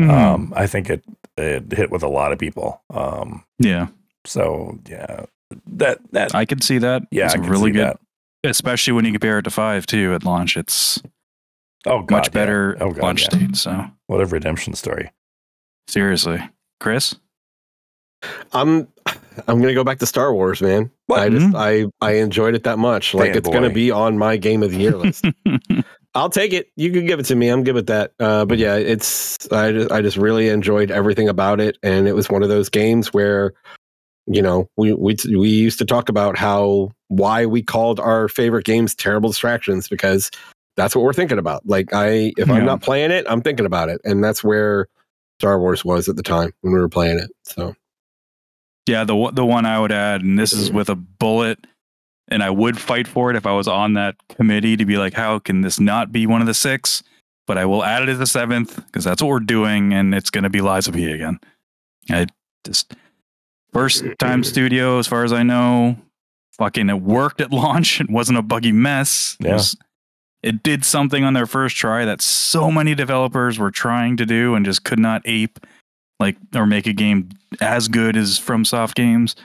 Mhm. 0.00 0.10
Um, 0.10 0.52
I 0.56 0.66
think 0.66 0.88
it 0.90 1.04
it 1.36 1.72
hit 1.72 1.90
with 1.90 2.02
a 2.02 2.08
lot 2.08 2.32
of 2.32 2.38
people. 2.38 2.82
Um, 2.90 3.44
yeah. 3.58 3.88
so 4.26 4.78
yeah, 4.88 5.24
that 5.66 5.98
that 6.12 6.34
I 6.34 6.44
could 6.44 6.62
see 6.64 6.78
that. 6.78 7.02
yeah, 7.10 7.26
it's 7.26 7.34
I 7.34 7.38
can 7.38 7.48
really 7.50 7.70
see 7.70 7.78
good, 7.78 7.86
that. 7.88 8.00
especially 8.44 8.94
when 8.94 9.04
you 9.04 9.12
compare 9.12 9.38
it 9.38 9.42
to 9.42 9.50
five 9.50 9.86
too 9.86 10.14
at 10.14 10.24
launch. 10.24 10.56
It's 10.56 11.02
Oh, 11.84 12.00
God, 12.02 12.10
much 12.12 12.28
yeah. 12.28 12.32
better 12.32 12.76
Oh, 12.80 12.90
God, 12.92 13.02
launch 13.02 13.22
yeah. 13.22 13.28
state. 13.28 13.56
So 13.56 13.84
What 14.06 14.20
a 14.20 14.26
redemption 14.26 14.74
story. 14.74 15.10
seriously, 15.88 16.40
Chris. 16.80 17.16
I'm 18.52 18.86
I'm 19.48 19.60
gonna 19.60 19.74
go 19.74 19.82
back 19.84 19.98
to 19.98 20.06
Star 20.06 20.32
Wars, 20.32 20.62
man. 20.62 20.90
What? 21.06 21.20
I 21.20 21.28
just 21.28 21.54
I 21.56 21.86
I 22.00 22.12
enjoyed 22.16 22.54
it 22.54 22.62
that 22.64 22.78
much. 22.78 23.14
Like 23.14 23.34
it's 23.34 23.48
gonna 23.48 23.70
be 23.70 23.90
on 23.90 24.16
my 24.16 24.36
game 24.36 24.62
of 24.62 24.70
the 24.70 24.78
year 24.78 24.96
list. 24.96 25.24
I'll 26.14 26.30
take 26.30 26.52
it. 26.52 26.70
You 26.76 26.92
can 26.92 27.06
give 27.06 27.18
it 27.20 27.24
to 27.26 27.34
me. 27.36 27.48
I'm 27.48 27.64
good 27.64 27.74
with 27.74 27.86
that. 27.86 28.12
Uh, 28.20 28.44
but 28.44 28.58
yeah, 28.58 28.76
it's 28.76 29.50
I 29.50 29.72
just 29.72 29.90
I 29.90 30.02
just 30.02 30.16
really 30.16 30.48
enjoyed 30.48 30.90
everything 30.90 31.28
about 31.28 31.60
it, 31.60 31.78
and 31.82 32.06
it 32.06 32.14
was 32.14 32.28
one 32.28 32.42
of 32.42 32.48
those 32.50 32.68
games 32.68 33.14
where, 33.14 33.54
you 34.26 34.42
know, 34.42 34.68
we 34.76 34.92
we 34.92 35.16
we 35.36 35.48
used 35.48 35.78
to 35.78 35.84
talk 35.86 36.08
about 36.08 36.36
how 36.36 36.90
why 37.08 37.46
we 37.46 37.62
called 37.62 37.98
our 37.98 38.28
favorite 38.28 38.66
games 38.66 38.94
terrible 38.94 39.30
distractions 39.30 39.88
because 39.88 40.30
that's 40.76 40.94
what 40.94 41.02
we're 41.04 41.12
thinking 41.12 41.38
about. 41.38 41.66
Like 41.66 41.92
I, 41.94 42.32
if 42.36 42.48
Yeah. 42.48 42.54
I'm 42.54 42.64
not 42.66 42.82
playing 42.82 43.10
it, 43.10 43.24
I'm 43.28 43.40
thinking 43.42 43.66
about 43.66 43.88
it, 43.88 44.00
and 44.04 44.22
that's 44.22 44.44
where 44.44 44.88
Star 45.40 45.58
Wars 45.58 45.84
was 45.84 46.08
at 46.08 46.16
the 46.16 46.22
time 46.22 46.52
when 46.60 46.72
we 46.72 46.78
were 46.78 46.88
playing 46.88 47.18
it. 47.18 47.30
So 47.44 47.74
Yeah, 48.86 49.04
the 49.04 49.30
the 49.32 49.46
one 49.46 49.64
I 49.64 49.78
would 49.80 49.92
add, 49.92 50.22
and 50.22 50.38
this 50.38 50.52
is 50.52 50.70
with 50.70 50.88
a 50.90 50.94
bullet, 50.94 51.66
and 52.32 52.42
I 52.42 52.50
would 52.50 52.80
fight 52.80 53.06
for 53.06 53.30
it 53.30 53.36
if 53.36 53.46
I 53.46 53.52
was 53.52 53.68
on 53.68 53.92
that 53.94 54.16
committee 54.28 54.76
to 54.76 54.84
be 54.84 54.96
like, 54.96 55.14
how 55.14 55.38
can 55.38 55.60
this 55.60 55.78
not 55.78 56.10
be 56.12 56.26
one 56.26 56.40
of 56.40 56.46
the 56.46 56.54
six? 56.54 57.02
But 57.46 57.58
I 57.58 57.64
will 57.66 57.84
add 57.84 58.02
it 58.02 58.08
as 58.08 58.18
the 58.18 58.26
seventh 58.26 58.76
because 58.86 59.04
that's 59.04 59.20
what 59.22 59.28
we're 59.28 59.40
doing, 59.40 59.92
and 59.92 60.14
it's 60.14 60.30
going 60.30 60.44
to 60.44 60.50
be 60.50 60.60
of 60.88 60.94
P 60.94 61.10
again. 61.10 61.38
I 62.10 62.26
just 62.64 62.94
first 63.72 64.04
time 64.18 64.44
studio, 64.44 64.98
as 64.98 65.06
far 65.06 65.24
as 65.24 65.32
I 65.32 65.42
know, 65.42 65.96
fucking 66.58 66.88
it 66.88 67.00
worked 67.02 67.40
at 67.40 67.50
launch. 67.52 68.00
It 68.00 68.10
wasn't 68.10 68.38
a 68.38 68.42
buggy 68.42 68.72
mess. 68.72 69.36
It 69.40 69.48
was- 69.54 69.76
it 70.42 70.64
did 70.64 70.84
something 70.84 71.22
on 71.22 71.34
their 71.34 71.46
first 71.46 71.76
try 71.76 72.04
that 72.04 72.20
so 72.20 72.68
many 72.72 72.96
developers 72.96 73.60
were 73.60 73.70
trying 73.70 74.16
to 74.16 74.26
do 74.26 74.56
and 74.56 74.64
just 74.64 74.82
could 74.82 74.98
not 74.98 75.22
ape 75.24 75.60
like 76.18 76.36
or 76.52 76.66
make 76.66 76.88
a 76.88 76.92
game 76.92 77.28
as 77.60 77.86
good 77.86 78.16
as 78.16 78.40
FromSoft 78.40 78.96
games 78.96 79.36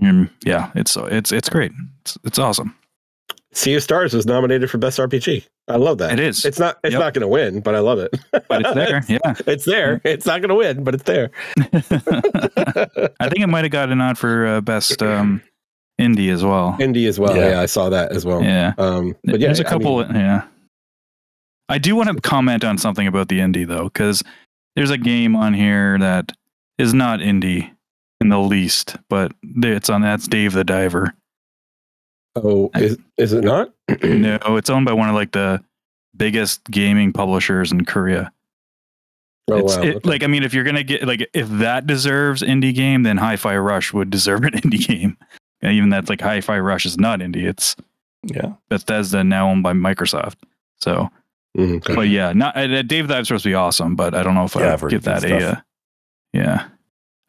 and 0.00 0.30
yeah 0.44 0.70
it's 0.74 0.96
it's 0.96 1.32
it's 1.32 1.48
great 1.48 1.72
it's, 2.00 2.16
it's 2.24 2.38
awesome 2.38 2.74
Sea 3.54 3.74
of 3.74 3.82
Stars 3.82 4.14
was 4.14 4.24
nominated 4.24 4.70
for 4.70 4.78
best 4.78 4.98
RPG. 4.98 5.46
I 5.68 5.76
love 5.76 5.98
that. 5.98 6.12
it 6.14 6.20
is 6.20 6.46
It's 6.46 6.58
not. 6.58 6.78
It's 6.82 6.94
Yep. 6.94 7.00
not 7.00 7.12
going 7.12 7.20
to 7.20 7.28
win, 7.28 7.60
but 7.60 7.74
I 7.74 7.80
love 7.80 7.98
it. 7.98 8.10
but 8.48 8.62
it's 8.62 8.72
there 8.72 9.04
yeah 9.08 9.34
it's 9.46 9.66
there. 9.66 10.00
It's 10.04 10.24
not 10.24 10.40
going 10.40 10.48
to 10.48 10.54
win, 10.54 10.84
but 10.84 10.94
it's 10.94 11.02
there. 11.02 11.30
i 13.20 13.28
think 13.28 13.40
it 13.40 13.48
might 13.48 13.64
have 13.64 13.70
got 13.70 13.90
a 13.90 13.94
nod 13.94 14.16
for 14.16 14.46
uh, 14.46 14.60
best 14.62 15.02
um 15.02 15.42
indie 16.00 16.32
as 16.32 16.42
well 16.42 16.76
Indie 16.80 17.06
as 17.06 17.20
well. 17.20 17.36
Yeah. 17.36 17.50
Yeah. 17.50 17.60
I 17.60 17.66
saw 17.66 17.90
that 17.90 18.12
as 18.12 18.24
well. 18.24 18.42
yeah 18.42 18.72
Um, 18.78 19.14
but 19.24 19.38
yeah, 19.38 19.48
there's 19.48 19.60
a 19.60 19.66
I 19.66 19.70
couple 19.70 19.98
mean, 19.98 20.14
yeah 20.14 20.42
i 21.68 21.76
do 21.78 21.94
want 21.94 22.08
to 22.08 22.20
comment 22.22 22.64
on 22.64 22.78
something 22.78 23.06
about 23.06 23.28
the 23.28 23.38
indie 23.38 23.66
though 23.66 23.84
because 23.84 24.22
there's 24.76 24.90
a 24.90 24.98
game 24.98 25.36
on 25.36 25.52
here 25.54 25.98
that 25.98 26.32
is 26.78 26.92
not 26.94 27.20
indie 27.20 27.70
in 28.22 28.28
the 28.30 28.38
least 28.38 28.96
but 29.08 29.32
it's 29.62 29.90
on 29.90 30.00
that's 30.00 30.26
dave 30.26 30.52
the 30.52 30.64
diver 30.64 31.12
oh, 32.36 32.70
is 32.74 32.96
is 33.18 33.32
it 33.32 33.44
not? 33.44 33.70
no 34.02 34.38
it's 34.56 34.70
owned 34.70 34.86
by 34.86 34.92
one 34.92 35.08
of 35.08 35.14
like 35.14 35.32
the 35.32 35.62
biggest 36.16 36.64
gaming 36.70 37.12
publishers 37.12 37.70
in 37.72 37.84
korea 37.84 38.32
Oh 39.50 39.56
it's 39.58 39.76
wow. 39.76 39.82
it, 39.82 39.96
okay. 39.96 40.08
like 40.08 40.22
I 40.22 40.28
mean, 40.28 40.44
if 40.44 40.54
you're 40.54 40.62
gonna 40.62 40.84
get 40.84 41.02
like 41.04 41.28
if 41.34 41.48
that 41.48 41.84
deserves 41.84 42.42
indie 42.42 42.72
game, 42.72 43.02
then 43.02 43.16
Hi-Fi 43.16 43.56
Rush 43.56 43.92
would 43.92 44.08
deserve 44.08 44.44
an 44.44 44.52
indie 44.62 44.86
game. 44.86 45.16
And 45.60 45.72
even 45.72 45.88
that's 45.90 46.08
like 46.08 46.20
Hi-Fi 46.20 46.60
Rush 46.60 46.86
is 46.86 46.96
not 46.96 47.18
indie; 47.18 47.48
it's 47.48 47.74
Yeah. 48.22 48.52
Bethesda 48.70 49.24
now 49.24 49.50
owned 49.50 49.64
by 49.64 49.72
Microsoft. 49.72 50.36
So, 50.80 51.10
Mhm, 51.58 51.82
but 51.96 52.08
yeah, 52.08 52.32
not 52.32 52.56
uh, 52.56 52.82
Dave 52.82 53.08
Dive's 53.08 53.26
supposed 53.28 53.42
to 53.42 53.48
be 53.50 53.54
awesome, 53.54 53.96
but 53.96 54.14
I 54.14 54.22
don't 54.22 54.36
know 54.36 54.44
if 54.44 54.54
Yeah, 54.54 54.68
I 54.68 54.72
I've 54.74 54.80
give 54.82 54.90
good 54.90 55.02
that 55.02 55.24
a. 55.24 55.44
Uh, 55.48 55.60
yeah, 56.32 56.68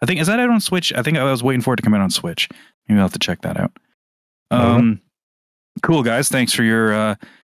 I 0.04 0.06
think 0.06 0.20
is 0.20 0.28
that 0.28 0.40
out 0.40 0.50
on 0.50 0.60
Switch. 0.60 0.92
I 0.94 1.02
think 1.02 1.18
I 1.18 1.24
was 1.24 1.42
waiting 1.42 1.62
for 1.62 1.74
it 1.74 1.78
to 1.78 1.82
come 1.84 1.94
out 1.94 2.02
on 2.02 2.10
Switch. 2.12 2.50
Maybe 2.88 3.00
I'll 3.00 3.06
have 3.06 3.14
to 3.14 3.20
check 3.20 3.42
that 3.42 3.58
out. 3.58 3.72
Um, 4.52 5.02
cool 5.82 6.04
guys, 6.04 6.28
thanks 6.30 6.54
for 6.54 6.64
your 6.64 6.94
uh, 6.94 7.16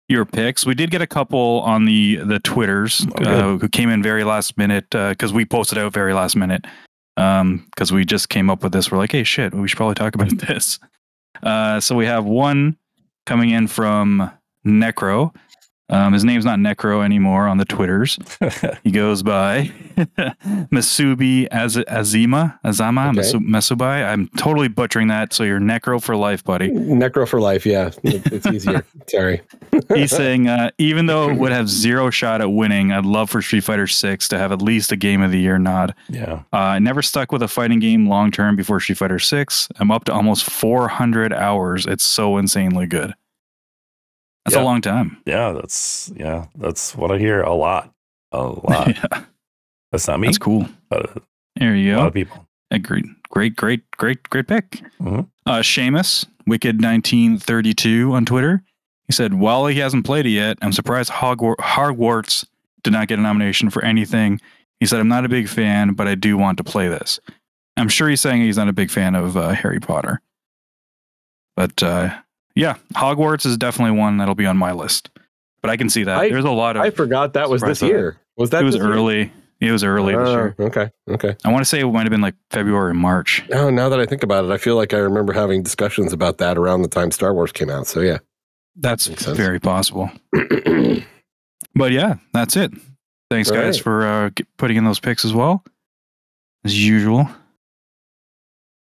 your 0.07 0.25
picks. 0.25 0.65
We 0.65 0.75
did 0.75 0.91
get 0.91 1.01
a 1.01 1.07
couple 1.07 1.61
on 1.61 1.85
the 1.85 2.17
the 2.17 2.39
Twitters 2.39 3.05
Oh, 3.19 3.23
uh, 3.23 3.57
who 3.57 3.67
came 3.67 3.89
in 3.89 4.03
very 4.03 4.23
last 4.23 4.57
minute 4.57 4.85
because 4.91 5.33
we 5.33 5.43
posted 5.43 5.79
out 5.79 5.91
very 5.91 6.13
last 6.13 6.35
minute 6.35 6.65
because 7.15 7.91
we 7.91 8.05
just 8.05 8.29
came 8.29 8.49
up 8.49 8.61
with 8.63 8.71
this. 8.73 8.91
We're 8.91 8.99
like, 8.99 9.11
hey, 9.11 9.23
shit, 9.23 9.53
we 9.53 9.67
should 9.67 9.77
probably 9.77 9.95
talk 9.95 10.13
about 10.13 10.37
this. 10.47 10.79
Uh, 11.41 11.79
so 11.79 11.95
we 11.95 12.05
have 12.05 12.25
one 12.25 12.77
coming 13.25 13.49
in 13.49 13.67
from 13.67 14.31
Necro. 14.65 15.33
Um, 15.89 16.13
his 16.13 16.23
name's 16.23 16.45
not 16.45 16.57
Necro 16.57 17.05
anymore 17.05 17.47
on 17.47 17.57
the 17.57 17.65
Twitters. 17.65 18.17
He 18.83 18.91
goes 18.91 19.21
by 19.23 19.71
Masubi 20.71 21.47
Az- 21.51 21.75
Azima, 21.77 22.59
Azama, 22.63 23.09
Okay. 23.09 23.19
Masu- 23.19 23.39
Masubai. 23.77 24.05
I'm 24.07 24.27
totally 24.37 24.67
butchering 24.67 25.07
that. 25.07 25.33
So 25.33 25.43
you're 25.43 25.59
Necro 25.59 26.01
for 26.01 26.15
life, 26.15 26.43
buddy. 26.43 26.69
Necro 26.71 27.27
for 27.27 27.39
life. 27.39 27.65
Yeah, 27.65 27.91
it's 28.03 28.47
easier. 28.47 28.83
Sorry. 29.07 29.41
He's 29.93 30.11
saying, 30.11 30.47
uh, 30.47 30.71
even 30.77 31.05
though 31.05 31.29
it 31.29 31.37
would 31.37 31.51
have 31.51 31.69
zero 31.69 32.09
shot 32.09 32.41
at 32.41 32.51
winning, 32.51 32.91
I'd 32.91 33.05
love 33.05 33.29
for 33.29 33.41
Street 33.41 33.63
Fighter 33.63 33.87
Six 33.87 34.27
to 34.29 34.37
have 34.37 34.51
at 34.51 34.61
least 34.61 34.91
a 34.91 34.95
Game 34.95 35.21
of 35.21 35.31
the 35.31 35.39
Year 35.39 35.57
nod. 35.59 35.93
yeah. 36.09 36.43
Uh, 36.53 36.57
I 36.75 36.79
never 36.79 37.01
stuck 37.01 37.31
with 37.31 37.41
a 37.43 37.47
fighting 37.47 37.79
game 37.79 38.07
long 38.07 38.31
term 38.31 38.55
before 38.55 38.79
Street 38.79 38.97
Fighter 38.97 39.19
Six. 39.19 39.67
I'm 39.79 39.91
up 39.91 40.05
to 40.05 40.13
almost 40.13 40.49
400 40.49 41.33
hours. 41.33 41.85
It's 41.85 42.03
so 42.03 42.37
insanely 42.37 42.87
good. 42.87 43.13
That's 44.45 44.55
Yeah. 44.55 44.61
a 44.61 44.63
long 44.63 44.81
time. 44.81 45.17
Yeah. 45.25 45.51
That's 45.51 46.11
yeah. 46.15 46.45
That's 46.55 46.95
what 46.95 47.11
I 47.11 47.17
hear 47.17 47.41
a 47.41 47.53
lot. 47.53 47.91
A 48.31 48.43
lot. 48.43 48.87
yeah, 48.95 49.23
That's 49.91 50.07
not 50.07 50.19
me. 50.19 50.27
that's 50.27 50.37
cool. 50.37 50.67
But 50.89 51.17
There 51.55 51.73
a 51.73 51.77
you 51.77 51.95
lot 51.95 52.01
go. 52.03 52.07
of 52.07 52.13
people. 52.13 52.47
Agreed. 52.71 53.05
Great, 53.29 53.55
great, 53.55 53.89
great, 53.91 54.23
great 54.29 54.47
pick. 54.47 54.81
Mhm. 55.01 55.27
Uh, 55.45 55.59
Seamus, 55.59 56.25
Wicked1932 56.49 58.11
on 58.13 58.25
Twitter. 58.25 58.63
He 59.07 59.13
said, 59.13 59.35
while 59.35 59.67
he 59.67 59.79
hasn't 59.79 60.05
played 60.05 60.25
it 60.25 60.29
yet, 60.31 60.57
I'm 60.61 60.71
surprised 60.73 61.11
Hogwar- 61.11 61.57
Hogwarts 61.57 62.45
did 62.83 62.91
not 62.93 63.07
get 63.07 63.19
a 63.19 63.21
nomination 63.21 63.69
for 63.69 63.83
anything. 63.85 64.41
He 64.79 64.85
said, 64.85 64.99
I'm 64.99 65.07
not 65.07 65.25
a 65.25 65.29
big 65.29 65.47
fan, 65.47 65.93
but 65.93 66.07
I 66.07 66.15
do 66.15 66.37
want 66.37 66.57
to 66.57 66.63
play 66.63 66.87
this. 66.87 67.19
I'm 67.77 67.87
sure 67.89 68.09
he's 68.09 68.21
saying 68.21 68.41
he's 68.41 68.57
not 68.57 68.67
a 68.67 68.73
big 68.73 68.89
fan 68.89 69.15
of 69.15 69.37
uh, 69.37 69.49
Harry 69.49 69.79
Potter. 69.79 70.21
But 71.55 71.81
uh, 71.83 72.15
yeah, 72.55 72.75
Hogwarts 72.93 73.45
is 73.45 73.57
definitely 73.57 73.97
one 73.99 74.17
that'll 74.17 74.35
be 74.35 74.45
on 74.45 74.57
my 74.57 74.71
list. 74.71 75.09
But 75.61 75.69
I 75.71 75.77
can 75.77 75.89
see 75.89 76.03
that. 76.03 76.17
I- 76.17 76.29
There's 76.29 76.45
a 76.45 76.49
lot 76.51 76.75
of. 76.75 76.83
I 76.83 76.89
forgot 76.91 77.33
that 77.33 77.49
was 77.49 77.61
this 77.61 77.81
year. 77.81 78.17
Was 78.37 78.49
that 78.51 78.61
it 78.61 78.65
was 78.65 78.75
this 78.75 78.83
year? 78.83 78.93
early. 78.93 79.31
It 79.61 79.71
was 79.71 79.83
early 79.83 80.13
this 80.15 80.27
Oh, 80.27 80.31
year. 80.31 80.55
Okay. 80.59 80.89
Okay. 81.09 81.35
I 81.45 81.51
want 81.51 81.61
to 81.61 81.65
say 81.65 81.79
it 81.79 81.85
might 81.85 82.01
have 82.01 82.09
been 82.11 82.21
like 82.21 82.35
February, 82.51 82.93
March. 82.93 83.43
Oh, 83.53 83.69
now 83.69 83.87
that 83.89 83.99
I 83.99 84.05
think 84.05 84.21
about 84.21 84.43
it, 84.45 84.51
I 84.51 84.57
feel 84.57 84.75
like 84.75 84.93
I 84.93 84.97
remember 84.97 85.31
having 85.33 85.63
discussions 85.63 86.11
about 86.13 86.37
that 86.39 86.57
around 86.57 86.81
the 86.81 86.87
time 86.89 87.09
Star 87.11 87.33
Wars 87.33 87.51
came 87.53 87.69
out. 87.69 87.87
So 87.87 88.01
yeah. 88.01 88.17
That's 88.75 89.07
very 89.07 89.59
possible. 89.59 90.11
But 91.77 91.91
yeah, 91.91 92.15
that's 92.31 92.55
it. 92.55 92.71
Thanks, 93.29 93.49
All 93.49 93.57
guys, 93.57 93.77
right. 93.79 93.83
for 93.83 94.05
uh, 94.07 94.29
putting 94.57 94.77
in 94.77 94.85
those 94.85 94.99
picks 94.99 95.25
as 95.25 95.33
well, 95.33 95.61
as 96.63 96.87
usual. 96.87 97.27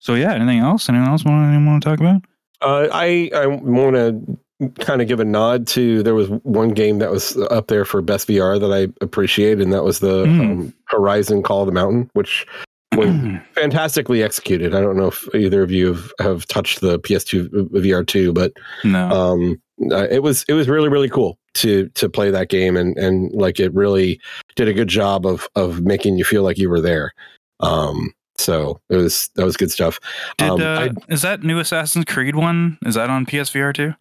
So 0.00 0.14
yeah, 0.14 0.34
anything 0.34 0.58
else? 0.58 0.88
Anything 0.90 1.06
else 1.08 1.24
want 1.24 1.46
anyone 1.48 1.66
want 1.66 1.82
to 1.82 1.88
talk 1.88 2.00
about? 2.00 2.22
Uh, 2.64 2.88
I 2.92 3.30
I 3.34 3.46
want 3.46 3.96
to 3.96 4.38
kind 4.84 5.02
of 5.02 5.08
give 5.08 5.20
a 5.20 5.24
nod 5.24 5.66
to 5.66 6.02
there 6.02 6.14
was 6.14 6.28
one 6.44 6.70
game 6.70 6.98
that 6.98 7.10
was 7.10 7.36
up 7.50 7.66
there 7.66 7.84
for 7.84 8.00
best 8.00 8.28
VR 8.28 8.58
that 8.58 8.72
I 8.72 8.92
appreciate, 9.04 9.60
and 9.60 9.72
that 9.72 9.84
was 9.84 9.98
the 10.00 10.24
Mm. 10.24 10.40
um, 10.40 10.74
Horizon 10.86 11.42
Call 11.42 11.60
of 11.60 11.66
the 11.66 11.72
Mountain, 11.72 12.08
which 12.14 12.46
was 12.96 13.08
fantastically 13.54 14.22
executed. 14.22 14.74
I 14.74 14.80
don't 14.80 14.96
know 14.96 15.08
if 15.08 15.26
either 15.34 15.62
of 15.62 15.70
you 15.72 15.88
have, 15.94 16.12
have 16.20 16.46
touched 16.46 16.80
the 16.80 16.98
PS2 17.00 17.48
VR 17.70 18.06
two, 18.06 18.32
but 18.32 18.52
no, 18.84 19.08
um, 19.10 19.60
uh, 19.90 20.06
it 20.10 20.22
was 20.22 20.44
it 20.48 20.54
was 20.54 20.68
really 20.68 20.88
really 20.88 21.08
cool 21.10 21.36
to 21.54 21.88
to 21.90 22.08
play 22.08 22.30
that 22.30 22.48
game, 22.48 22.76
and 22.76 22.96
and 22.96 23.32
like 23.32 23.58
it 23.58 23.74
really 23.74 24.20
did 24.54 24.68
a 24.68 24.72
good 24.72 24.88
job 24.88 25.26
of 25.26 25.48
of 25.56 25.80
making 25.82 26.16
you 26.16 26.24
feel 26.24 26.44
like 26.44 26.58
you 26.58 26.70
were 26.70 26.80
there. 26.80 27.12
Um, 27.60 28.12
so 28.36 28.80
it 28.88 28.96
was 28.96 29.30
that 29.36 29.44
was 29.44 29.56
good 29.56 29.70
stuff. 29.70 29.98
did 30.38 30.48
um, 30.50 30.60
uh, 30.60 30.64
I- 30.80 30.90
is 31.12 31.22
that 31.22 31.42
new 31.42 31.58
Assassin's 31.58 32.04
Creed 32.04 32.34
one? 32.36 32.78
Is 32.86 32.94
that 32.94 33.10
on 33.10 33.26
PSVR 33.26 33.74
too? 33.74 33.94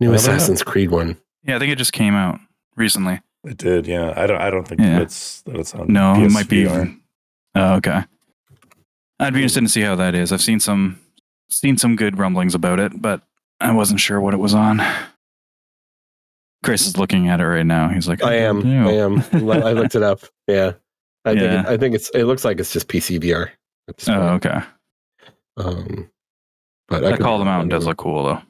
New 0.00 0.08
I 0.08 0.10
know. 0.10 0.14
Assassin's 0.14 0.62
Creed 0.62 0.90
one. 0.90 1.16
Yeah, 1.44 1.56
I 1.56 1.58
think 1.58 1.72
it 1.72 1.76
just 1.78 1.92
came 1.92 2.14
out 2.14 2.38
recently. 2.76 3.20
It 3.44 3.56
did. 3.56 3.86
Yeah. 3.86 4.12
I 4.16 4.26
don't. 4.26 4.40
I 4.40 4.50
don't 4.50 4.66
think 4.66 4.80
Yeah. 4.80 4.98
that's 5.00 5.42
that 5.42 5.56
it's 5.56 5.74
on. 5.74 5.92
No, 5.92 6.14
it 6.14 6.30
might 6.30 6.48
be. 6.48 6.64
PSVR. 6.64 6.98
Oh, 7.54 7.74
okay. 7.76 8.04
I'd 9.20 9.32
be 9.32 9.40
interested 9.40 9.62
to 9.62 9.68
see 9.68 9.80
how 9.80 9.96
that 9.96 10.14
is. 10.14 10.32
I've 10.32 10.42
seen 10.42 10.60
some 10.60 11.00
seen 11.50 11.76
some 11.78 11.96
good 11.96 12.18
rumblings 12.18 12.54
about 12.54 12.78
it, 12.78 13.00
but 13.00 13.22
I 13.60 13.72
wasn't 13.72 14.00
sure 14.00 14.20
what 14.20 14.34
it 14.34 14.38
was 14.38 14.54
on. 14.54 14.80
Chris 16.64 16.86
is 16.86 16.96
looking 16.96 17.28
at 17.28 17.40
it 17.40 17.46
right 17.46 17.64
now. 17.66 17.88
He's 17.88 18.08
like, 18.08 18.22
I 18.22 18.34
am. 18.34 18.60
know. 18.62 18.88
I 18.88 18.92
am. 18.92 19.24
I 19.50 19.72
looked 19.72 19.94
it 19.94 20.02
up. 20.02 20.20
Yeah. 20.46 20.72
I 21.24 21.34
think 21.34 21.42
it, 21.52 21.66
I 21.66 21.76
think 21.76 21.94
it's 21.94 22.10
it 22.10 22.24
looks 22.24 22.44
like 22.44 22.58
it's 22.60 22.72
just 22.72 22.88
PC 22.88 23.20
VR. 23.20 23.50
Oh, 24.08 24.28
okay. 24.34 24.60
Um, 25.56 26.10
but 26.88 27.04
I 27.04 27.12
could 27.12 27.20
call 27.20 27.38
them 27.38 27.48
out 27.48 27.60
and 27.62 27.70
does 27.70 27.86
look 27.86 27.98
cool 27.98 28.24
though. 28.24 28.40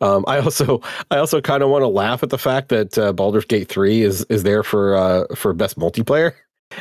Um, 0.00 0.24
I 0.28 0.38
also 0.38 0.80
I 1.10 1.18
also 1.18 1.40
kind 1.40 1.62
of 1.62 1.70
want 1.70 1.82
to 1.82 1.88
laugh 1.88 2.22
at 2.22 2.30
the 2.30 2.38
fact 2.38 2.68
that 2.68 2.96
uh, 2.96 3.12
Baldur's 3.12 3.44
Gate 3.44 3.68
three 3.68 4.02
is 4.02 4.24
is 4.28 4.44
there 4.44 4.62
for 4.62 4.94
uh, 4.94 5.24
for 5.34 5.52
best 5.52 5.76
multiplayer, 5.76 6.32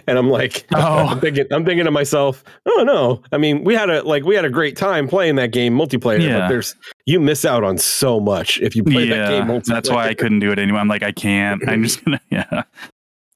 and 0.05 0.19
I'm 0.19 0.29
like, 0.29 0.67
Oh. 0.75 1.07
I'm 1.07 1.19
thinking 1.19 1.45
I'm 1.51 1.65
thinking 1.65 1.85
to 1.85 1.91
myself, 1.91 2.43
oh 2.67 2.83
no, 2.85 3.23
I 3.31 3.37
mean 3.39 3.63
we 3.63 3.73
had 3.73 3.89
a 3.89 4.03
like 4.03 4.23
we 4.23 4.35
had 4.35 4.45
a 4.45 4.51
great 4.51 4.77
time 4.77 5.07
playing 5.07 5.35
that 5.37 5.51
game 5.51 5.75
multiplayer, 5.75 6.17
but 6.19 6.21
Yeah. 6.21 6.47
there's 6.47 6.75
you 7.07 7.19
miss 7.19 7.43
out 7.43 7.63
on 7.63 7.79
so 7.79 8.19
much 8.19 8.59
if 8.61 8.75
you 8.75 8.83
play 8.83 9.09
that 9.09 9.29
game 9.29 9.47
Yeah, 9.49 9.55
multiplayer. 9.55 9.65
that's 9.65 9.89
why 9.89 10.07
I 10.09 10.13
couldn't 10.13 10.39
do 10.39 10.51
it 10.51 10.59
anymore. 10.59 10.79
I'm 10.81 10.87
like, 10.87 11.03
I 11.03 11.11
can't. 11.11 11.67
I'm 11.67 11.81
just 11.83 12.03
gonna, 12.05 12.21
yeah. 12.29 12.63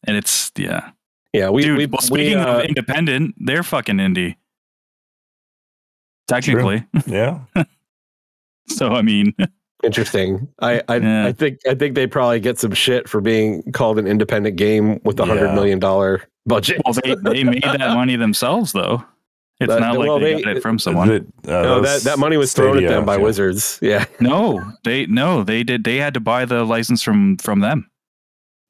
And 0.08 0.18
it's 0.18 0.52
yeah, 0.58 0.92
Yeah, 1.34 1.50
we 1.50 1.62
dude. 1.64 1.78
we, 1.78 1.86
well, 1.86 2.00
we, 2.02 2.06
speaking 2.08 2.40
uh, 2.40 2.58
of 2.60 2.66
independent, 2.66 3.36
they're 3.38 3.64
fucking 3.64 3.98
indie. 3.98 4.36
Technically, 6.28 6.86
Yeah. 7.08 7.40
so 8.68 8.90
I 8.94 9.02
mean, 9.02 9.36
interesting. 9.84 10.48
I 10.62 10.82
I, 10.88 10.98
Yeah. 10.98 11.26
I 11.28 11.32
think 11.34 11.60
I 11.68 11.76
think 11.76 11.96
they 11.96 12.08
probably 12.08 12.40
get 12.40 12.58
some 12.58 12.72
shit 12.72 13.10
for 13.10 13.20
being 13.20 13.64
called 13.74 14.00
an 14.00 14.08
independent 14.08 14.56
game 14.56 15.02
with 15.04 15.20
a 15.20 15.26
hundred 15.26 15.48
Yeah. 15.48 15.56
million 15.56 15.80
dollar 15.80 16.24
budget. 16.46 16.82
well, 16.86 16.94
they 17.04 17.16
they 17.16 17.44
made 17.44 17.64
that 17.64 17.80
money 17.96 18.16
themselves 18.16 18.72
though. 18.72 19.04
It's 19.60 19.68
But- 19.68 19.80
not 19.80 19.98
like 20.00 20.08
well, 20.08 20.20
they, 20.20 20.36
they- 20.36 20.42
got 20.42 20.58
it 20.58 20.62
from 20.64 20.80
someone. 20.80 21.08
That, 21.10 21.22
uh, 21.48 21.62
no, 21.64 21.82
that, 21.82 22.02
that 22.04 22.18
money 22.18 22.38
was 22.38 22.54
thrown 22.54 22.84
at 22.84 22.90
them 22.90 23.06
by 23.06 23.18
yeah. 23.18 23.22
Wizards. 23.24 23.78
Yeah. 23.82 24.06
No, 24.20 24.64
they 24.86 25.06
no, 25.08 25.44
they 25.44 25.64
did. 25.64 25.84
They 25.84 25.98
had 25.98 26.14
to 26.16 26.20
buy 26.22 26.46
the 26.46 26.64
license 26.64 27.04
from 27.04 27.38
from 27.38 27.60
them. 27.60 27.91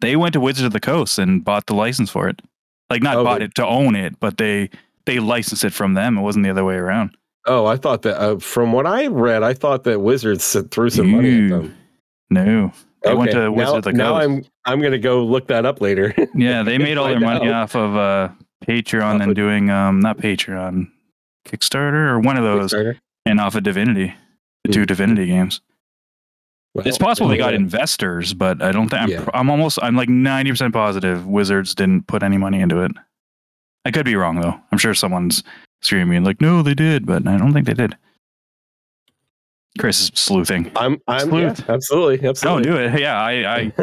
They 0.01 0.15
went 0.15 0.33
to 0.33 0.39
Wizards 0.39 0.65
of 0.65 0.73
the 0.73 0.79
Coast 0.79 1.17
and 1.19 1.43
bought 1.43 1.67
the 1.67 1.75
license 1.75 2.09
for 2.09 2.27
it. 2.27 2.41
Like 2.89 3.01
not 3.01 3.17
Oh, 3.17 3.23
bought 3.23 3.39
they- 3.39 3.45
it 3.45 3.55
to 3.55 3.65
own 3.65 3.95
it, 3.95 4.19
but 4.19 4.37
they 4.37 4.69
they 5.05 5.19
licensed 5.19 5.63
it 5.63 5.73
from 5.73 5.93
them. 5.93 6.17
It 6.17 6.21
wasn't 6.21 6.43
the 6.43 6.51
other 6.51 6.63
way 6.65 6.75
around. 6.75 7.15
Oh, 7.47 7.65
I 7.65 7.75
thought 7.77 8.03
that 8.03 8.19
uh, 8.21 8.37
from 8.37 8.71
what 8.71 8.85
I 8.85 9.07
read, 9.07 9.41
I 9.41 9.53
thought 9.53 9.83
that 9.85 9.99
Wizards 10.01 10.55
threw 10.69 10.89
some 10.91 11.09
money 11.09 11.45
at 11.45 11.49
them. 11.49 11.75
No, 12.29 12.71
They 13.03 13.15
went 13.15 13.31
to 13.31 13.37
now, 13.45 13.51
Wizards 13.51 13.77
of 13.77 13.83
the 13.85 13.89
Coast. 13.91 13.97
now 13.97 14.15
I'm 14.15 14.45
I'm 14.65 14.79
gonna 14.81 14.99
go 14.99 15.23
look 15.25 15.47
that 15.47 15.65
up 15.65 15.81
later. 15.81 16.13
yeah, 16.35 16.61
they 16.63 16.77
made 16.77 16.97
all 16.97 17.07
their 17.07 17.19
money 17.19 17.47
out. 17.47 17.53
off 17.63 17.75
of 17.75 17.95
uh, 17.95 18.29
Patreon 18.67 19.15
Off 19.15 19.21
and 19.21 19.31
of- 19.31 19.35
doing 19.35 19.69
um 19.71 19.99
not 20.01 20.17
Patreon, 20.19 20.91
Kickstarter 21.47 22.09
or 22.11 22.19
one 22.19 22.37
of 22.37 22.43
those, 22.43 22.73
and 23.25 23.39
off 23.39 23.55
of 23.55 23.63
Divinity, 23.63 24.13
the 24.63 24.71
two 24.71 24.81
Hmm. 24.81 24.85
Divinity 24.85 25.25
games. 25.27 25.61
Well, 26.73 26.87
It's 26.87 26.97
possible 26.97 27.27
they 27.27 27.37
got 27.37 27.51
yeah. 27.53 27.59
investors, 27.59 28.33
but 28.33 28.61
I 28.61 28.71
don't 28.71 28.87
think 28.89 29.01
I'm, 29.03 29.09
Yeah. 29.09 29.25
I'm 29.33 29.49
almost 29.49 29.77
I'm 29.81 29.95
like 29.95 30.09
90% 30.09 30.71
positive 30.71 31.25
Wizards 31.27 31.75
didn't 31.75 32.07
put 32.07 32.23
any 32.23 32.37
money 32.37 32.61
into 32.61 32.81
it. 32.83 32.91
I 33.85 33.91
could 33.91 34.05
be 34.05 34.15
wrong 34.15 34.39
though. 34.39 34.57
I'm 34.71 34.77
sure 34.77 34.93
someone's 34.93 35.43
screaming 35.81 36.23
like 36.23 36.39
no 36.39 36.61
they 36.61 36.73
did, 36.75 37.05
but 37.05 37.27
I 37.27 37.37
don't 37.37 37.51
think 37.53 37.65
they 37.67 37.73
did. 37.73 37.97
Chris 39.79 40.01
is 40.01 40.11
sleuthing. 40.13 40.69
I'm 40.75 41.01
I'm 41.07 41.33
yeah, 41.33 41.53
Sleuth. 41.53 41.69
absolutely 41.69 42.17
No, 42.21 42.29
absolutely. 42.29 42.63
do 42.71 42.77
it. 42.77 42.99
Yeah, 42.99 43.19
I, 43.19 43.31
I 43.55 43.73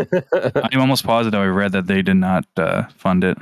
I'm 0.73 0.81
almost 0.81 1.05
positive 1.05 1.41
I 1.41 1.47
read 1.47 1.73
that 1.73 1.87
they 1.87 2.03
did 2.03 2.17
not 2.17 2.45
uh, 2.59 2.85
fund 2.89 3.25
it, 3.25 3.39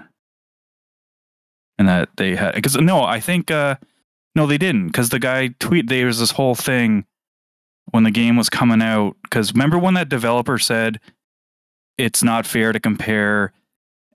and 1.79 1.89
that 1.89 2.09
they 2.17 2.37
had 2.37 2.55
because 2.55 2.77
no, 2.77 3.03
I 3.03 3.19
think 3.21 3.51
uh, 3.51 3.77
no, 4.37 4.47
they 4.47 4.59
didn't 4.59 4.87
because 4.87 5.09
the 5.09 5.19
guy 5.19 5.49
tweet 5.59 5.89
there 5.89 6.07
was 6.07 6.21
this 6.21 6.31
whole 6.31 6.55
thing 6.55 7.05
when 7.93 8.05
the 8.05 8.11
game 8.11 8.37
was 8.37 8.49
coming 8.49 8.83
out 8.83 9.17
because 9.23 9.53
remember 9.53 9.79
when 9.79 9.95
that 9.95 10.09
developer 10.09 10.59
said 10.59 11.01
it's 11.99 12.23
not 12.23 12.47
fair 12.47 12.73
to 12.73 12.81
compare 12.81 13.53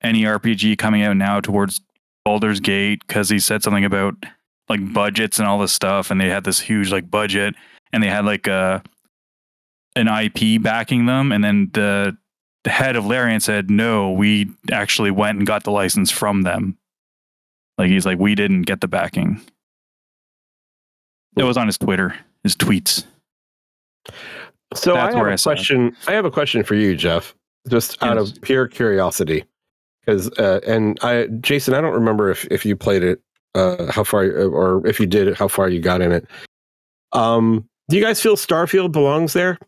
any 0.01 0.23
RPG 0.23 0.77
coming 0.77 1.03
out 1.03 1.17
now 1.17 1.39
towards 1.39 1.81
Baldur's 2.25 2.59
Gate 2.59 3.01
because 3.07 3.29
he 3.29 3.39
said 3.39 3.63
something 3.63 3.85
about 3.85 4.15
like 4.69 4.93
budgets 4.93 5.39
and 5.39 5.47
all 5.47 5.59
this 5.59 5.73
stuff 5.73 6.11
and 6.11 6.19
they 6.19 6.29
had 6.29 6.43
this 6.43 6.59
huge 6.59 6.91
like 6.91 7.09
budget 7.09 7.55
and 7.93 8.03
they 8.03 8.07
had 8.07 8.25
like 8.25 8.47
a 8.47 8.83
an 9.95 10.07
IP 10.07 10.61
backing 10.61 11.05
them, 11.05 11.31
and 11.31 11.43
then 11.43 11.69
the, 11.73 12.17
the 12.63 12.69
head 12.69 12.95
of 12.95 13.05
Larian 13.05 13.39
said, 13.39 13.69
"No, 13.69 14.11
we 14.11 14.49
actually 14.71 15.11
went 15.11 15.37
and 15.37 15.47
got 15.47 15.63
the 15.63 15.71
license 15.71 16.11
from 16.11 16.43
them." 16.43 16.77
Like 17.77 17.89
he's 17.89 18.05
like, 18.05 18.19
"We 18.19 18.35
didn't 18.35 18.63
get 18.63 18.81
the 18.81 18.87
backing." 18.87 19.41
It 21.37 21.43
was 21.43 21.57
on 21.57 21.67
his 21.67 21.77
Twitter, 21.77 22.15
his 22.43 22.55
tweets. 22.55 23.05
So 24.73 24.95
I 24.95 25.11
have 25.11 25.15
a 25.15 25.31
I 25.31 25.35
saw 25.35 25.51
it. 25.51 25.55
question. 25.55 25.95
I 26.07 26.13
have 26.13 26.25
a 26.25 26.31
question 26.31 26.63
for 26.63 26.75
you, 26.75 26.95
Geoff. 26.95 27.35
Just 27.69 28.01
out 28.01 28.17
Yes. 28.17 28.31
of 28.31 28.41
pure 28.41 28.67
curiosity, 28.67 29.43
because 30.05 30.29
uh, 30.39 30.59
and 30.65 30.97
I, 31.03 31.27
Jason, 31.41 31.73
I 31.73 31.81
don't 31.81 31.93
remember 31.93 32.31
if 32.31 32.45
if 32.49 32.65
you 32.65 32.75
played 32.75 33.03
it, 33.03 33.21
uh, 33.53 33.91
how 33.91 34.03
far, 34.03 34.23
or 34.25 34.85
if 34.87 34.99
you 34.99 35.05
did, 35.05 35.35
how 35.37 35.47
far 35.47 35.69
you 35.69 35.79
got 35.79 36.01
in 36.01 36.11
it. 36.11 36.25
Um, 37.11 37.67
do 37.89 37.97
you 37.97 38.03
guys 38.03 38.21
feel 38.21 38.35
Starfield 38.37 38.91
belongs 38.93 39.33
there? 39.33 39.59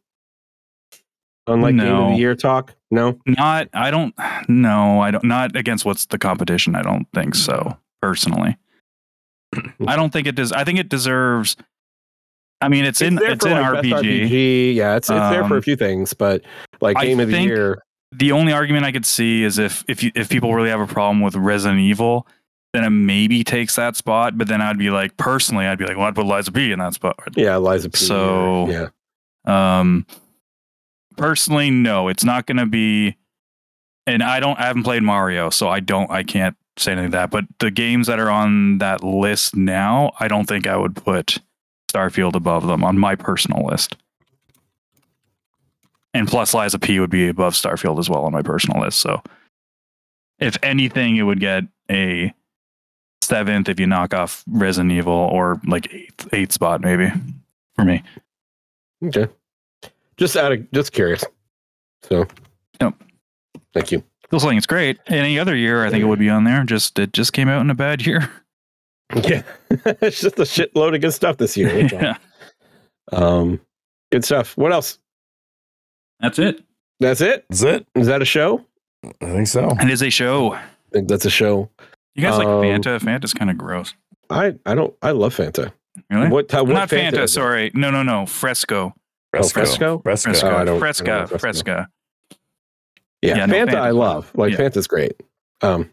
Unlike 1.45 1.75
game 1.75 1.93
of 1.93 2.11
the 2.13 2.17
year 2.17 2.35
talk, 2.35 2.73
no. 2.89 3.19
Not, 3.27 3.67
I 3.73 3.91
don't. 3.91 4.15
No, 4.47 5.01
I 5.01 5.11
don't. 5.11 5.25
Not 5.25 5.55
against 5.57 5.83
what's 5.83 6.05
the 6.05 6.17
competition. 6.17 6.73
I 6.75 6.81
don't 6.81 7.05
think 7.13 7.35
so. 7.35 7.77
Personally, 8.01 8.57
I 9.87 9.95
don't 9.97 10.11
think 10.13 10.25
it 10.25 10.35
does. 10.35 10.51
I 10.53 10.63
think 10.63 10.79
it 10.79 10.87
deserves. 10.89 11.57
I 12.63 12.69
mean, 12.69 12.85
it's, 12.85 13.01
in 13.01 13.19
it's 13.21 13.45
in 13.45 13.51
like, 13.51 13.83
RPG. 13.83 13.93
RPG. 13.93 14.75
Yeah, 14.75 14.95
it's 14.95 15.09
it's 15.09 15.19
there 15.29 15.45
for 15.47 15.55
a 15.55 15.57
Um, 15.57 15.61
few 15.63 15.75
things, 15.75 16.13
but 16.13 16.41
like 16.81 16.97
I 16.97 17.05
game 17.05 17.19
of 17.19 17.29
the 17.29 17.41
year. 17.41 17.83
the 18.11 18.31
only 18.31 18.53
argument 18.53 18.85
I 18.85 18.91
could 18.91 19.05
see 19.05 19.43
is 19.43 19.57
if 19.59 19.83
if 19.87 20.01
you, 20.03 20.11
if 20.15 20.29
people 20.29 20.53
really 20.53 20.69
have 20.69 20.79
a 20.81 20.87
problem 20.87 21.21
with 21.21 21.35
Resident 21.35 21.79
Evil, 21.79 22.27
then 22.73 22.83
it 22.83 22.89
maybe 22.89 23.43
takes 23.43 23.75
that 23.75 23.95
spot. 23.95 24.37
But 24.37 24.47
then 24.47 24.61
I'd 24.61 24.77
be 24.77 24.89
like, 24.89 25.15
personally, 25.17 25.65
I'd 25.65 25.77
be 25.77 25.85
like, 25.85 25.97
well, 25.97 26.07
I'd 26.07 26.15
put 26.15 26.25
Lies 26.25 26.47
of 26.47 26.53
P 26.53 26.71
in 26.71 26.79
that 26.79 26.93
spot. 26.95 27.17
Yeah, 27.35 27.55
Lies 27.57 27.85
of 27.85 27.91
P. 27.93 27.99
So- 27.99 28.67
yeah, 28.69 28.87
Um, 29.45 30.05
personally, 31.17 31.69
no, 31.71 32.07
it's 32.07 32.23
not 32.23 32.45
going 32.45 32.57
to 32.57 32.65
be. 32.65 33.17
And 34.05 34.21
I 34.21 34.39
don't, 34.41 34.59
I 34.59 34.63
haven't 34.65 34.83
played 34.83 35.01
Mario, 35.03 35.49
so 35.49 35.69
I 35.69 35.79
don't, 35.79 36.11
I 36.11 36.23
can't 36.23 36.57
say 36.77 36.91
anything 36.91 37.11
to 37.11 37.17
that. 37.17 37.31
But 37.31 37.45
the 37.59 37.71
games 37.71 38.07
that 38.07 38.19
are 38.19 38.29
on 38.29 38.79
that 38.79 39.01
list 39.01 39.55
now, 39.55 40.11
I 40.19 40.27
don't 40.27 40.45
think 40.45 40.67
I 40.67 40.75
would 40.75 40.93
put 40.95 41.37
Starfield 41.93 42.35
above 42.35 42.67
them 42.67 42.83
on 42.83 42.97
my 42.97 43.15
personal 43.15 43.65
list. 43.65 43.95
And 46.13 46.27
plus, 46.27 46.53
Lies 46.53 46.73
of 46.73 46.81
P 46.81 46.99
would 46.99 47.09
be 47.09 47.27
above 47.27 47.53
Starfield 47.53 47.99
as 47.99 48.09
well 48.09 48.23
on 48.25 48.31
my 48.31 48.41
personal 48.41 48.81
list. 48.81 48.99
So, 48.99 49.21
if 50.39 50.57
anything, 50.61 51.15
it 51.17 51.23
would 51.23 51.39
get 51.39 51.63
a 51.89 52.33
seventh 53.21 53.69
if 53.69 53.79
you 53.79 53.87
knock 53.87 54.13
off 54.13 54.43
Resident 54.47 54.91
Evil, 54.91 55.13
or 55.13 55.59
like 55.65 55.91
eighth, 55.93 56.27
eighth 56.33 56.51
spot 56.51 56.81
maybe 56.81 57.09
for 57.75 57.85
me. 57.85 58.03
okay. 59.05 59.27
Just 60.17 60.35
out 60.37 60.51
of 60.51 60.71
just 60.71 60.91
curious. 60.91 61.23
So, 62.03 62.27
Yep. 62.79 62.93
Thank 63.73 63.91
you. 63.91 64.03
Still 64.27 64.39
saying 64.39 64.57
it's 64.57 64.67
great. 64.67 64.99
Any 65.07 65.39
other 65.39 65.55
year, 65.55 65.83
I 65.85 65.89
think 65.89 66.01
it 66.01 66.05
would 66.05 66.19
be 66.19 66.29
on 66.29 66.43
there. 66.43 66.63
Just 66.63 66.99
it 66.99 67.13
just 67.13 67.33
came 67.33 67.49
out 67.49 67.61
in 67.61 67.69
a 67.71 67.75
bad 67.75 68.05
year. 68.05 68.31
Yeah, 69.15 69.43
it's 70.01 70.21
just 70.21 70.39
a 70.39 70.43
shitload 70.43 70.95
of 70.95 71.01
good 71.01 71.13
stuff 71.13 71.37
this 71.37 71.55
year. 71.57 71.87
yeah, 71.91 72.17
Um, 73.11 73.59
good 74.11 74.23
stuff. 74.25 74.55
What 74.57 74.71
else? 74.71 74.99
that's 76.19 76.39
it. 76.39 76.63
That's 76.99 77.21
it. 77.21 77.45
That's 77.49 77.63
it. 77.63 77.87
Is 77.95 78.07
that 78.07 78.21
a 78.21 78.25
show? 78.25 78.65
I 79.21 79.25
think 79.31 79.47
so. 79.47 79.69
It 79.81 79.89
is 79.89 80.01
a 80.01 80.09
show. 80.09 80.53
I 80.53 80.61
think 80.91 81.09
that's 81.09 81.25
a 81.25 81.29
show. 81.29 81.69
You 82.15 82.21
guys 82.23 82.37
like 82.37 82.47
Um, 82.47 82.61
Fanta? 82.63 82.99
Fanta's 83.01 83.33
kind 83.33 83.49
of 83.51 83.57
gross. 83.57 83.93
I 84.29 84.53
I 84.65 84.73
don't. 84.75 84.93
I 85.01 85.11
love 85.11 85.35
Fanta. 85.35 85.73
Really? 86.09 86.29
What? 86.29 86.51
What 86.53 86.67
Not 86.69 86.89
Fanta. 86.89 87.13
is 87.23 87.31
it? 87.31 87.33
sorry. 87.33 87.71
No, 87.73 87.91
no, 87.91 88.03
no. 88.03 88.25
Fresco. 88.25 88.95
Fresco? 89.31 89.53
Fresco. 89.59 89.99
Fresco. 89.99 90.31
Oh, 90.31 90.33
I 90.33 90.51
don't- 90.51 90.61
I 90.61 90.65
don't 90.65 90.79
Fresca. 90.79 91.27
Fresco. 91.27 91.37
Fresca. 91.39 91.89
Yeah, 93.21 93.37
Yeah, 93.37 93.45
no, 93.47 93.53
Fanta. 93.53 93.57
Fanta's 93.65 93.75
I 93.75 93.89
love. 93.91 94.31
Like 94.35 94.51
Yeah. 94.51 94.57
Fanta's 94.59 94.87
great. 94.87 95.13
Um. 95.61 95.89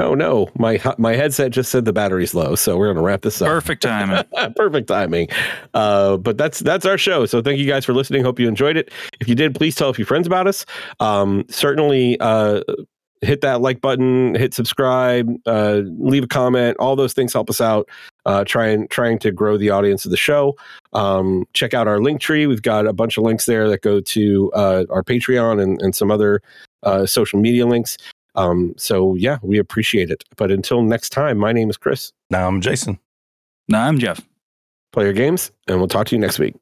Oh 0.00 0.14
no, 0.14 0.48
my 0.56 0.80
my 0.96 1.14
headset 1.14 1.50
just 1.50 1.70
said 1.70 1.84
the 1.84 1.92
battery's 1.92 2.34
low, 2.34 2.54
so 2.54 2.76
we're 2.76 2.86
gonna 2.88 3.04
wrap 3.04 3.22
this 3.22 3.42
up. 3.42 3.48
Perfect 3.48 3.82
timing. 3.82 4.24
Perfect 4.56 4.86
timing. 4.86 5.28
Uh, 5.74 6.16
but 6.16 6.38
that's 6.38 6.60
that's 6.60 6.86
our 6.86 6.96
show. 6.96 7.26
So 7.26 7.42
thank 7.42 7.58
you 7.58 7.66
guys 7.66 7.84
for 7.84 7.92
listening. 7.92 8.22
Hope 8.22 8.38
you 8.38 8.46
enjoyed 8.46 8.76
it. 8.76 8.92
If 9.20 9.28
you 9.28 9.34
did, 9.34 9.54
please 9.54 9.74
tell 9.74 9.88
a 9.88 9.94
few 9.94 10.04
friends 10.04 10.26
about 10.26 10.46
us. 10.46 10.64
Um, 11.00 11.44
certainly 11.48 12.18
uh, 12.20 12.62
hit 13.22 13.40
that 13.40 13.60
like 13.60 13.80
button, 13.80 14.34
hit 14.34 14.54
subscribe, 14.54 15.28
uh, 15.46 15.82
leave 15.98 16.24
a 16.24 16.28
comment. 16.28 16.76
All 16.78 16.96
those 16.96 17.12
things 17.12 17.32
help 17.32 17.50
us 17.50 17.60
out. 17.60 17.88
Uh, 18.24 18.44
trying 18.44 18.86
trying 18.88 19.18
to 19.20 19.32
grow 19.32 19.56
the 19.56 19.70
audience 19.70 20.04
of 20.04 20.10
the 20.10 20.16
show. 20.16 20.56
Um, 20.92 21.44
check 21.54 21.74
out 21.74 21.88
our 21.88 22.00
link 22.00 22.20
tree. 22.20 22.46
We've 22.46 22.62
got 22.62 22.86
a 22.86 22.92
bunch 22.92 23.16
of 23.16 23.24
links 23.24 23.46
there 23.46 23.68
that 23.68 23.82
go 23.82 24.00
to 24.00 24.52
uh, 24.52 24.84
our 24.90 25.02
Patreon 25.02 25.62
and, 25.62 25.80
and 25.82 25.94
some 25.94 26.10
other 26.10 26.42
uh, 26.82 27.06
social 27.06 27.40
media 27.40 27.66
links. 27.66 27.96
Um, 28.38 28.74
so 28.76 29.14
yeah, 29.16 29.38
we 29.42 29.58
appreciate 29.58 30.10
it. 30.10 30.24
But 30.36 30.50
until 30.50 30.82
next 30.82 31.10
time, 31.10 31.38
my 31.38 31.52
name 31.52 31.68
is 31.68 31.76
Chris. 31.76 32.12
Now 32.30 32.46
I'm 32.46 32.60
Jason. 32.60 32.98
Now 33.68 33.86
I'm 33.86 33.98
Geoff. 33.98 34.20
Play 34.92 35.04
your 35.04 35.12
games, 35.12 35.50
and 35.66 35.78
we'll 35.78 35.88
talk 35.88 36.06
to 36.08 36.14
you 36.14 36.20
next 36.20 36.38
week. 36.38 36.54